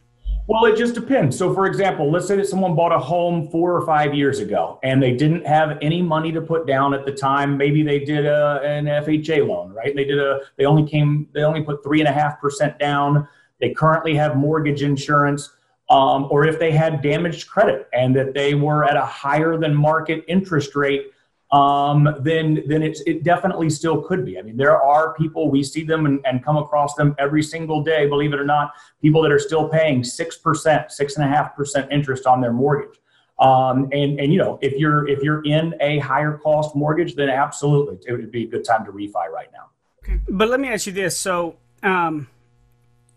Well, 0.46 0.64
it 0.66 0.76
just 0.76 0.94
depends. 0.94 1.36
So, 1.36 1.52
for 1.52 1.66
example, 1.66 2.10
let's 2.10 2.26
say 2.26 2.36
that 2.36 2.46
someone 2.46 2.74
bought 2.74 2.92
a 2.92 2.98
home 2.98 3.48
four 3.48 3.76
or 3.76 3.84
five 3.86 4.14
years 4.14 4.40
ago 4.40 4.78
and 4.82 5.02
they 5.02 5.12
didn't 5.12 5.46
have 5.46 5.78
any 5.82 6.02
money 6.02 6.32
to 6.32 6.40
put 6.40 6.66
down 6.66 6.94
at 6.94 7.04
the 7.04 7.12
time. 7.12 7.56
Maybe 7.56 7.82
they 7.82 8.00
did 8.00 8.26
a, 8.26 8.60
an 8.62 8.86
FHA 8.86 9.46
loan, 9.46 9.72
right? 9.72 9.94
They 9.94 10.04
did 10.04 10.18
a, 10.18 10.40
they 10.56 10.64
only 10.64 10.88
came, 10.88 11.28
they 11.34 11.42
only 11.42 11.62
put 11.62 11.82
three 11.82 12.00
and 12.00 12.08
a 12.08 12.12
half 12.12 12.40
percent 12.40 12.78
down. 12.78 13.28
They 13.60 13.70
currently 13.70 14.14
have 14.16 14.36
mortgage 14.36 14.82
insurance. 14.82 15.50
Um, 15.88 16.28
or 16.30 16.46
if 16.46 16.60
they 16.60 16.70
had 16.70 17.02
damaged 17.02 17.48
credit 17.48 17.88
and 17.92 18.14
that 18.14 18.32
they 18.32 18.54
were 18.54 18.84
at 18.84 18.96
a 18.96 19.04
higher 19.04 19.56
than 19.56 19.74
market 19.74 20.24
interest 20.28 20.76
rate 20.76 21.10
um, 21.52 22.16
then 22.20 22.62
then 22.66 22.82
it's, 22.82 23.00
it 23.06 23.24
definitely 23.24 23.70
still 23.70 24.02
could 24.02 24.24
be. 24.24 24.38
I 24.38 24.42
mean, 24.42 24.56
there 24.56 24.80
are 24.80 25.14
people 25.14 25.50
we 25.50 25.64
see 25.64 25.82
them 25.82 26.06
and, 26.06 26.20
and 26.24 26.44
come 26.44 26.56
across 26.56 26.94
them 26.94 27.14
every 27.18 27.42
single 27.42 27.82
day. 27.82 28.06
Believe 28.06 28.32
it 28.32 28.38
or 28.38 28.44
not, 28.44 28.72
people 29.02 29.20
that 29.22 29.32
are 29.32 29.38
still 29.38 29.68
paying 29.68 30.04
six 30.04 30.38
percent, 30.38 30.92
six 30.92 31.16
and 31.16 31.24
a 31.24 31.28
half 31.28 31.56
percent 31.56 31.90
interest 31.90 32.26
on 32.26 32.40
their 32.40 32.52
mortgage. 32.52 33.00
Um, 33.40 33.88
and 33.90 34.20
and 34.20 34.32
you 34.32 34.38
know, 34.38 34.58
if 34.62 34.74
you're 34.74 35.08
if 35.08 35.22
you're 35.22 35.42
in 35.44 35.74
a 35.80 35.98
higher 35.98 36.38
cost 36.38 36.76
mortgage, 36.76 37.16
then 37.16 37.28
absolutely 37.28 37.98
it 38.06 38.12
would 38.12 38.30
be 38.30 38.44
a 38.44 38.48
good 38.48 38.64
time 38.64 38.84
to 38.84 38.92
refi 38.92 39.14
right 39.14 39.48
now. 39.52 39.70
Okay. 40.04 40.20
But 40.28 40.48
let 40.48 40.60
me 40.60 40.68
ask 40.68 40.86
you 40.86 40.92
this: 40.92 41.18
so 41.18 41.56
um, 41.82 42.28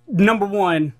number 0.08 0.46
one. 0.46 0.94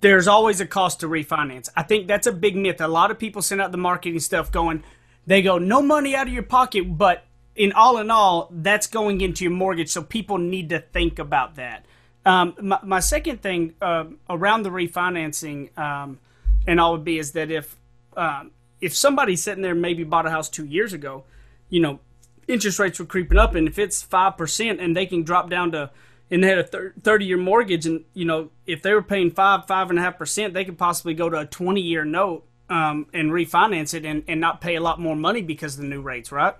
There's 0.00 0.26
always 0.26 0.60
a 0.60 0.66
cost 0.66 0.98
to 1.00 1.06
refinance. 1.06 1.68
I 1.76 1.84
think 1.84 2.08
that's 2.08 2.26
a 2.26 2.32
big 2.32 2.56
myth. 2.56 2.80
A 2.80 2.88
lot 2.88 3.12
of 3.12 3.18
people 3.20 3.42
send 3.42 3.60
out 3.60 3.70
the 3.70 3.78
marketing 3.78 4.18
stuff 4.18 4.50
going, 4.50 4.82
they 5.26 5.42
go 5.42 5.58
no 5.58 5.82
money 5.82 6.14
out 6.14 6.26
of 6.26 6.32
your 6.32 6.42
pocket, 6.42 6.96
but 6.96 7.24
in 7.54 7.72
all 7.72 7.98
in 7.98 8.10
all, 8.10 8.48
that's 8.50 8.86
going 8.86 9.20
into 9.20 9.44
your 9.44 9.52
mortgage. 9.52 9.90
So 9.90 10.02
people 10.02 10.38
need 10.38 10.70
to 10.70 10.80
think 10.80 11.18
about 11.18 11.56
that. 11.56 11.84
Um, 12.24 12.54
my, 12.60 12.78
my, 12.82 13.00
second 13.00 13.42
thing 13.42 13.74
uh, 13.82 14.04
around 14.30 14.62
the 14.62 14.70
refinancing 14.70 15.76
um, 15.76 16.20
and 16.68 16.80
all 16.80 16.92
would 16.92 17.04
be 17.04 17.18
is 17.18 17.32
that 17.32 17.50
if 17.50 17.76
um, 18.16 18.52
if 18.80 18.94
somebody's 18.94 19.42
sitting 19.42 19.62
there 19.62 19.74
maybe 19.74 20.04
bought 20.04 20.26
a 20.26 20.30
house 20.30 20.48
two 20.48 20.64
years 20.64 20.92
ago, 20.92 21.24
you 21.68 21.80
know, 21.80 21.98
interest 22.46 22.78
rates 22.78 23.00
were 23.00 23.06
creeping 23.06 23.38
up, 23.38 23.56
and 23.56 23.66
if 23.66 23.76
it's 23.76 24.02
five 24.02 24.36
percent 24.36 24.80
and 24.80 24.96
they 24.96 25.04
can 25.04 25.24
drop 25.24 25.50
down 25.50 25.72
to 25.72 25.90
and 26.30 26.44
they 26.44 26.48
had 26.48 26.58
a 26.58 26.90
thirty 27.02 27.24
year 27.24 27.38
mortgage, 27.38 27.86
and 27.86 28.04
you 28.14 28.24
know, 28.24 28.50
if 28.66 28.82
they 28.82 28.94
were 28.94 29.02
paying 29.02 29.32
five 29.32 29.66
five 29.66 29.90
and 29.90 29.98
a 29.98 30.02
half 30.02 30.16
percent, 30.16 30.54
they 30.54 30.64
could 30.64 30.78
possibly 30.78 31.14
go 31.14 31.28
to 31.28 31.38
a 31.38 31.46
twenty 31.46 31.80
year 31.80 32.04
note 32.04 32.46
um, 32.68 33.06
and 33.12 33.30
refinance 33.30 33.94
it 33.94 34.04
and, 34.04 34.24
and 34.28 34.40
not 34.40 34.60
pay 34.60 34.76
a 34.76 34.80
lot 34.80 35.00
more 35.00 35.16
money 35.16 35.42
because 35.42 35.74
of 35.74 35.82
the 35.82 35.88
new 35.88 36.00
rates, 36.00 36.32
right? 36.32 36.54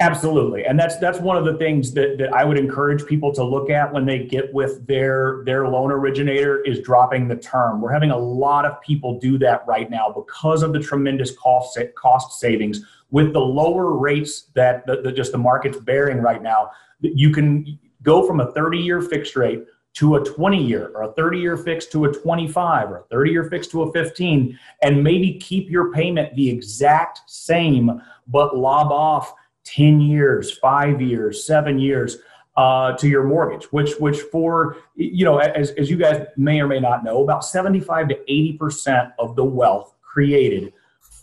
Absolutely, 0.00 0.64
and 0.64 0.76
that's 0.78 0.98
that's 0.98 1.20
one 1.20 1.36
of 1.36 1.44
the 1.44 1.56
things 1.56 1.92
that, 1.94 2.18
that 2.18 2.34
I 2.34 2.44
would 2.44 2.58
encourage 2.58 3.06
people 3.06 3.32
to 3.32 3.44
look 3.44 3.70
at 3.70 3.92
when 3.92 4.04
they 4.04 4.24
get 4.24 4.52
with 4.52 4.84
their 4.88 5.44
their 5.46 5.68
loan 5.68 5.92
originator 5.92 6.60
is 6.62 6.80
dropping 6.80 7.28
the 7.28 7.36
term. 7.36 7.80
We're 7.80 7.92
having 7.92 8.10
a 8.10 8.18
lot 8.18 8.64
of 8.64 8.80
people 8.82 9.20
do 9.20 9.38
that 9.38 9.64
right 9.68 9.88
now 9.88 10.12
because 10.12 10.64
of 10.64 10.72
the 10.72 10.80
tremendous 10.80 11.36
cost 11.36 11.78
cost 11.94 12.40
savings 12.40 12.80
with 13.12 13.32
the 13.32 13.40
lower 13.40 13.96
rates 13.96 14.50
that 14.54 14.84
the, 14.84 15.00
the 15.00 15.12
just 15.12 15.30
the 15.30 15.38
market's 15.38 15.78
bearing 15.78 16.18
right 16.18 16.42
now. 16.42 16.72
You 17.00 17.30
can 17.30 17.78
go 18.02 18.26
from 18.26 18.40
a 18.40 18.50
30 18.50 18.78
year 18.78 19.00
fixed 19.00 19.36
rate 19.36 19.64
to 19.94 20.16
a 20.16 20.24
20 20.24 20.62
year 20.62 20.90
or 20.94 21.04
a 21.04 21.12
30 21.12 21.38
year 21.38 21.56
fix 21.56 21.86
to 21.86 22.04
a 22.04 22.12
25 22.12 22.90
or 22.90 22.98
a 22.98 23.02
30 23.04 23.30
year 23.30 23.44
fix 23.44 23.66
to 23.68 23.82
a 23.82 23.92
15 23.92 24.58
and 24.82 25.02
maybe 25.02 25.34
keep 25.34 25.70
your 25.70 25.92
payment 25.92 26.34
the 26.34 26.48
exact 26.48 27.20
same 27.26 28.02
but 28.26 28.56
lob 28.56 28.90
off 28.90 29.34
10 29.64 30.00
years 30.00 30.58
5 30.58 31.00
years 31.00 31.44
7 31.46 31.78
years 31.78 32.18
uh, 32.56 32.92
to 32.92 33.08
your 33.08 33.24
mortgage 33.24 33.64
which 33.72 33.94
which 33.98 34.20
for 34.20 34.76
you 34.94 35.24
know 35.24 35.38
as, 35.38 35.70
as 35.72 35.90
you 35.90 35.96
guys 35.96 36.24
may 36.36 36.60
or 36.60 36.68
may 36.68 36.78
not 36.78 37.02
know 37.02 37.22
about 37.22 37.44
75 37.44 38.08
to 38.08 38.32
80 38.32 38.52
percent 38.54 39.08
of 39.18 39.34
the 39.34 39.44
wealth 39.44 39.94
created 40.02 40.72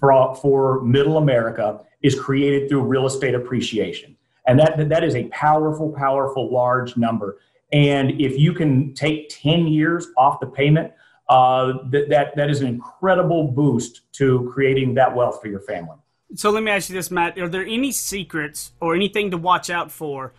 for, 0.01 0.36
for 0.36 0.81
middle 0.81 1.17
America 1.17 1.79
is 2.01 2.19
created 2.19 2.67
through 2.67 2.81
real 2.81 3.05
estate 3.05 3.36
appreciation. 3.36 4.17
And 4.47 4.60
that, 4.60 4.89
that 4.89 5.03
is 5.03 5.15
a 5.15 5.25
powerful, 5.25 5.93
powerful, 5.95 6.51
large 6.51 6.97
number. 6.97 7.38
And 7.71 8.19
if 8.19 8.38
you 8.38 8.53
can 8.53 8.93
take 8.93 9.29
10 9.29 9.67
years 9.67 10.07
off 10.17 10.39
the 10.39 10.47
payment, 10.47 10.91
uh, 11.29 11.73
that, 11.89 12.10
that, 12.10 12.36
that 12.36 12.49
is 12.49 12.62
an 12.62 12.67
incredible 12.67 13.47
boost 13.47 14.12
to 14.13 14.49
creating 14.53 14.93
that 14.95 15.15
wealth 15.15 15.41
for 15.41 15.47
your 15.47 15.62
family. 15.62 15.97
So 16.36 16.49
let 16.49 16.63
me 16.63 16.71
ask 16.71 16.89
you 16.89 16.95
this, 16.95 17.12
Matt. 17.12 17.38
Are 17.39 17.47
there 17.47 17.65
any 17.65 17.91
secrets 17.91 18.73
or 18.79 18.95
anything 18.95 19.31
to 19.31 19.38
watch 19.38 19.69
out 19.69 19.91
for? 19.91 20.34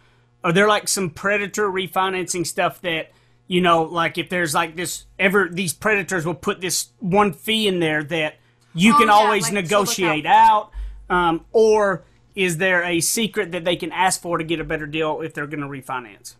Are 0.44 0.52
there 0.52 0.68
like 0.68 0.88
some 0.88 1.10
predator 1.10 1.68
refinancing 1.68 2.46
stuff 2.46 2.80
that, 2.82 3.12
you 3.46 3.60
know, 3.60 3.84
like 3.84 4.18
if 4.18 4.28
there's 4.28 4.54
like 4.54 4.76
this 4.76 5.04
ever, 5.18 5.48
these 5.50 5.72
predators 5.72 6.26
will 6.26 6.34
put 6.34 6.60
this 6.60 6.88
one 6.98 7.32
fee 7.32 7.68
in 7.68 7.80
there 7.80 8.02
that 8.04 8.36
you 8.74 8.94
Oh, 8.94 8.98
can 8.98 9.08
yeah, 9.08 9.14
always 9.14 9.44
like 9.44 9.52
negotiate 9.52 10.26
out 10.26 10.70
out? 11.10 11.14
Um, 11.14 11.44
or 11.52 12.04
is 12.34 12.56
there 12.56 12.82
a 12.84 13.00
secret 13.00 13.52
that 13.52 13.64
they 13.64 13.76
can 13.76 13.92
ask 13.92 14.20
for 14.20 14.38
to 14.38 14.44
get 14.44 14.60
a 14.60 14.64
better 14.64 14.86
deal 14.86 15.20
if 15.20 15.34
they're 15.34 15.46
going 15.46 15.60
to 15.60 15.66
refinance? 15.66 16.34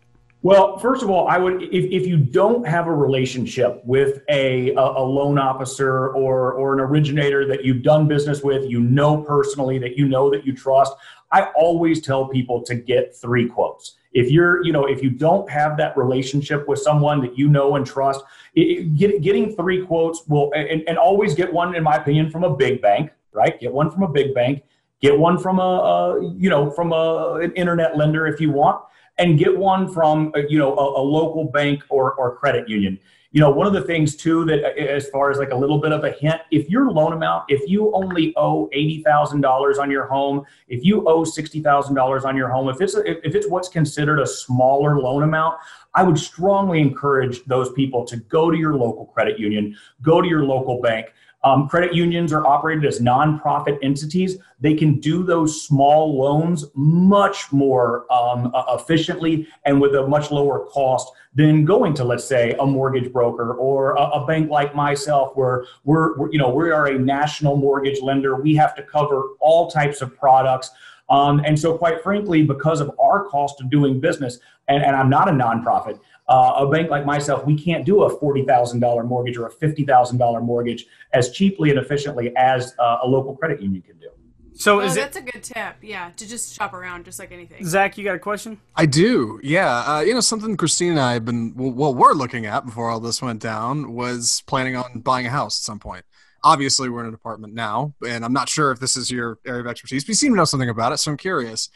Well, 0.44 0.76
first 0.76 1.04
of 1.04 1.10
all, 1.10 1.28
I 1.28 1.38
would 1.38 1.62
if, 1.62 1.84
if 1.84 2.04
you 2.04 2.16
don't 2.16 2.66
have 2.66 2.88
a 2.88 2.94
relationship 2.94 3.80
with 3.84 4.22
a, 4.28 4.70
a, 4.74 5.00
loan 5.00 5.38
officer 5.38 6.08
or 6.08 6.54
or 6.54 6.74
an 6.74 6.80
originator 6.80 7.46
that 7.46 7.64
you've 7.64 7.84
done 7.84 8.08
business 8.08 8.42
with, 8.42 8.68
you 8.68 8.80
know 8.80 9.22
personally 9.22 9.78
that 9.78 9.96
you 9.96 10.08
know 10.08 10.30
that 10.32 10.44
you 10.44 10.52
trust, 10.52 10.94
I 11.30 11.44
always 11.54 12.02
tell 12.02 12.26
people 12.26 12.60
to 12.64 12.74
get 12.74 13.14
three 13.14 13.48
quotes. 13.48 13.98
If 14.14 14.32
you're, 14.32 14.64
you 14.64 14.72
know, 14.72 14.84
if 14.86 15.00
you 15.00 15.10
don't 15.10 15.48
have 15.48 15.76
that 15.76 15.96
relationship 15.96 16.66
with 16.66 16.80
someone 16.80 17.20
that 17.22 17.38
you 17.38 17.48
know 17.48 17.76
and 17.76 17.86
trust, 17.86 18.20
it- 18.56 18.96
get, 18.96 19.22
getting 19.22 19.54
three 19.54 19.86
quotes 19.86 20.26
will 20.26 20.52
and, 20.54 20.82
and 20.88 20.98
always 20.98 21.36
get 21.36 21.52
one, 21.52 21.76
in 21.76 21.84
my 21.84 21.94
opinion, 21.94 22.30
from 22.30 22.42
a 22.42 22.54
big 22.54 22.82
bank, 22.82 23.12
right? 23.32 23.60
Get 23.60 23.72
one 23.72 23.92
from 23.92 24.02
a 24.02 24.08
big 24.08 24.34
bank, 24.34 24.64
get 25.00 25.16
one 25.16 25.38
from 25.38 25.60
a, 25.60 25.62
a 25.62 26.34
you 26.34 26.50
know, 26.50 26.68
from 26.68 26.92
a, 26.92 27.34
an 27.42 27.52
internet 27.52 27.96
lender 27.96 28.26
if 28.26 28.40
you 28.40 28.50
want 28.50 28.82
and 29.22 29.38
get 29.38 29.56
one 29.56 29.88
from 29.92 30.32
you 30.48 30.58
know 30.58 30.76
a, 30.76 31.00
a 31.00 31.02
local 31.02 31.44
bank 31.44 31.84
or, 31.88 32.14
or 32.14 32.36
credit 32.36 32.68
union. 32.68 32.98
You 33.30 33.40
know 33.40 33.50
one 33.50 33.66
of 33.66 33.72
the 33.72 33.82
things 33.82 34.16
too 34.16 34.44
that 34.46 34.64
uh, 34.64 34.68
as 34.98 35.08
far 35.08 35.30
as 35.30 35.38
like 35.38 35.52
a 35.52 35.56
little 35.56 35.78
bit 35.78 35.92
of 35.92 36.04
a 36.04 36.10
hint 36.10 36.40
if 36.50 36.68
your 36.68 36.90
loan 36.90 37.12
amount 37.12 37.44
if 37.48 37.66
you 37.70 37.94
only 37.94 38.34
owe 38.36 38.68
$80000 38.74 39.78
on 39.78 39.90
your 39.90 40.06
home 40.06 40.44
if 40.68 40.84
you 40.84 41.08
owe 41.08 41.22
$60000 41.24 42.24
on 42.24 42.36
your 42.36 42.48
home 42.50 42.68
if 42.68 42.80
it's 42.82 42.94
a, 42.94 43.26
if 43.26 43.34
it's 43.34 43.48
what's 43.48 43.68
considered 43.68 44.20
a 44.20 44.26
smaller 44.26 45.00
loan 45.00 45.22
amount 45.22 45.56
i 45.94 46.02
would 46.02 46.18
strongly 46.18 46.80
encourage 46.80 47.42
those 47.44 47.72
people 47.72 48.04
to 48.04 48.18
go 48.18 48.50
to 48.50 48.58
your 48.58 48.74
local 48.74 49.06
credit 49.06 49.38
union 49.38 49.74
go 50.02 50.20
to 50.20 50.28
your 50.28 50.44
local 50.44 50.82
bank 50.82 51.14
um, 51.44 51.68
credit 51.68 51.92
unions 51.94 52.32
are 52.32 52.46
operated 52.46 52.84
as 52.84 53.00
nonprofit 53.00 53.78
entities. 53.82 54.38
They 54.60 54.74
can 54.74 55.00
do 55.00 55.24
those 55.24 55.62
small 55.66 56.16
loans 56.16 56.66
much 56.74 57.52
more 57.52 58.06
um, 58.12 58.52
efficiently 58.68 59.48
and 59.64 59.80
with 59.80 59.94
a 59.94 60.06
much 60.06 60.30
lower 60.30 60.66
cost 60.66 61.12
than 61.34 61.64
going 61.64 61.94
to, 61.94 62.04
let's 62.04 62.24
say, 62.24 62.54
a 62.60 62.66
mortgage 62.66 63.12
broker 63.12 63.54
or 63.54 63.92
a, 63.92 64.02
a 64.02 64.26
bank 64.26 64.50
like 64.50 64.74
myself, 64.74 65.34
where 65.34 65.64
we're, 65.84 66.16
we're, 66.16 66.30
you 66.30 66.38
know, 66.38 66.50
we 66.50 66.70
are 66.70 66.86
a 66.86 66.98
national 66.98 67.56
mortgage 67.56 68.00
lender. 68.02 68.36
We 68.36 68.54
have 68.56 68.74
to 68.76 68.82
cover 68.82 69.30
all 69.40 69.70
types 69.70 70.00
of 70.00 70.16
products. 70.16 70.70
Um, 71.08 71.42
and 71.44 71.58
so, 71.58 71.76
quite 71.76 72.02
frankly, 72.02 72.42
because 72.42 72.80
of 72.80 72.92
our 73.00 73.24
cost 73.24 73.60
of 73.60 73.70
doing 73.70 74.00
business, 74.00 74.38
and, 74.68 74.82
and 74.84 74.94
I'm 74.94 75.10
not 75.10 75.28
a 75.28 75.32
nonprofit, 75.32 75.98
uh, 76.28 76.54
a 76.58 76.70
bank 76.70 76.90
like 76.90 77.04
myself, 77.04 77.44
we 77.44 77.56
can't 77.56 77.84
do 77.84 78.04
a 78.04 78.18
$40,000 78.18 79.06
mortgage 79.06 79.36
or 79.36 79.46
a 79.46 79.50
$50,000 79.50 80.42
mortgage 80.42 80.86
as 81.12 81.30
cheaply 81.30 81.70
and 81.70 81.78
efficiently 81.78 82.32
as 82.36 82.74
uh, 82.78 82.98
a 83.02 83.06
local 83.06 83.36
credit 83.36 83.60
union 83.60 83.82
can 83.82 83.98
do. 83.98 84.08
So 84.54 84.80
Oh, 84.80 84.84
is 84.84 84.96
it 84.96 85.00
that's 85.00 85.16
a 85.16 85.22
good 85.22 85.42
tip. 85.42 85.76
Yeah, 85.82 86.10
to 86.16 86.28
just 86.28 86.54
shop 86.54 86.74
around, 86.74 87.04
just 87.04 87.18
like 87.18 87.32
anything. 87.32 87.64
Zach? 87.64 87.96
You 87.96 88.04
got 88.04 88.16
a 88.16 88.20
question? 88.20 88.60
I 88.76 88.86
do, 88.86 89.40
yeah. 89.42 89.80
Uh, 89.80 90.00
you 90.00 90.14
know, 90.14 90.20
something 90.20 90.56
Christine 90.56 90.90
and 90.90 91.00
I 91.00 91.14
have 91.14 91.24
been, 91.24 91.54
well, 91.56 91.72
well, 91.72 91.94
we're 91.94 92.12
looking 92.12 92.46
at 92.46 92.64
before 92.64 92.90
all 92.90 93.00
this 93.00 93.22
went 93.22 93.40
down 93.40 93.94
was 93.94 94.42
planning 94.46 94.76
on 94.76 95.00
buying 95.00 95.26
a 95.26 95.30
house 95.30 95.58
at 95.60 95.64
some 95.64 95.78
point. 95.78 96.04
Obviously, 96.44 96.88
we're 96.88 97.00
in 97.00 97.06
an 97.06 97.14
apartment 97.14 97.54
now, 97.54 97.94
and 98.06 98.24
I'm 98.24 98.32
not 98.32 98.48
sure 98.48 98.72
if 98.72 98.80
this 98.80 98.96
is 98.96 99.10
your 99.10 99.38
area 99.46 99.60
of 99.60 99.66
expertise, 99.66 100.04
but 100.04 100.08
you 100.08 100.14
seem 100.14 100.32
to 100.32 100.36
know 100.36 100.44
something 100.44 100.68
about 100.68 100.92
it, 100.92 100.98
so 100.98 101.12
I'm 101.12 101.16
curious. 101.16 101.68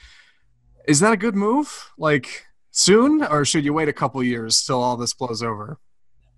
Is 0.87 1.01
that 1.01 1.13
a 1.13 1.17
good 1.17 1.35
move? 1.35 1.93
Like 1.97 2.46
soon, 2.77 3.25
or 3.25 3.45
should 3.45 3.65
you 3.65 3.73
wait 3.73 3.89
a 3.89 3.93
couple 3.93 4.23
years 4.23 4.63
till 4.63 4.83
all 4.83 4.97
this 4.97 5.15
blows 5.15 5.43
over? 5.43 5.79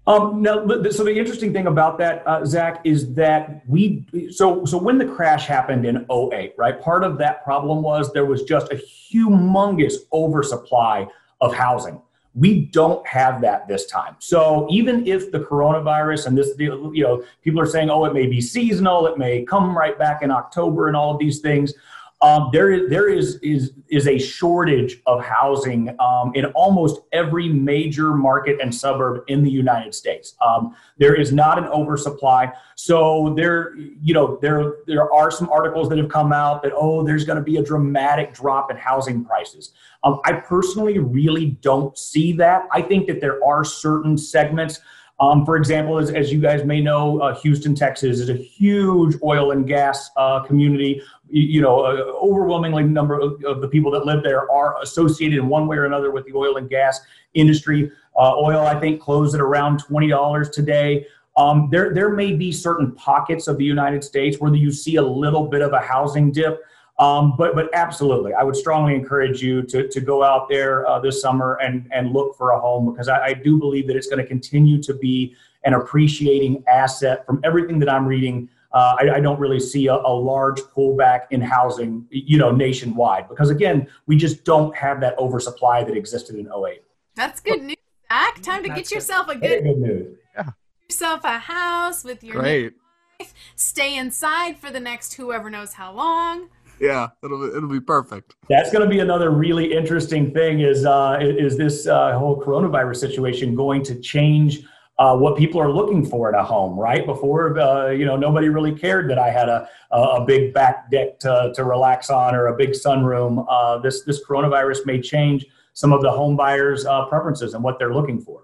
Um, 0.07 0.41
no, 0.41 0.67
so 0.91 1.05
the 1.05 1.15
interesting 1.15 1.53
thing 1.53 1.67
about 1.67 1.99
that, 1.99 2.27
uh, 2.27 2.43
Zach, 2.47 2.81
is 2.85 3.13
that 3.13 3.63
we 3.69 4.07
so 4.31 4.65
so 4.65 4.79
when 4.79 4.97
the 4.97 5.05
crash 5.05 5.47
happened 5.47 5.85
in 5.85 6.07
08, 6.11 6.55
right? 6.57 6.81
Part 6.81 7.05
of 7.05 7.19
that 7.19 7.45
problem 7.45 7.83
was 7.83 8.11
there 8.15 8.25
was 8.25 8.45
just 8.45 8.73
a 8.73 8.77
humongous 8.77 9.97
oversupply 10.15 11.09
of 11.43 11.55
housing. 11.55 12.01
We 12.35 12.67
don't 12.67 13.07
have 13.07 13.43
that 13.43 13.69
this 13.69 13.85
time. 13.87 14.17
So 14.19 14.67
even 14.71 15.07
if 15.07 15.31
the 15.31 15.41
coronavirus 15.41 16.29
and 16.29 16.39
this, 16.39 16.55
you 16.59 17.03
know, 17.03 17.23
people 17.43 17.61
are 17.61 17.67
saying, 17.67 17.91
oh, 17.91 18.05
it 18.07 18.15
may 18.15 18.27
be 18.27 18.41
seasonal, 18.41 19.07
it 19.09 19.19
may 19.19 19.45
come 19.45 19.77
right 19.77 19.99
back 19.99 20.23
in 20.23 20.31
October, 20.31 20.87
and 20.87 20.97
all 20.97 21.13
of 21.13 21.19
these 21.19 21.41
things. 21.41 21.75
Um, 22.21 22.51
there 22.53 22.73
is 22.73 22.91
there 22.91 23.09
is 23.09 23.37
is 23.43 23.75
is 23.89 24.09
a 24.09 24.19
shortage 24.19 25.01
of 25.07 25.25
housing 25.25 25.95
um, 26.01 26.33
in 26.35 26.47
almost 26.47 27.01
every 27.13 27.49
major 27.49 28.13
market 28.13 28.59
and 28.61 28.75
suburb 28.75 29.23
in 29.29 29.45
the 29.45 29.51
United 29.51 29.95
States. 29.95 30.35
Um, 30.45 30.75
there 30.99 31.15
is 31.15 31.33
not 31.33 31.59
an 31.59 31.67
oversupply. 31.67 32.53
So 32.75 33.35
there, 33.37 33.77
you 33.77 34.15
know, 34.15 34.37
there 34.43 34.79
there 34.89 35.13
are 35.13 35.31
some 35.31 35.49
articles 35.51 35.89
that 35.91 35.99
have 35.99 36.09
come 36.09 36.33
out 36.33 36.63
that 36.65 36.73
oh, 36.75 37.05
there's 37.05 37.25
going 37.25 37.39
to 37.39 37.45
be 37.45 37.59
a 37.59 37.63
dramatic 37.63 38.35
drop 38.35 38.71
in 38.73 38.77
housing 38.77 39.25
prices. 39.25 39.73
Um, 40.03 40.21
I 40.25 40.33
personally 40.33 40.99
really 40.99 41.59
don't 41.63 41.97
see 41.97 42.33
that. 42.33 42.67
I 42.73 42.83
think 42.83 43.07
that 43.07 43.21
there 43.21 43.45
are 43.45 43.65
certain 43.65 44.19
segments. 44.19 44.81
Um, 45.21 45.45
for 45.45 45.57
example, 45.57 45.99
as, 45.99 46.11
as 46.11 46.33
you 46.33 46.41
guys 46.41 46.65
may 46.65 46.81
know, 46.81 47.21
uh, 47.21 47.35
Houston, 47.41 47.75
Texas 47.75 48.21
is 48.21 48.29
a 48.29 48.35
huge 48.35 49.17
oil 49.23 49.51
and 49.51 49.67
gas 49.67 50.11
uh, 50.17 50.41
community. 50.45 51.03
You, 51.29 51.43
you 51.43 51.61
know, 51.61 51.81
uh, 51.81 52.13
overwhelmingly 52.25 52.85
number 52.85 53.19
of, 53.19 53.43
of, 53.45 53.61
the 53.61 53.69
people 53.69 53.91
that 53.93 54.07
live 54.07 54.23
there 54.23 54.49
are 54.51 54.81
associated 54.81 55.39
in 55.39 55.49
one 55.49 55.67
way 55.67 55.77
or 55.77 55.87
another 55.87 56.13
with 56.13 56.25
the 56.25 56.35
oil 56.35 56.57
and 56.57 56.71
gas 56.71 57.01
industry. 57.35 57.91
Uh, 58.17 58.35
oil, 58.37 58.61
I 58.61 58.79
think, 58.79 59.01
closed 59.01 59.35
at 59.35 59.41
around 59.41 59.79
twenty 59.81 60.09
dollars 60.09 60.51
today. 60.51 61.07
Um, 61.37 61.69
there, 61.71 61.95
there 61.95 62.11
may 62.11 62.33
be 62.33 62.51
certain 62.51 62.93
pockets 62.93 63.47
of 63.47 63.59
the 63.59 63.65
United 63.65 64.03
States 64.03 64.39
where 64.41 64.53
you 64.53 64.73
see 64.73 64.97
a 64.97 65.03
little 65.03 65.47
bit 65.47 65.63
of 65.63 65.73
a 65.73 65.81
housing 65.81 66.33
dip. 66.33 66.63
Um, 66.99 67.35
but 67.39 67.55
but 67.55 67.71
absolutely, 67.75 68.35
I 68.35 68.43
would 68.43 68.57
strongly 68.57 68.95
encourage 68.95 69.41
you 69.41 69.63
to, 69.63 69.87
to 69.87 70.01
go 70.01 70.25
out 70.25 70.49
there 70.49 70.87
uh, 70.89 70.99
this 70.99 71.21
summer 71.21 71.59
and 71.63 71.89
and 71.93 72.13
look 72.13 72.37
for 72.37 72.51
a 72.53 72.61
home 72.61 72.91
because 72.91 73.09
I, 73.09 73.27
I 73.27 73.35
do 73.35 73.59
believe 73.59 73.87
that 73.87 73.97
it's 73.97 74.09
going 74.09 74.21
to 74.21 74.27
continue 74.27 74.83
to 74.83 74.95
be 74.95 75.37
an 75.65 75.75
appreciating 75.75 76.65
asset. 76.69 77.25
From 77.25 77.41
everything 77.45 77.79
that 77.79 77.89
I'm 77.89 78.05
reading, 78.07 78.49
uh, 78.73 78.97
I, 78.99 79.11
I, 79.17 79.21
don't 79.21 79.39
really 79.41 79.61
see 79.61 79.87
a, 79.87 79.95
a, 79.95 80.13
large 80.13 80.61
pullback 80.61 81.23
in 81.31 81.41
housing, 81.41 82.07
you 82.11 82.37
know, 82.37 82.51
nationwide 82.51 83.29
because 83.29 83.49
again, 83.49 83.87
we 84.07 84.17
just 84.17 84.45
don't 84.45 84.77
have 84.77 85.01
that 85.01 85.19
oversupply 85.19 85.85
that 85.85 85.97
existed 85.97 86.37
in 86.37 86.47
08. 86.47 86.83
That's 87.15 87.41
good 87.41 87.63
news, 87.63 87.77
Zach. 88.09 88.43
Time 88.43 88.63
to 88.65 88.69
That's 88.69 88.81
get 88.83 88.95
yourself 88.95 89.29
a 89.29 89.37
good, 89.37 89.65
good 89.65 89.79
news. 89.79 90.19
Yeah. 90.35 90.51
yourself 90.89 91.21
a 91.25 91.39
house 91.39 92.05
with 92.05 92.23
your 92.23 92.41
Great. 92.41 92.75
Wife. 93.21 93.35
Stay 93.57 93.97
inside 93.97 94.59
for 94.59 94.71
the 94.71 94.81
next 94.81 95.15
whoever 95.15 95.49
knows 95.49 95.73
how 95.73 95.93
long. 95.93 96.49
Yeah, 96.81 97.09
it'll 97.25 97.41
be, 97.41 97.57
it'll 97.57 97.69
be 97.69 97.81
perfect. 97.81 98.37
That's 98.49 98.71
going 98.71 98.85
to 98.85 98.89
be 98.89 99.01
another 99.01 99.31
really 99.31 99.73
interesting 99.73 100.33
thing. 100.33 100.61
Is 100.61 100.85
uh, 100.85 101.19
is 101.21 101.57
this 101.57 101.89
uh, 101.89 102.17
whole 102.17 102.41
coronavirus 102.41 102.97
situation 102.99 103.57
going 103.57 103.83
to 103.85 103.99
change 103.99 104.61
uh, 104.99 105.17
what 105.17 105.37
people 105.37 105.61
are 105.61 105.73
looking 105.73 106.07
for 106.07 106.29
in 106.29 106.37
a 106.37 106.45
home? 106.45 106.79
Right 106.79 107.05
before, 107.05 107.59
uh, 107.59 107.91
you 107.91 108.05
know, 108.07 108.17
nobody 108.17 108.49
really 108.49 108.73
cared 108.73 109.11
that 109.11 109.19
I 109.19 109.31
had 109.31 109.49
a 109.49 109.69
a 109.91 110.25
big 110.25 110.55
back 110.55 110.89
deck 110.91 111.19
to, 111.21 111.53
to 111.55 111.65
relax 111.65 112.11
on 112.11 112.37
or 112.37 112.47
a 112.47 112.57
big 112.57 112.71
sunroom. 112.71 113.45
Uh, 113.49 113.79
this 113.79 114.03
this 114.05 114.25
coronavirus 114.25 114.87
may 114.87 115.01
change 115.01 115.47
some 115.73 115.93
of 115.93 116.01
the 116.01 116.11
home 116.11 116.37
buyers' 116.37 116.87
uh, 116.87 117.07
preferences 117.07 117.55
and 117.55 117.65
what 117.65 117.79
they're 117.81 117.95
looking 117.95 118.21
for. 118.21 118.43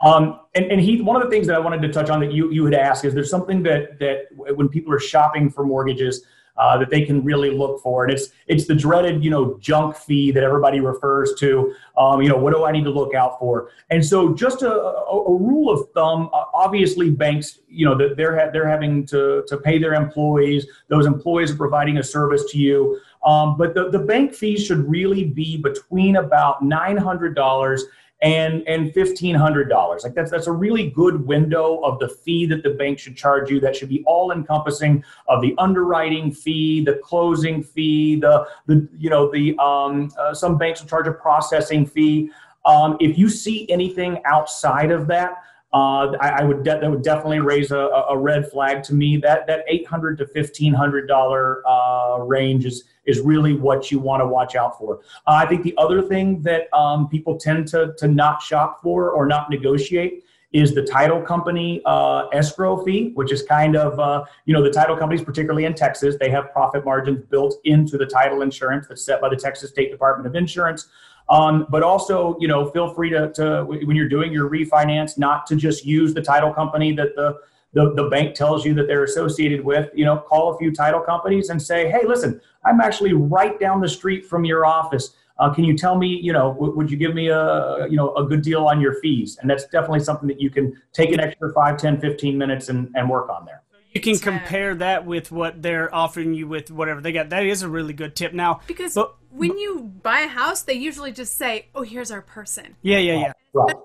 Um, 0.00 0.40
and, 0.54 0.66
and 0.66 0.80
Heath, 0.80 1.02
one 1.02 1.16
of 1.16 1.22
the 1.22 1.30
things 1.30 1.46
that 1.48 1.56
I 1.56 1.58
wanted 1.58 1.82
to 1.82 1.92
touch 1.92 2.08
on 2.08 2.20
that 2.20 2.32
you 2.32 2.50
you 2.50 2.64
had 2.64 2.74
asked 2.74 3.04
is 3.04 3.12
there's 3.12 3.30
something 3.30 3.62
that 3.64 3.98
that 3.98 4.26
when 4.32 4.70
people 4.70 4.92
are 4.92 5.00
shopping 5.00 5.50
for 5.50 5.66
mortgages. 5.66 6.24
Uh, 6.58 6.76
that 6.76 6.90
they 6.90 7.04
can 7.04 7.22
really 7.22 7.50
look 7.50 7.80
for. 7.82 8.04
And 8.04 8.12
it's 8.12 8.30
it's 8.48 8.66
the 8.66 8.74
dreaded, 8.74 9.22
you 9.22 9.30
know, 9.30 9.56
junk 9.60 9.96
fee 9.96 10.32
that 10.32 10.42
everybody 10.42 10.80
refers 10.80 11.34
to. 11.38 11.72
Um, 11.96 12.20
you 12.20 12.28
know, 12.28 12.36
what 12.36 12.52
do 12.52 12.64
I 12.64 12.72
need 12.72 12.84
to 12.84 12.90
look 12.90 13.14
out 13.14 13.38
for? 13.38 13.70
And 13.90 14.04
so, 14.04 14.34
just 14.34 14.62
a, 14.62 14.72
a, 14.72 15.22
a 15.22 15.36
rule 15.36 15.70
of 15.70 15.88
thumb. 15.92 16.28
Uh, 16.32 16.44
obviously, 16.52 17.10
banks, 17.10 17.60
you 17.68 17.86
know, 17.86 17.96
that 17.96 18.16
they're 18.16 18.36
ha- 18.38 18.50
they're 18.52 18.68
having 18.68 19.06
to 19.06 19.44
to 19.46 19.56
pay 19.56 19.78
their 19.78 19.94
employees. 19.94 20.66
Those 20.88 21.06
employees 21.06 21.52
are 21.52 21.56
providing 21.56 21.98
a 21.98 22.02
service 22.02 22.44
to 22.50 22.58
you. 22.58 23.00
Um, 23.24 23.56
but 23.56 23.74
the, 23.74 23.90
the 23.90 23.98
bank 23.98 24.34
fees 24.34 24.64
should 24.64 24.88
really 24.88 25.24
be 25.24 25.56
between 25.56 26.16
about 26.16 26.62
nine 26.62 26.96
hundred 26.96 27.34
dollars 27.34 27.84
and 28.20 28.66
and 28.66 28.92
fifteen 28.92 29.34
hundred 29.34 29.68
dollars. 29.68 30.02
Like 30.04 30.14
that's 30.14 30.30
that's 30.30 30.46
a 30.46 30.52
really 30.52 30.90
good 30.90 31.26
window 31.26 31.80
of 31.82 31.98
the 31.98 32.08
fee 32.08 32.46
that 32.46 32.62
the 32.62 32.70
bank 32.70 32.98
should 32.98 33.16
charge 33.16 33.50
you. 33.50 33.60
That 33.60 33.76
should 33.76 33.88
be 33.88 34.02
all 34.06 34.32
encompassing 34.32 35.04
of 35.28 35.40
the 35.40 35.54
underwriting 35.58 36.32
fee, 36.32 36.84
the 36.84 36.94
closing 36.96 37.62
fee, 37.62 38.16
the 38.16 38.46
the 38.66 38.88
you 38.96 39.10
know 39.10 39.30
the 39.30 39.56
um, 39.58 40.10
uh, 40.18 40.34
some 40.34 40.58
banks 40.58 40.80
will 40.80 40.88
charge 40.88 41.06
a 41.06 41.12
processing 41.12 41.86
fee. 41.86 42.30
Um, 42.64 42.96
if 43.00 43.16
you 43.16 43.28
see 43.28 43.70
anything 43.70 44.20
outside 44.24 44.90
of 44.90 45.06
that, 45.06 45.42
uh, 45.72 46.12
I, 46.20 46.28
I, 46.30 46.44
would 46.44 46.62
de- 46.62 46.80
that 46.80 46.90
would 46.90 47.02
definitely 47.02 47.40
raise 47.40 47.72
a, 47.72 47.76
a, 47.76 48.16
red 48.16 48.50
flag 48.50 48.82
to 48.84 48.94
me. 48.94 49.18
That 49.18 49.46
that 49.48 49.64
eight 49.68 49.86
hundred 49.86 50.16
to 50.18 50.26
fifteen 50.26 50.72
hundred 50.72 51.06
dollar 51.06 51.62
uh, 51.68 52.20
range 52.20 52.64
is 52.64 52.84
is 53.04 53.20
really 53.20 53.52
what 53.52 53.90
you 53.90 53.98
want 53.98 54.22
to 54.22 54.26
watch 54.26 54.54
out 54.54 54.78
for. 54.78 55.00
Uh, 55.26 55.32
I 55.32 55.46
think 55.46 55.62
the 55.64 55.74
other 55.76 56.00
thing 56.00 56.40
that 56.42 56.72
um, 56.72 57.06
people 57.08 57.36
tend 57.36 57.68
to 57.68 57.92
to 57.98 58.08
not 58.08 58.40
shop 58.40 58.80
for 58.82 59.10
or 59.10 59.26
not 59.26 59.50
negotiate 59.50 60.24
is 60.52 60.74
the 60.74 60.82
title 60.82 61.20
company 61.20 61.82
uh, 61.84 62.28
escrow 62.28 62.82
fee, 62.82 63.12
which 63.14 63.30
is 63.30 63.42
kind 63.42 63.76
of 63.76 63.98
uh, 64.00 64.24
you 64.46 64.54
know 64.54 64.62
the 64.62 64.70
title 64.70 64.96
companies, 64.96 65.22
particularly 65.22 65.66
in 65.66 65.74
Texas, 65.74 66.16
they 66.18 66.30
have 66.30 66.50
profit 66.50 66.84
margins 66.84 67.22
built 67.26 67.56
into 67.64 67.98
the 67.98 68.06
title 68.06 68.40
insurance 68.40 68.86
that's 68.88 69.02
set 69.02 69.20
by 69.20 69.28
the 69.28 69.36
Texas 69.36 69.68
State 69.70 69.90
Department 69.90 70.26
of 70.26 70.34
Insurance. 70.34 70.88
Um, 71.30 71.66
but 71.68 71.82
also, 71.82 72.36
you 72.40 72.48
know, 72.48 72.70
feel 72.70 72.94
free 72.94 73.10
to, 73.10 73.30
to, 73.32 73.64
when 73.64 73.94
you're 73.96 74.08
doing 74.08 74.32
your 74.32 74.48
refinance, 74.48 75.18
not 75.18 75.46
to 75.48 75.56
just 75.56 75.84
use 75.84 76.14
the 76.14 76.22
title 76.22 76.52
company 76.52 76.92
that 76.92 77.14
the, 77.16 77.38
the, 77.74 77.92
the 77.94 78.08
bank 78.08 78.34
tells 78.34 78.64
you 78.64 78.72
that 78.74 78.86
they're 78.86 79.04
associated 79.04 79.62
with. 79.64 79.90
You 79.94 80.06
know, 80.06 80.18
call 80.18 80.54
a 80.54 80.58
few 80.58 80.72
title 80.72 81.00
companies 81.00 81.50
and 81.50 81.60
say, 81.60 81.90
hey, 81.90 82.06
listen, 82.06 82.40
I'm 82.64 82.80
actually 82.80 83.12
right 83.12 83.58
down 83.60 83.80
the 83.80 83.88
street 83.88 84.24
from 84.24 84.44
your 84.44 84.64
office. 84.64 85.14
Uh, 85.38 85.52
can 85.52 85.64
you 85.64 85.76
tell 85.76 85.96
me, 85.96 86.18
you 86.20 86.32
know, 86.32 86.52
w- 86.54 86.74
would 86.74 86.90
you 86.90 86.96
give 86.96 87.14
me 87.14 87.28
a, 87.28 87.86
you 87.88 87.96
know, 87.96 88.14
a 88.16 88.24
good 88.24 88.42
deal 88.42 88.66
on 88.66 88.80
your 88.80 88.94
fees? 89.00 89.38
And 89.40 89.48
that's 89.48 89.66
definitely 89.66 90.00
something 90.00 90.26
that 90.28 90.40
you 90.40 90.50
can 90.50 90.80
take 90.92 91.12
an 91.12 91.20
extra 91.20 91.52
5, 91.52 91.76
10, 91.76 92.00
15 92.00 92.36
minutes 92.36 92.70
and, 92.70 92.90
and 92.94 93.08
work 93.08 93.28
on 93.28 93.44
there. 93.44 93.62
You 93.92 94.00
can 94.00 94.18
compare 94.18 94.74
that 94.76 95.06
with 95.06 95.32
what 95.32 95.62
they're 95.62 95.94
offering 95.94 96.34
you 96.34 96.46
with 96.46 96.70
whatever 96.70 97.00
they 97.00 97.12
got. 97.12 97.30
That 97.30 97.44
is 97.44 97.62
a 97.62 97.68
really 97.68 97.92
good 97.92 98.14
tip. 98.14 98.32
Now, 98.32 98.60
because 98.66 98.94
but, 98.94 99.16
when 99.30 99.58
you 99.58 99.92
buy 100.02 100.20
a 100.20 100.28
house, 100.28 100.62
they 100.62 100.74
usually 100.74 101.12
just 101.12 101.36
say, 101.36 101.66
"Oh, 101.74 101.82
here's 101.82 102.10
our 102.10 102.22
person." 102.22 102.76
Yeah, 102.82 102.98
yeah, 102.98 103.20
yeah. 103.20 103.32
Right. 103.52 103.76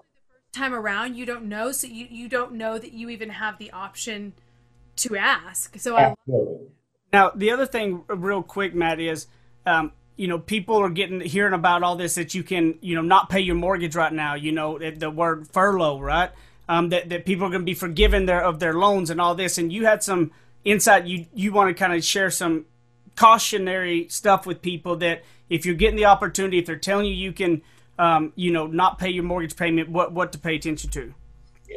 Time 0.52 0.74
around, 0.74 1.16
you 1.16 1.26
don't 1.26 1.46
know, 1.46 1.72
so 1.72 1.88
you 1.88 2.08
you 2.10 2.28
don't 2.28 2.54
know 2.54 2.78
that 2.78 2.94
you 2.94 3.10
even 3.10 3.30
have 3.30 3.58
the 3.58 3.72
option 3.72 4.34
to 4.98 5.16
ask. 5.18 5.78
So 5.80 5.98
I. 5.98 6.16
Now, 7.12 7.32
the 7.36 7.52
other 7.52 7.66
thing, 7.66 8.04
real 8.08 8.44
quick, 8.44 8.74
Matt, 8.76 9.00
is. 9.00 9.28
Um, 9.66 9.92
you 10.16 10.28
know, 10.28 10.38
people 10.38 10.78
are 10.78 10.90
getting 10.90 11.22
hearing 11.22 11.54
about 11.54 11.82
all 11.82 11.96
this 11.96 12.16
that 12.16 12.36
you 12.36 12.44
can, 12.44 12.78
you 12.82 12.94
know, 12.94 13.02
not 13.02 13.30
pay 13.30 13.40
your 13.40 13.56
mortgage 13.56 13.96
right 13.96 14.14
now. 14.14 14.36
You 14.36 14.52
know, 14.52 14.78
the 14.78 15.10
word 15.10 15.48
furlough, 15.48 16.00
right? 16.00 16.30
um, 16.68 16.90
that, 16.90 17.10
that 17.10 17.26
people 17.26 17.46
are 17.46 17.50
going 17.50 17.62
to 17.62 17.66
be 17.66 17.74
forgiven 17.74 18.26
their 18.26 18.44
of 18.44 18.60
their 18.60 18.74
loans 18.74 19.10
and 19.10 19.20
all 19.20 19.36
this. 19.36 19.58
And 19.58 19.72
you 19.72 19.86
had 19.86 20.04
some 20.04 20.32
insight. 20.64 21.06
You 21.06 21.26
you 21.34 21.52
want 21.52 21.70
to 21.70 21.74
kind 21.74 21.94
of 21.94 22.04
share 22.04 22.30
some 22.30 22.66
cautionary 23.16 24.08
stuff 24.10 24.46
with 24.46 24.62
people 24.62 24.98
that 24.98 25.24
if 25.50 25.66
you're 25.66 25.76
getting 25.76 25.98
the 25.98 26.06
opportunity, 26.06 26.58
if 26.58 26.66
they're 26.66 26.76
telling 26.76 27.06
you 27.06 27.14
you 27.14 27.32
can, 27.32 27.62
um, 28.00 28.34
you 28.36 28.52
know, 28.52 28.68
not 28.68 28.98
pay 28.98 29.10
your 29.10 29.24
mortgage 29.24 29.56
payment, 29.56 29.90
what 29.90 30.14
what 30.14 30.32
to 30.32 30.38
pay 30.40 30.56
attention 30.56 30.90
to. 30.92 31.14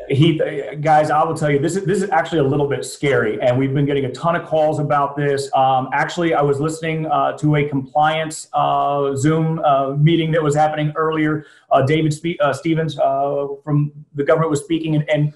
Heath, 0.09 0.41
guys, 0.83 1.11
I 1.11 1.23
will 1.25 1.35
tell 1.35 1.51
you 1.51 1.59
this 1.59 1.75
is 1.75 1.85
this 1.85 2.03
is 2.03 2.11
actually 2.11 2.39
a 2.39 2.45
little 2.45 2.69
bit 2.69 2.85
scary, 2.85 3.41
and 3.41 3.59
we've 3.59 3.75
been 3.75 3.87
getting 3.87 4.05
a 4.05 4.13
ton 4.13 4.37
of 4.37 4.47
calls 4.47 4.79
about 4.79 5.17
this. 5.17 5.51
Um, 5.55 5.89
actually, 5.93 6.35
I 6.35 6.43
was 6.43 6.61
listening 6.61 7.07
uh, 7.07 7.37
to 7.39 7.57
a 7.57 7.69
compliance 7.69 8.49
uh, 8.53 9.17
Zoom 9.17 9.59
uh, 9.61 9.91
meeting 9.97 10.31
that 10.33 10.43
was 10.43 10.55
happening 10.55 10.93
earlier. 10.97 11.47
Uh, 11.71 11.83
David 11.83 12.13
Spe- 12.13 12.41
uh, 12.41 12.53
Stevens 12.53 12.99
uh, 12.99 13.47
from 13.65 13.93
the 14.15 14.25
government 14.25 14.51
was 14.51 14.61
speaking, 14.61 14.97
and, 14.97 15.09
and 15.09 15.33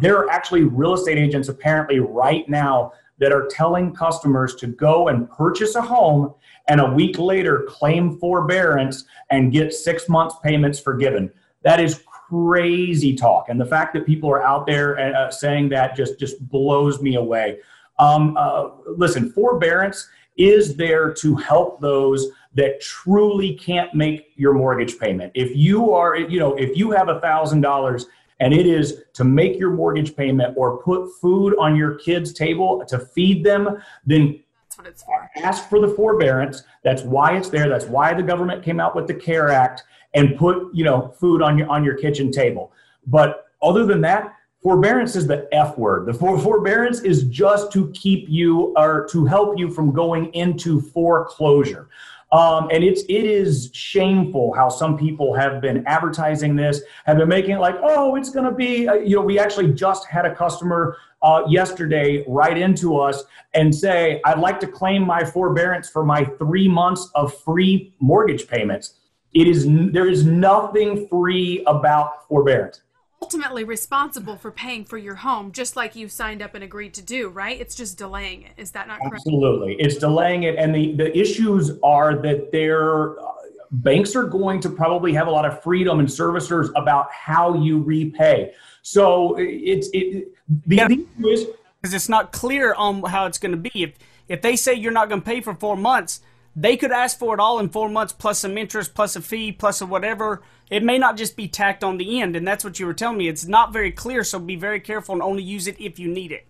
there 0.00 0.16
are 0.18 0.30
actually 0.30 0.64
real 0.64 0.94
estate 0.94 1.18
agents 1.18 1.48
apparently 1.48 1.98
right 1.98 2.48
now 2.48 2.92
that 3.18 3.32
are 3.32 3.46
telling 3.50 3.94
customers 3.94 4.54
to 4.56 4.66
go 4.66 5.08
and 5.08 5.30
purchase 5.30 5.74
a 5.74 5.82
home 5.82 6.34
and 6.68 6.80
a 6.80 6.90
week 6.90 7.18
later 7.18 7.64
claim 7.68 8.18
forbearance 8.18 9.04
and 9.30 9.52
get 9.52 9.72
six 9.72 10.08
months 10.08 10.36
payments 10.42 10.78
forgiven. 10.78 11.30
That 11.62 11.80
is 11.80 12.02
crazy 12.06 13.16
talk, 13.16 13.48
and 13.48 13.60
the 13.60 13.66
fact 13.66 13.94
that 13.94 14.06
people 14.06 14.30
are 14.30 14.42
out 14.42 14.66
there 14.66 14.98
uh, 14.98 15.30
saying 15.30 15.70
that 15.70 15.96
just 15.96 16.18
just 16.18 16.46
blows 16.48 17.00
me 17.02 17.16
away. 17.16 17.58
Um, 17.98 18.36
uh, 18.36 18.70
listen, 18.96 19.32
forbearance 19.32 20.08
is 20.36 20.76
there 20.76 21.12
to 21.12 21.34
help 21.34 21.80
those 21.80 22.28
that 22.54 22.80
truly 22.80 23.54
can't 23.54 23.92
make 23.94 24.32
your 24.36 24.54
mortgage 24.54 24.98
payment. 24.98 25.32
If 25.34 25.54
you 25.54 25.92
are, 25.92 26.16
you 26.16 26.38
know, 26.38 26.54
if 26.54 26.76
you 26.76 26.90
have 26.92 27.08
a 27.08 27.20
thousand 27.20 27.60
dollars 27.60 28.06
and 28.40 28.54
it 28.54 28.66
is 28.66 29.02
to 29.14 29.24
make 29.24 29.58
your 29.58 29.70
mortgage 29.70 30.16
payment 30.16 30.54
or 30.56 30.82
put 30.82 31.08
food 31.20 31.56
on 31.58 31.76
your 31.76 31.96
kids' 31.96 32.32
table 32.32 32.84
to 32.86 32.98
feed 32.98 33.44
them, 33.44 33.82
then 34.06 34.40
that's 34.62 34.78
what 34.78 34.86
it's 34.86 35.02
for. 35.02 35.30
Ask 35.36 35.68
for 35.68 35.80
the 35.80 35.88
forbearance. 35.88 36.62
That's 36.84 37.02
why 37.02 37.36
it's 37.36 37.48
there. 37.48 37.68
That's 37.68 37.86
why 37.86 38.14
the 38.14 38.22
government 38.22 38.62
came 38.62 38.80
out 38.80 38.94
with 38.94 39.06
the 39.06 39.14
CARE 39.14 39.50
Act 39.50 39.82
and 40.14 40.36
put 40.36 40.74
you 40.74 40.84
know 40.84 41.14
food 41.18 41.42
on 41.42 41.58
your 41.58 41.68
on 41.68 41.84
your 41.84 41.94
kitchen 41.94 42.30
table. 42.30 42.72
But 43.06 43.46
other 43.62 43.86
than 43.86 44.00
that, 44.02 44.34
forbearance 44.62 45.16
is 45.16 45.26
the 45.26 45.48
F 45.52 45.76
word. 45.78 46.06
The 46.06 46.14
for, 46.14 46.38
forbearance 46.38 47.00
is 47.00 47.24
just 47.24 47.72
to 47.72 47.90
keep 47.92 48.28
you 48.28 48.74
or 48.76 49.06
to 49.10 49.24
help 49.24 49.58
you 49.58 49.70
from 49.70 49.92
going 49.92 50.32
into 50.34 50.80
foreclosure. 50.80 51.88
Um, 52.30 52.68
and 52.70 52.84
it's 52.84 53.02
it 53.02 53.24
is 53.24 53.70
shameful 53.72 54.52
how 54.52 54.68
some 54.68 54.98
people 54.98 55.34
have 55.34 55.62
been 55.62 55.82
advertising 55.86 56.56
this, 56.56 56.82
have 57.06 57.16
been 57.16 57.28
making 57.28 57.52
it 57.52 57.60
like, 57.60 57.76
oh, 57.82 58.16
it's 58.16 58.28
going 58.30 58.44
to 58.44 58.52
be. 58.52 58.86
Uh, 58.86 58.94
you 58.94 59.16
know, 59.16 59.22
we 59.22 59.38
actually 59.38 59.72
just 59.72 60.06
had 60.06 60.26
a 60.26 60.34
customer 60.34 60.98
uh, 61.22 61.42
yesterday 61.48 62.24
write 62.28 62.58
into 62.58 62.98
us 62.98 63.24
and 63.54 63.74
say, 63.74 64.20
I'd 64.24 64.38
like 64.38 64.60
to 64.60 64.66
claim 64.66 65.06
my 65.06 65.24
forbearance 65.24 65.88
for 65.88 66.04
my 66.04 66.24
three 66.24 66.68
months 66.68 67.10
of 67.14 67.34
free 67.42 67.94
mortgage 67.98 68.46
payments. 68.46 68.94
It 69.32 69.46
is 69.46 69.66
there 69.92 70.08
is 70.08 70.24
nothing 70.24 71.08
free 71.08 71.62
about 71.66 72.26
forbearance. 72.28 72.82
Ultimately 73.20 73.64
responsible 73.64 74.36
for 74.36 74.50
paying 74.50 74.84
for 74.84 74.96
your 74.96 75.16
home, 75.16 75.50
just 75.52 75.74
like 75.76 75.96
you 75.96 76.08
signed 76.08 76.40
up 76.40 76.54
and 76.54 76.62
agreed 76.62 76.94
to 76.94 77.02
do, 77.02 77.28
right? 77.28 77.60
It's 77.60 77.74
just 77.74 77.98
delaying 77.98 78.42
it. 78.42 78.52
Is 78.56 78.70
that 78.72 78.86
not 78.86 79.00
correct? 79.00 79.16
Absolutely, 79.26 79.74
it's 79.78 79.96
delaying 79.96 80.44
it, 80.44 80.56
and 80.56 80.74
the 80.74 80.92
the 80.94 81.16
issues 81.16 81.72
are 81.82 82.16
that 82.22 82.52
there. 82.52 83.18
Uh, 83.20 83.32
banks 83.70 84.16
are 84.16 84.24
going 84.24 84.60
to 84.60 84.70
probably 84.70 85.12
have 85.12 85.26
a 85.26 85.30
lot 85.30 85.44
of 85.44 85.62
freedom 85.62 85.98
and 85.98 86.08
servicers 86.08 86.70
about 86.74 87.12
how 87.12 87.54
you 87.54 87.82
repay. 87.82 88.52
So 88.82 89.36
it's 89.38 89.88
it. 89.92 90.28
The, 90.66 90.76
yeah. 90.76 90.86
issue 90.86 91.28
is 91.28 91.46
because 91.80 91.94
it's 91.94 92.08
not 92.08 92.32
clear 92.32 92.74
on 92.74 93.02
how 93.02 93.26
it's 93.26 93.38
going 93.38 93.52
to 93.52 93.70
be. 93.70 93.82
If 93.82 93.94
if 94.28 94.42
they 94.42 94.56
say 94.56 94.74
you're 94.74 94.92
not 94.92 95.08
going 95.08 95.20
to 95.20 95.24
pay 95.24 95.40
for 95.40 95.54
four 95.54 95.76
months, 95.76 96.20
they 96.60 96.76
could 96.76 96.90
ask 96.90 97.18
for 97.18 97.34
it 97.34 97.40
all 97.40 97.60
in 97.60 97.68
four 97.68 97.88
months 97.88 98.12
plus 98.12 98.40
some 98.40 98.58
interest 98.58 98.92
plus 98.92 99.14
a 99.14 99.22
fee 99.22 99.52
plus 99.52 99.80
a 99.80 99.86
whatever. 99.86 100.42
It 100.70 100.82
may 100.82 100.98
not 100.98 101.16
just 101.16 101.36
be 101.36 101.46
tacked 101.46 101.84
on 101.84 101.98
the 101.98 102.20
end 102.20 102.34
and 102.34 102.46
that's 102.46 102.64
what 102.64 102.80
you 102.80 102.86
were 102.86 102.94
telling 102.94 103.18
me. 103.18 103.28
It's 103.28 103.46
not 103.46 103.72
very 103.72 103.92
clear 103.92 104.24
so 104.24 104.40
be 104.40 104.56
very 104.56 104.80
careful 104.80 105.14
and 105.14 105.22
only 105.22 105.42
use 105.42 105.68
it 105.68 105.80
if 105.80 105.98
you 105.98 106.08
need 106.08 106.32
it. 106.32 106.46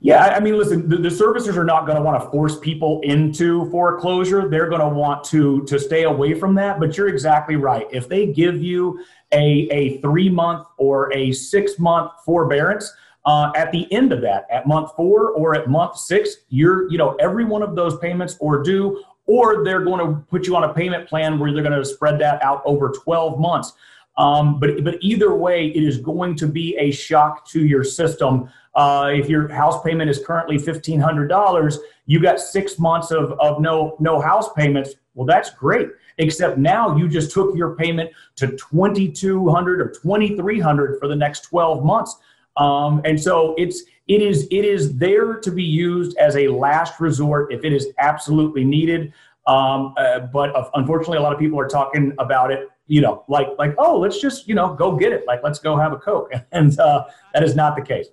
Yeah 0.00 0.24
i 0.24 0.40
mean 0.40 0.58
listen 0.58 0.88
the, 0.88 0.96
the 0.96 1.08
servicers 1.08 1.56
are 1.56 1.64
not 1.64 1.86
going 1.86 1.96
to 1.96 2.02
want 2.02 2.22
to 2.22 2.30
force 2.30 2.58
people 2.58 3.00
into 3.02 3.70
foreclosure. 3.70 4.48
They're 4.48 4.68
going 4.68 4.80
to 4.80 4.88
want 4.88 5.24
to 5.24 5.62
to 5.64 5.78
stay 5.78 6.04
away 6.04 6.32
from 6.34 6.54
that 6.54 6.80
but 6.80 6.96
you're 6.96 7.08
exactly 7.08 7.56
right. 7.56 7.86
If 7.92 8.08
they 8.08 8.26
give 8.26 8.62
you 8.62 9.04
a, 9.32 9.68
a 9.70 10.00
three 10.00 10.30
month 10.30 10.66
or 10.78 11.12
a 11.12 11.32
six 11.32 11.78
month 11.78 12.12
forbearance 12.24 12.90
uh, 13.26 13.52
at 13.56 13.72
the 13.72 13.92
end 13.92 14.12
of 14.12 14.22
that 14.22 14.46
at 14.50 14.66
month 14.66 14.92
four 14.96 15.30
or 15.30 15.54
at 15.54 15.68
month 15.68 15.96
six 15.98 16.36
you're 16.48 16.90
you 16.90 16.96
know 16.96 17.16
every 17.16 17.44
one 17.44 17.62
of 17.62 17.74
those 17.74 17.98
payments 17.98 18.36
or 18.40 18.62
due 18.62 19.02
or 19.26 19.64
they're 19.64 19.84
going 19.84 20.04
to 20.04 20.20
put 20.22 20.46
you 20.46 20.56
on 20.56 20.64
a 20.64 20.72
payment 20.72 21.08
plan 21.08 21.38
where 21.38 21.52
they're 21.52 21.62
going 21.62 21.78
to 21.78 21.84
spread 21.84 22.18
that 22.20 22.42
out 22.42 22.62
over 22.64 22.90
12 22.90 23.38
months. 23.38 23.72
Um, 24.18 24.58
but 24.58 24.82
but 24.82 24.96
either 25.00 25.34
way, 25.34 25.68
it 25.68 25.82
is 25.82 25.98
going 25.98 26.36
to 26.36 26.46
be 26.46 26.76
a 26.78 26.90
shock 26.90 27.46
to 27.48 27.66
your 27.66 27.84
system. 27.84 28.48
Uh, 28.74 29.10
if 29.12 29.28
your 29.28 29.48
house 29.48 29.82
payment 29.82 30.08
is 30.08 30.24
currently 30.24 30.58
fifteen 30.58 31.00
hundred 31.00 31.28
dollars, 31.28 31.78
you 32.06 32.20
got 32.20 32.40
six 32.40 32.78
months 32.78 33.10
of, 33.10 33.32
of 33.40 33.60
no 33.60 33.96
no 34.00 34.20
house 34.20 34.52
payments. 34.54 34.94
Well, 35.14 35.26
that's 35.26 35.50
great. 35.50 35.88
Except 36.18 36.56
now 36.56 36.96
you 36.96 37.08
just 37.08 37.30
took 37.30 37.54
your 37.54 37.74
payment 37.74 38.10
to 38.36 38.48
twenty 38.56 39.10
two 39.10 39.50
hundred 39.50 39.82
or 39.82 39.90
twenty 39.90 40.34
three 40.34 40.60
hundred 40.60 40.98
for 40.98 41.08
the 41.08 41.16
next 41.16 41.42
twelve 41.42 41.84
months. 41.84 42.16
Um, 42.56 43.02
and 43.04 43.20
so 43.20 43.54
it's 43.58 43.82
it 44.08 44.22
is 44.22 44.46
it 44.50 44.64
is 44.64 44.96
there 44.96 45.34
to 45.34 45.50
be 45.50 45.64
used 45.64 46.16
as 46.18 46.36
a 46.36 46.48
last 46.48 47.00
resort 47.00 47.52
if 47.52 47.64
it 47.64 47.72
is 47.72 47.88
absolutely 47.98 48.64
needed. 48.64 49.12
Um, 49.46 49.94
uh, 49.96 50.20
but 50.20 50.52
unfortunately, 50.74 51.18
a 51.18 51.22
lot 51.22 51.32
of 51.32 51.38
people 51.38 51.58
are 51.58 51.68
talking 51.68 52.12
about 52.18 52.50
it. 52.50 52.68
You 52.86 53.00
know, 53.00 53.24
like 53.28 53.48
like 53.58 53.74
oh, 53.78 53.98
let's 53.98 54.20
just 54.20 54.46
you 54.48 54.54
know 54.54 54.74
go 54.74 54.96
get 54.96 55.12
it. 55.12 55.24
Like 55.26 55.40
let's 55.42 55.58
go 55.58 55.76
have 55.76 55.92
a 55.92 55.96
coke, 55.96 56.32
and 56.52 56.78
uh, 56.78 57.04
that 57.34 57.42
is 57.42 57.56
not 57.56 57.74
the 57.74 57.82
case. 57.82 58.06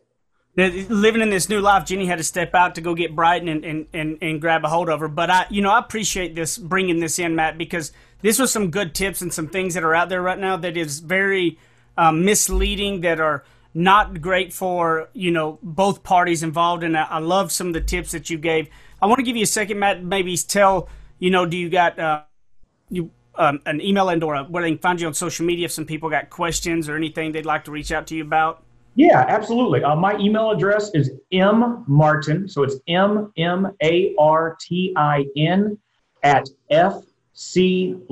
living 0.55 1.21
in 1.21 1.29
this 1.29 1.47
new 1.47 1.59
life, 1.59 1.85
Jenny 1.85 2.07
had 2.07 2.17
to 2.17 2.23
step 2.23 2.55
out 2.55 2.75
to 2.75 2.81
go 2.81 2.93
get 2.93 3.15
Brighton 3.15 3.47
and, 3.47 3.65
and, 3.65 3.87
and, 3.91 4.17
and 4.21 4.39
grab 4.39 4.63
a 4.63 4.69
hold 4.69 4.87
of 4.87 4.99
her. 4.99 5.07
But 5.07 5.31
I, 5.31 5.45
you 5.49 5.63
know, 5.63 5.71
I 5.71 5.79
appreciate 5.79 6.35
this 6.35 6.59
bringing 6.59 6.99
this 6.99 7.17
in, 7.17 7.35
Matt, 7.35 7.57
because 7.57 7.91
this 8.21 8.37
was 8.37 8.51
some 8.51 8.69
good 8.69 8.93
tips 8.93 9.21
and 9.21 9.33
some 9.33 9.47
things 9.47 9.73
that 9.73 9.83
are 9.83 9.95
out 9.95 10.09
there 10.09 10.21
right 10.21 10.37
now 10.37 10.55
that 10.57 10.77
is 10.77 10.99
very 10.99 11.57
um, 11.97 12.23
misleading, 12.23 13.01
that 13.01 13.19
are 13.19 13.43
not 13.73 14.21
great 14.21 14.53
for 14.53 15.09
you 15.13 15.31
know 15.31 15.59
both 15.61 16.03
parties 16.03 16.43
involved. 16.43 16.83
And 16.83 16.97
I, 16.97 17.19
love 17.19 17.51
some 17.51 17.67
of 17.67 17.73
the 17.73 17.81
tips 17.81 18.11
that 18.11 18.29
you 18.29 18.37
gave. 18.37 18.69
I 19.01 19.05
want 19.07 19.19
to 19.19 19.23
give 19.23 19.35
you 19.35 19.43
a 19.43 19.47
second, 19.47 19.79
Matt. 19.79 20.03
Maybe 20.03 20.35
tell 20.37 20.89
you 21.19 21.29
know, 21.31 21.45
do 21.45 21.57
you 21.57 21.69
got 21.69 21.97
uh, 21.99 22.23
you 22.89 23.11
um, 23.35 23.59
an 23.65 23.81
email 23.81 24.09
and 24.09 24.23
or 24.23 24.35
a, 24.35 24.43
where 24.43 24.61
they 24.63 24.69
can 24.69 24.77
find 24.77 24.99
you 25.01 25.07
on 25.07 25.13
social 25.13 25.45
media 25.45 25.65
if 25.65 25.71
some 25.71 25.85
people 25.85 26.09
got 26.09 26.29
questions 26.29 26.89
or 26.89 26.95
anything 26.95 27.31
they'd 27.31 27.45
like 27.45 27.63
to 27.65 27.71
reach 27.71 27.91
out 27.91 28.07
to 28.07 28.15
you 28.15 28.23
about? 28.23 28.63
Yeah, 28.95 29.25
absolutely. 29.27 29.83
Uh, 29.83 29.95
my 29.95 30.15
email 30.17 30.51
address 30.51 30.91
is 30.93 31.11
m 31.31 31.83
martin, 31.87 32.47
so 32.47 32.61
it's 32.63 32.75
m 32.87 33.31
m 33.37 33.71
a 33.81 34.13
r 34.19 34.55
t 34.59 34.93
i 34.95 35.25
n 35.35 35.77
at 36.21 36.47
fcloans.com, 36.71 38.05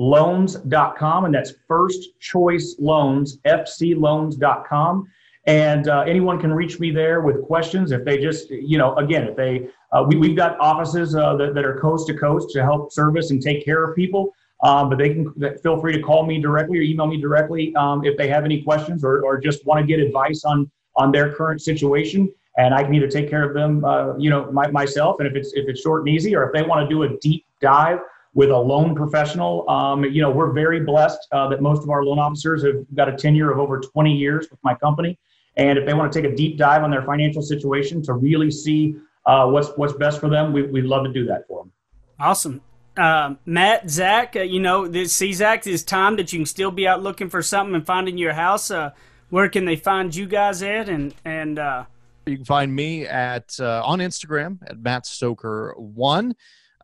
and 1.24 1.34
that's 1.34 1.52
First 1.68 2.18
Choice 2.18 2.76
Loans, 2.78 3.38
fcloans.com. 3.46 5.06
And 5.46 5.88
uh, 5.88 6.04
anyone 6.06 6.40
can 6.40 6.52
reach 6.52 6.78
me 6.78 6.92
there 6.92 7.20
with 7.20 7.42
questions 7.42 7.90
if 7.90 8.04
they 8.04 8.18
just, 8.18 8.48
you 8.50 8.78
know, 8.78 8.94
again, 8.96 9.24
if 9.24 9.36
they, 9.36 9.68
uh, 9.90 10.04
we, 10.06 10.16
we've 10.16 10.36
got 10.36 10.58
offices 10.60 11.16
uh, 11.16 11.34
that, 11.36 11.54
that 11.54 11.64
are 11.64 11.80
coast 11.80 12.06
to 12.08 12.14
coast 12.14 12.50
to 12.50 12.62
help 12.62 12.92
service 12.92 13.30
and 13.30 13.42
take 13.42 13.64
care 13.64 13.82
of 13.82 13.96
people. 13.96 14.32
Um, 14.62 14.88
but 14.88 14.98
they 14.98 15.08
can 15.08 15.34
feel 15.60 15.80
free 15.80 15.92
to 15.92 16.00
call 16.00 16.24
me 16.24 16.40
directly 16.40 16.78
or 16.78 16.82
email 16.82 17.08
me 17.08 17.20
directly 17.20 17.74
um, 17.74 18.04
if 18.04 18.16
they 18.16 18.28
have 18.28 18.44
any 18.44 18.62
questions 18.62 19.02
or, 19.02 19.24
or 19.24 19.38
just 19.38 19.66
want 19.66 19.80
to 19.80 19.86
get 19.86 19.98
advice 19.98 20.44
on 20.44 20.70
on 20.96 21.10
their 21.10 21.32
current 21.32 21.60
situation. 21.60 22.32
And 22.58 22.74
I 22.74 22.84
can 22.84 22.94
either 22.94 23.08
take 23.08 23.30
care 23.30 23.42
of 23.48 23.54
them, 23.54 23.84
uh, 23.84 24.16
you 24.18 24.28
know, 24.28 24.52
my, 24.52 24.70
myself, 24.70 25.16
and 25.20 25.26
if 25.26 25.34
it's 25.34 25.52
if 25.54 25.68
it's 25.68 25.80
short 25.80 26.02
and 26.02 26.08
easy, 26.10 26.36
or 26.36 26.44
if 26.44 26.52
they 26.52 26.62
want 26.62 26.88
to 26.88 26.94
do 26.94 27.02
a 27.02 27.18
deep 27.18 27.46
dive 27.60 28.00
with 28.34 28.50
a 28.50 28.56
loan 28.56 28.94
professional, 28.94 29.68
um, 29.68 30.04
you 30.04 30.22
know, 30.22 30.30
we're 30.30 30.52
very 30.52 30.80
blessed 30.80 31.26
uh, 31.32 31.48
that 31.48 31.60
most 31.60 31.82
of 31.82 31.90
our 31.90 32.04
loan 32.04 32.18
officers 32.18 32.62
have 32.62 32.84
got 32.94 33.08
a 33.08 33.16
tenure 33.16 33.50
of 33.50 33.58
over 33.58 33.80
20 33.80 34.14
years 34.14 34.48
with 34.50 34.60
my 34.62 34.74
company. 34.74 35.18
And 35.56 35.78
if 35.78 35.86
they 35.86 35.94
want 35.94 36.12
to 36.12 36.22
take 36.22 36.30
a 36.30 36.34
deep 36.34 36.56
dive 36.56 36.82
on 36.82 36.90
their 36.90 37.02
financial 37.02 37.42
situation 37.42 38.02
to 38.02 38.14
really 38.14 38.50
see 38.50 38.96
uh, 39.26 39.46
what's 39.48 39.68
what's 39.76 39.92
best 39.92 40.20
for 40.20 40.28
them, 40.28 40.52
we, 40.52 40.62
we'd 40.62 40.84
love 40.84 41.04
to 41.04 41.12
do 41.12 41.26
that 41.26 41.46
for 41.46 41.62
them. 41.62 41.72
Awesome 42.18 42.62
uh, 42.96 43.34
Matt, 43.46 43.88
Zach, 43.88 44.36
uh, 44.36 44.40
you 44.40 44.60
know, 44.60 44.86
this, 44.86 45.14
see, 45.14 45.32
Zach, 45.32 45.66
it's 45.66 45.82
time 45.82 46.16
that 46.16 46.32
you 46.32 46.40
can 46.40 46.46
still 46.46 46.70
be 46.70 46.86
out 46.86 47.02
looking 47.02 47.30
for 47.30 47.42
something 47.42 47.74
and 47.74 47.86
finding 47.86 48.18
your 48.18 48.34
house. 48.34 48.70
Uh, 48.70 48.90
where 49.30 49.48
can 49.48 49.64
they 49.64 49.76
find 49.76 50.14
you 50.14 50.26
guys 50.26 50.62
at? 50.62 50.88
And 50.88 51.14
and 51.24 51.58
uh, 51.58 51.84
you 52.26 52.36
can 52.36 52.44
find 52.44 52.74
me 52.74 53.06
at 53.06 53.56
uh, 53.58 53.82
on 53.84 54.00
Instagram 54.00 54.58
at 54.66 54.78
Matt 54.78 55.06
Stoker 55.06 55.74
one. 55.76 56.34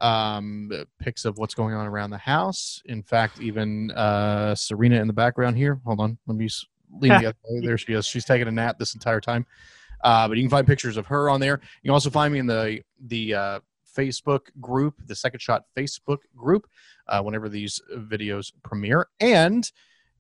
Um, 0.01 0.71
pics 1.01 1.25
of 1.25 1.39
what's 1.39 1.55
going 1.55 1.75
on 1.75 1.85
around 1.85 2.11
the 2.11 2.19
house. 2.19 2.81
In 2.85 3.03
fact, 3.03 3.41
even 3.41 3.91
uh, 3.91 4.55
Serena 4.55 5.01
in 5.01 5.09
the 5.09 5.12
background 5.12 5.57
here. 5.57 5.81
Hold 5.85 6.01
on, 6.01 6.16
let 6.27 6.37
me 6.37 6.49
lean 7.01 7.12
the 7.22 7.34
There 7.62 7.78
she 7.78 7.93
is. 7.93 8.07
She's 8.07 8.24
taking 8.24 8.49
a 8.49 8.53
nap 8.53 8.78
this 8.78 8.95
entire 8.95 9.20
time. 9.20 9.47
Uh, 10.05 10.28
but 10.28 10.36
you 10.36 10.43
can 10.45 10.51
find 10.51 10.66
pictures 10.66 10.97
of 10.97 11.07
her 11.07 11.28
on 11.28 11.41
there. 11.41 11.61
You 11.82 11.89
can 11.89 11.93
also 11.93 12.11
find 12.11 12.32
me 12.32 12.39
in 12.39 12.47
the 12.47 12.82
the 13.07 13.34
uh, 13.34 13.61
Facebook 13.97 14.47
group, 14.61 14.95
the 15.07 15.14
Second 15.16 15.41
Shot 15.41 15.64
Facebook 15.76 16.18
group, 16.36 16.68
uh, 17.09 17.20
whenever 17.22 17.49
these 17.49 17.80
videos 17.93 18.53
premiere. 18.62 19.09
And 19.18 19.70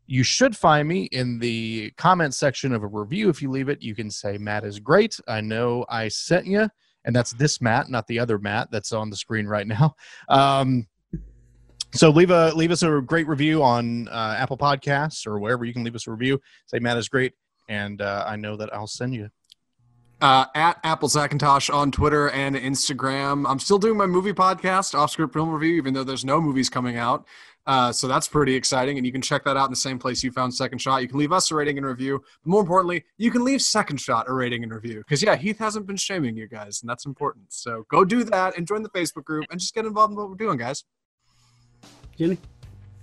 you 0.06 0.22
should 0.22 0.56
find 0.56 0.88
me 0.88 1.04
in 1.04 1.38
the 1.38 1.92
comment 1.96 2.34
section 2.34 2.72
of 2.72 2.82
a 2.82 2.86
review. 2.86 3.28
If 3.28 3.42
you 3.42 3.50
leave 3.50 3.68
it, 3.68 3.82
you 3.82 3.94
can 3.94 4.10
say, 4.10 4.38
Matt 4.38 4.64
is 4.64 4.80
great. 4.80 5.20
I 5.28 5.42
know 5.42 5.84
I 5.88 6.08
sent 6.08 6.46
you. 6.46 6.68
And 7.04 7.14
that's 7.14 7.32
this 7.32 7.60
Matt, 7.60 7.88
not 7.88 8.06
the 8.06 8.18
other 8.18 8.38
Matt 8.38 8.70
that's 8.70 8.92
on 8.92 9.10
the 9.10 9.16
screen 9.16 9.46
right 9.46 9.66
now. 9.66 9.94
Um, 10.28 10.86
so 11.92 12.10
leave 12.10 12.30
a 12.30 12.52
leave 12.54 12.70
us 12.70 12.82
a 12.82 13.00
great 13.00 13.26
review 13.26 13.62
on 13.62 14.08
uh, 14.08 14.36
Apple 14.38 14.58
Podcasts 14.58 15.26
or 15.26 15.38
wherever 15.38 15.64
you 15.64 15.72
can 15.72 15.84
leave 15.84 15.94
us 15.94 16.06
a 16.06 16.10
review. 16.10 16.40
Say 16.66 16.78
Matt 16.78 16.96
is 16.96 17.08
great, 17.08 17.34
and 17.68 18.00
uh, 18.02 18.24
I 18.26 18.36
know 18.36 18.56
that 18.56 18.72
I'll 18.74 18.86
send 18.86 19.14
you 19.14 19.30
uh, 20.20 20.46
at 20.54 20.78
Apple 20.84 21.08
Zackintosh 21.08 21.72
on 21.72 21.90
Twitter 21.90 22.30
and 22.30 22.56
Instagram. 22.56 23.48
I'm 23.48 23.58
still 23.58 23.78
doing 23.78 23.96
my 23.96 24.06
movie 24.06 24.32
podcast, 24.32 24.94
Off 24.94 25.10
Script 25.10 25.32
Film 25.32 25.50
Review, 25.50 25.76
even 25.76 25.94
though 25.94 26.04
there's 26.04 26.24
no 26.24 26.40
movies 26.40 26.68
coming 26.68 26.96
out. 26.96 27.26
Uh, 27.66 27.92
so 27.92 28.08
that's 28.08 28.26
pretty 28.26 28.54
exciting, 28.54 28.96
and 28.96 29.04
you 29.04 29.12
can 29.12 29.20
check 29.20 29.44
that 29.44 29.54
out 29.56 29.66
in 29.66 29.70
the 29.70 29.76
same 29.76 29.98
place 29.98 30.22
you 30.22 30.32
found 30.32 30.54
Second 30.54 30.78
Shot. 30.78 31.02
You 31.02 31.08
can 31.08 31.18
leave 31.18 31.32
us 31.32 31.50
a 31.50 31.54
rating 31.54 31.76
and 31.76 31.86
review, 31.86 32.18
but 32.42 32.50
more 32.50 32.62
importantly, 32.62 33.04
you 33.18 33.30
can 33.30 33.44
leave 33.44 33.60
Second 33.60 33.98
Shot 33.98 34.26
a 34.26 34.32
rating 34.32 34.62
and 34.62 34.72
review. 34.72 34.98
Because 34.98 35.22
yeah, 35.22 35.36
Heath 35.36 35.58
hasn't 35.58 35.86
been 35.86 35.98
shaming 35.98 36.34
you 36.34 36.48
guys, 36.48 36.80
and 36.80 36.88
that's 36.88 37.04
important. 37.04 37.52
So 37.52 37.84
go 37.90 38.06
do 38.06 38.24
that 38.24 38.56
and 38.56 38.66
join 38.66 38.82
the 38.82 38.88
Facebook 38.88 39.24
group 39.24 39.44
and 39.50 39.60
just 39.60 39.74
get 39.74 39.84
involved 39.84 40.12
in 40.12 40.16
what 40.16 40.30
we're 40.30 40.36
doing, 40.36 40.56
guys. 40.56 40.82
Jenny. 42.18 42.38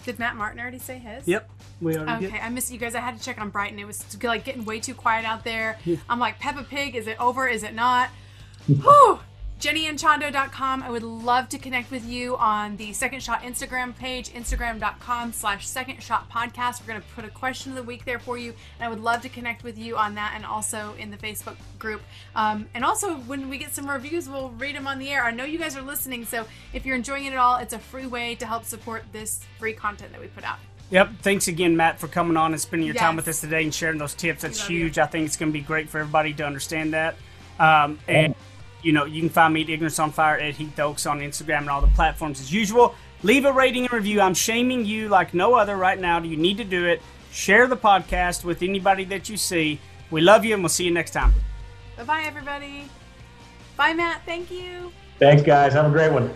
Did 0.04 0.20
Matt 0.20 0.36
Martin 0.36 0.60
already 0.60 0.78
say 0.78 1.00
his? 1.00 1.28
Yep. 1.28 1.50
We 1.82 1.98
already 1.98 2.26
okay, 2.28 2.36
did. 2.36 2.44
I 2.44 2.50
missed 2.50 2.72
you 2.72 2.78
guys. 2.78 2.94
I 2.94 3.00
had 3.00 3.18
to 3.18 3.24
check 3.24 3.42
on 3.42 3.50
Brighton. 3.50 3.80
It 3.80 3.88
was 3.88 4.22
like 4.22 4.44
getting 4.44 4.66
way 4.66 4.80
too 4.80 4.94
quiet 4.94 5.26
out 5.26 5.44
there. 5.44 5.80
Yeah. 5.84 5.98
I'm 6.08 6.20
like, 6.20 6.38
Peppa 6.38 6.64
Pig, 6.64 6.96
is 6.96 7.08
it 7.08 7.20
over? 7.20 7.48
Is 7.48 7.64
it 7.64 7.74
not? 7.74 8.10
Whew. 8.68 9.20
JennyandChando.com. 9.60 10.84
I 10.84 10.90
would 10.90 11.04
love 11.04 11.48
to 11.50 11.58
connect 11.58 11.90
with 11.90 12.06
you 12.06 12.36
on 12.38 12.76
the 12.76 12.92
Second 12.92 13.24
Shot 13.24 13.42
Instagram 13.42 13.96
page, 13.96 14.30
instagram.com 14.30 15.32
slash 15.32 15.68
Second 15.68 16.04
Shot 16.04 16.30
Podcast. 16.30 16.82
We're 16.82 16.88
going 16.88 17.02
to 17.02 17.08
put 17.16 17.24
a 17.24 17.30
question 17.30 17.72
of 17.72 17.78
the 17.78 17.84
week 17.84 18.04
there 18.04 18.20
for 18.20 18.38
you, 18.38 18.54
and 18.80 18.86
I 18.86 18.90
would 18.90 19.00
love 19.00 19.22
to 19.22 19.30
connect 19.30 19.64
with 19.64 19.78
you 19.78 19.96
on 19.96 20.16
that 20.16 20.34
and 20.36 20.46
also 20.46 20.94
in 21.00 21.10
the 21.10 21.18
Facebook 21.18 21.56
group. 21.80 22.02
Um, 22.36 22.68
and 22.74 22.84
also, 22.84 23.16
when 23.16 23.50
we 23.50 23.58
get 23.58 23.74
some 23.74 23.90
reviews, 23.90 24.28
we'll 24.28 24.50
read 24.50 24.76
them 24.76 24.88
on 24.88 25.00
the 25.00 25.10
air. 25.10 25.24
I 25.24 25.32
know 25.32 25.46
you 25.46 25.58
guys 25.58 25.78
are 25.78 25.82
listening, 25.82 26.26
so 26.26 26.46
if 26.74 26.86
you're 26.86 26.96
enjoying 26.96 27.26
it 27.26 27.32
at 27.32 27.40
all, 27.40 27.56
it's 27.58 27.74
a 27.74 27.80
free 27.80 28.08
way 28.08 28.36
to 28.36 28.46
help 28.46 28.66
support 28.66 29.04
this 29.14 29.46
free 29.58 29.74
content 29.74 30.12
that 30.12 30.20
we 30.20 30.28
put 30.28 30.44
out. 30.44 30.60
Yep. 30.92 31.12
Thanks 31.22 31.48
again, 31.48 31.76
Matt, 31.76 32.00
for 32.00 32.08
coming 32.08 32.38
on 32.38 32.52
and 32.52 32.62
spending 32.62 32.86
your 32.86 32.94
yes. 32.94 33.02
time 33.02 33.16
with 33.16 33.28
us 33.28 33.42
today 33.42 33.64
and 33.64 33.74
sharing 33.74 33.98
those 33.98 34.14
tips. 34.14 34.44
That's 34.44 34.68
huge. 34.68 34.98
You. 34.98 35.04
I 35.04 35.08
think 35.08 35.26
it's 35.26 35.38
going 35.38 35.52
to 35.52 35.58
be 35.58 35.64
great 35.64 35.90
for 35.90 36.00
everybody 36.00 36.34
to 36.34 36.46
understand 36.46 36.94
that. 36.94 37.16
Um, 37.58 37.98
and 38.08 38.36
you 38.86 38.92
know, 38.92 39.06
you 39.06 39.20
can 39.20 39.30
find 39.30 39.52
me 39.54 39.64
at 39.64 39.70
Ignorance 39.70 39.98
on 39.98 40.12
Fire 40.12 40.38
at 40.38 40.54
Heath 40.54 40.80
Oaks 40.80 41.08
on 41.08 41.20
Instagram 41.20 41.60
and 41.60 41.70
all 41.70 41.82
the 41.82 41.88
platforms 41.88 42.40
as 42.40 42.54
usual. 42.54 42.94
Leave 43.24 43.46
a 43.46 43.52
rating 43.52 43.86
and 43.86 43.94
review. 43.94 44.22
I'm 44.22 44.36
shaming 44.36 44.86
you 44.86 45.10
like 45.10 45.34
no 45.34 45.56
other 45.56 45.76
right 45.76 46.00
now. 46.00 46.22
You 46.22 46.38
need 46.38 46.58
to 46.58 46.64
do 46.64 46.86
it. 46.86 47.02
Share 47.32 47.68
the 47.68 47.76
podcast 47.76 48.44
with 48.44 48.62
anybody 48.62 49.04
that 49.06 49.28
you 49.28 49.38
see. 49.38 49.80
We 50.12 50.22
love 50.22 50.46
you 50.46 50.54
and 50.54 50.62
we'll 50.62 50.70
see 50.70 50.86
you 50.86 50.92
next 50.92 51.12
time. 51.12 51.34
Bye 51.98 52.04
bye, 52.04 52.24
everybody. 52.26 52.84
Bye, 53.76 53.94
Matt. 53.94 54.22
Thank 54.26 54.52
you. 54.52 54.92
Thanks, 55.18 55.42
guys. 55.42 55.74
Have 55.74 55.86
a 55.86 55.90
great 55.90 56.12
one. 56.12 56.32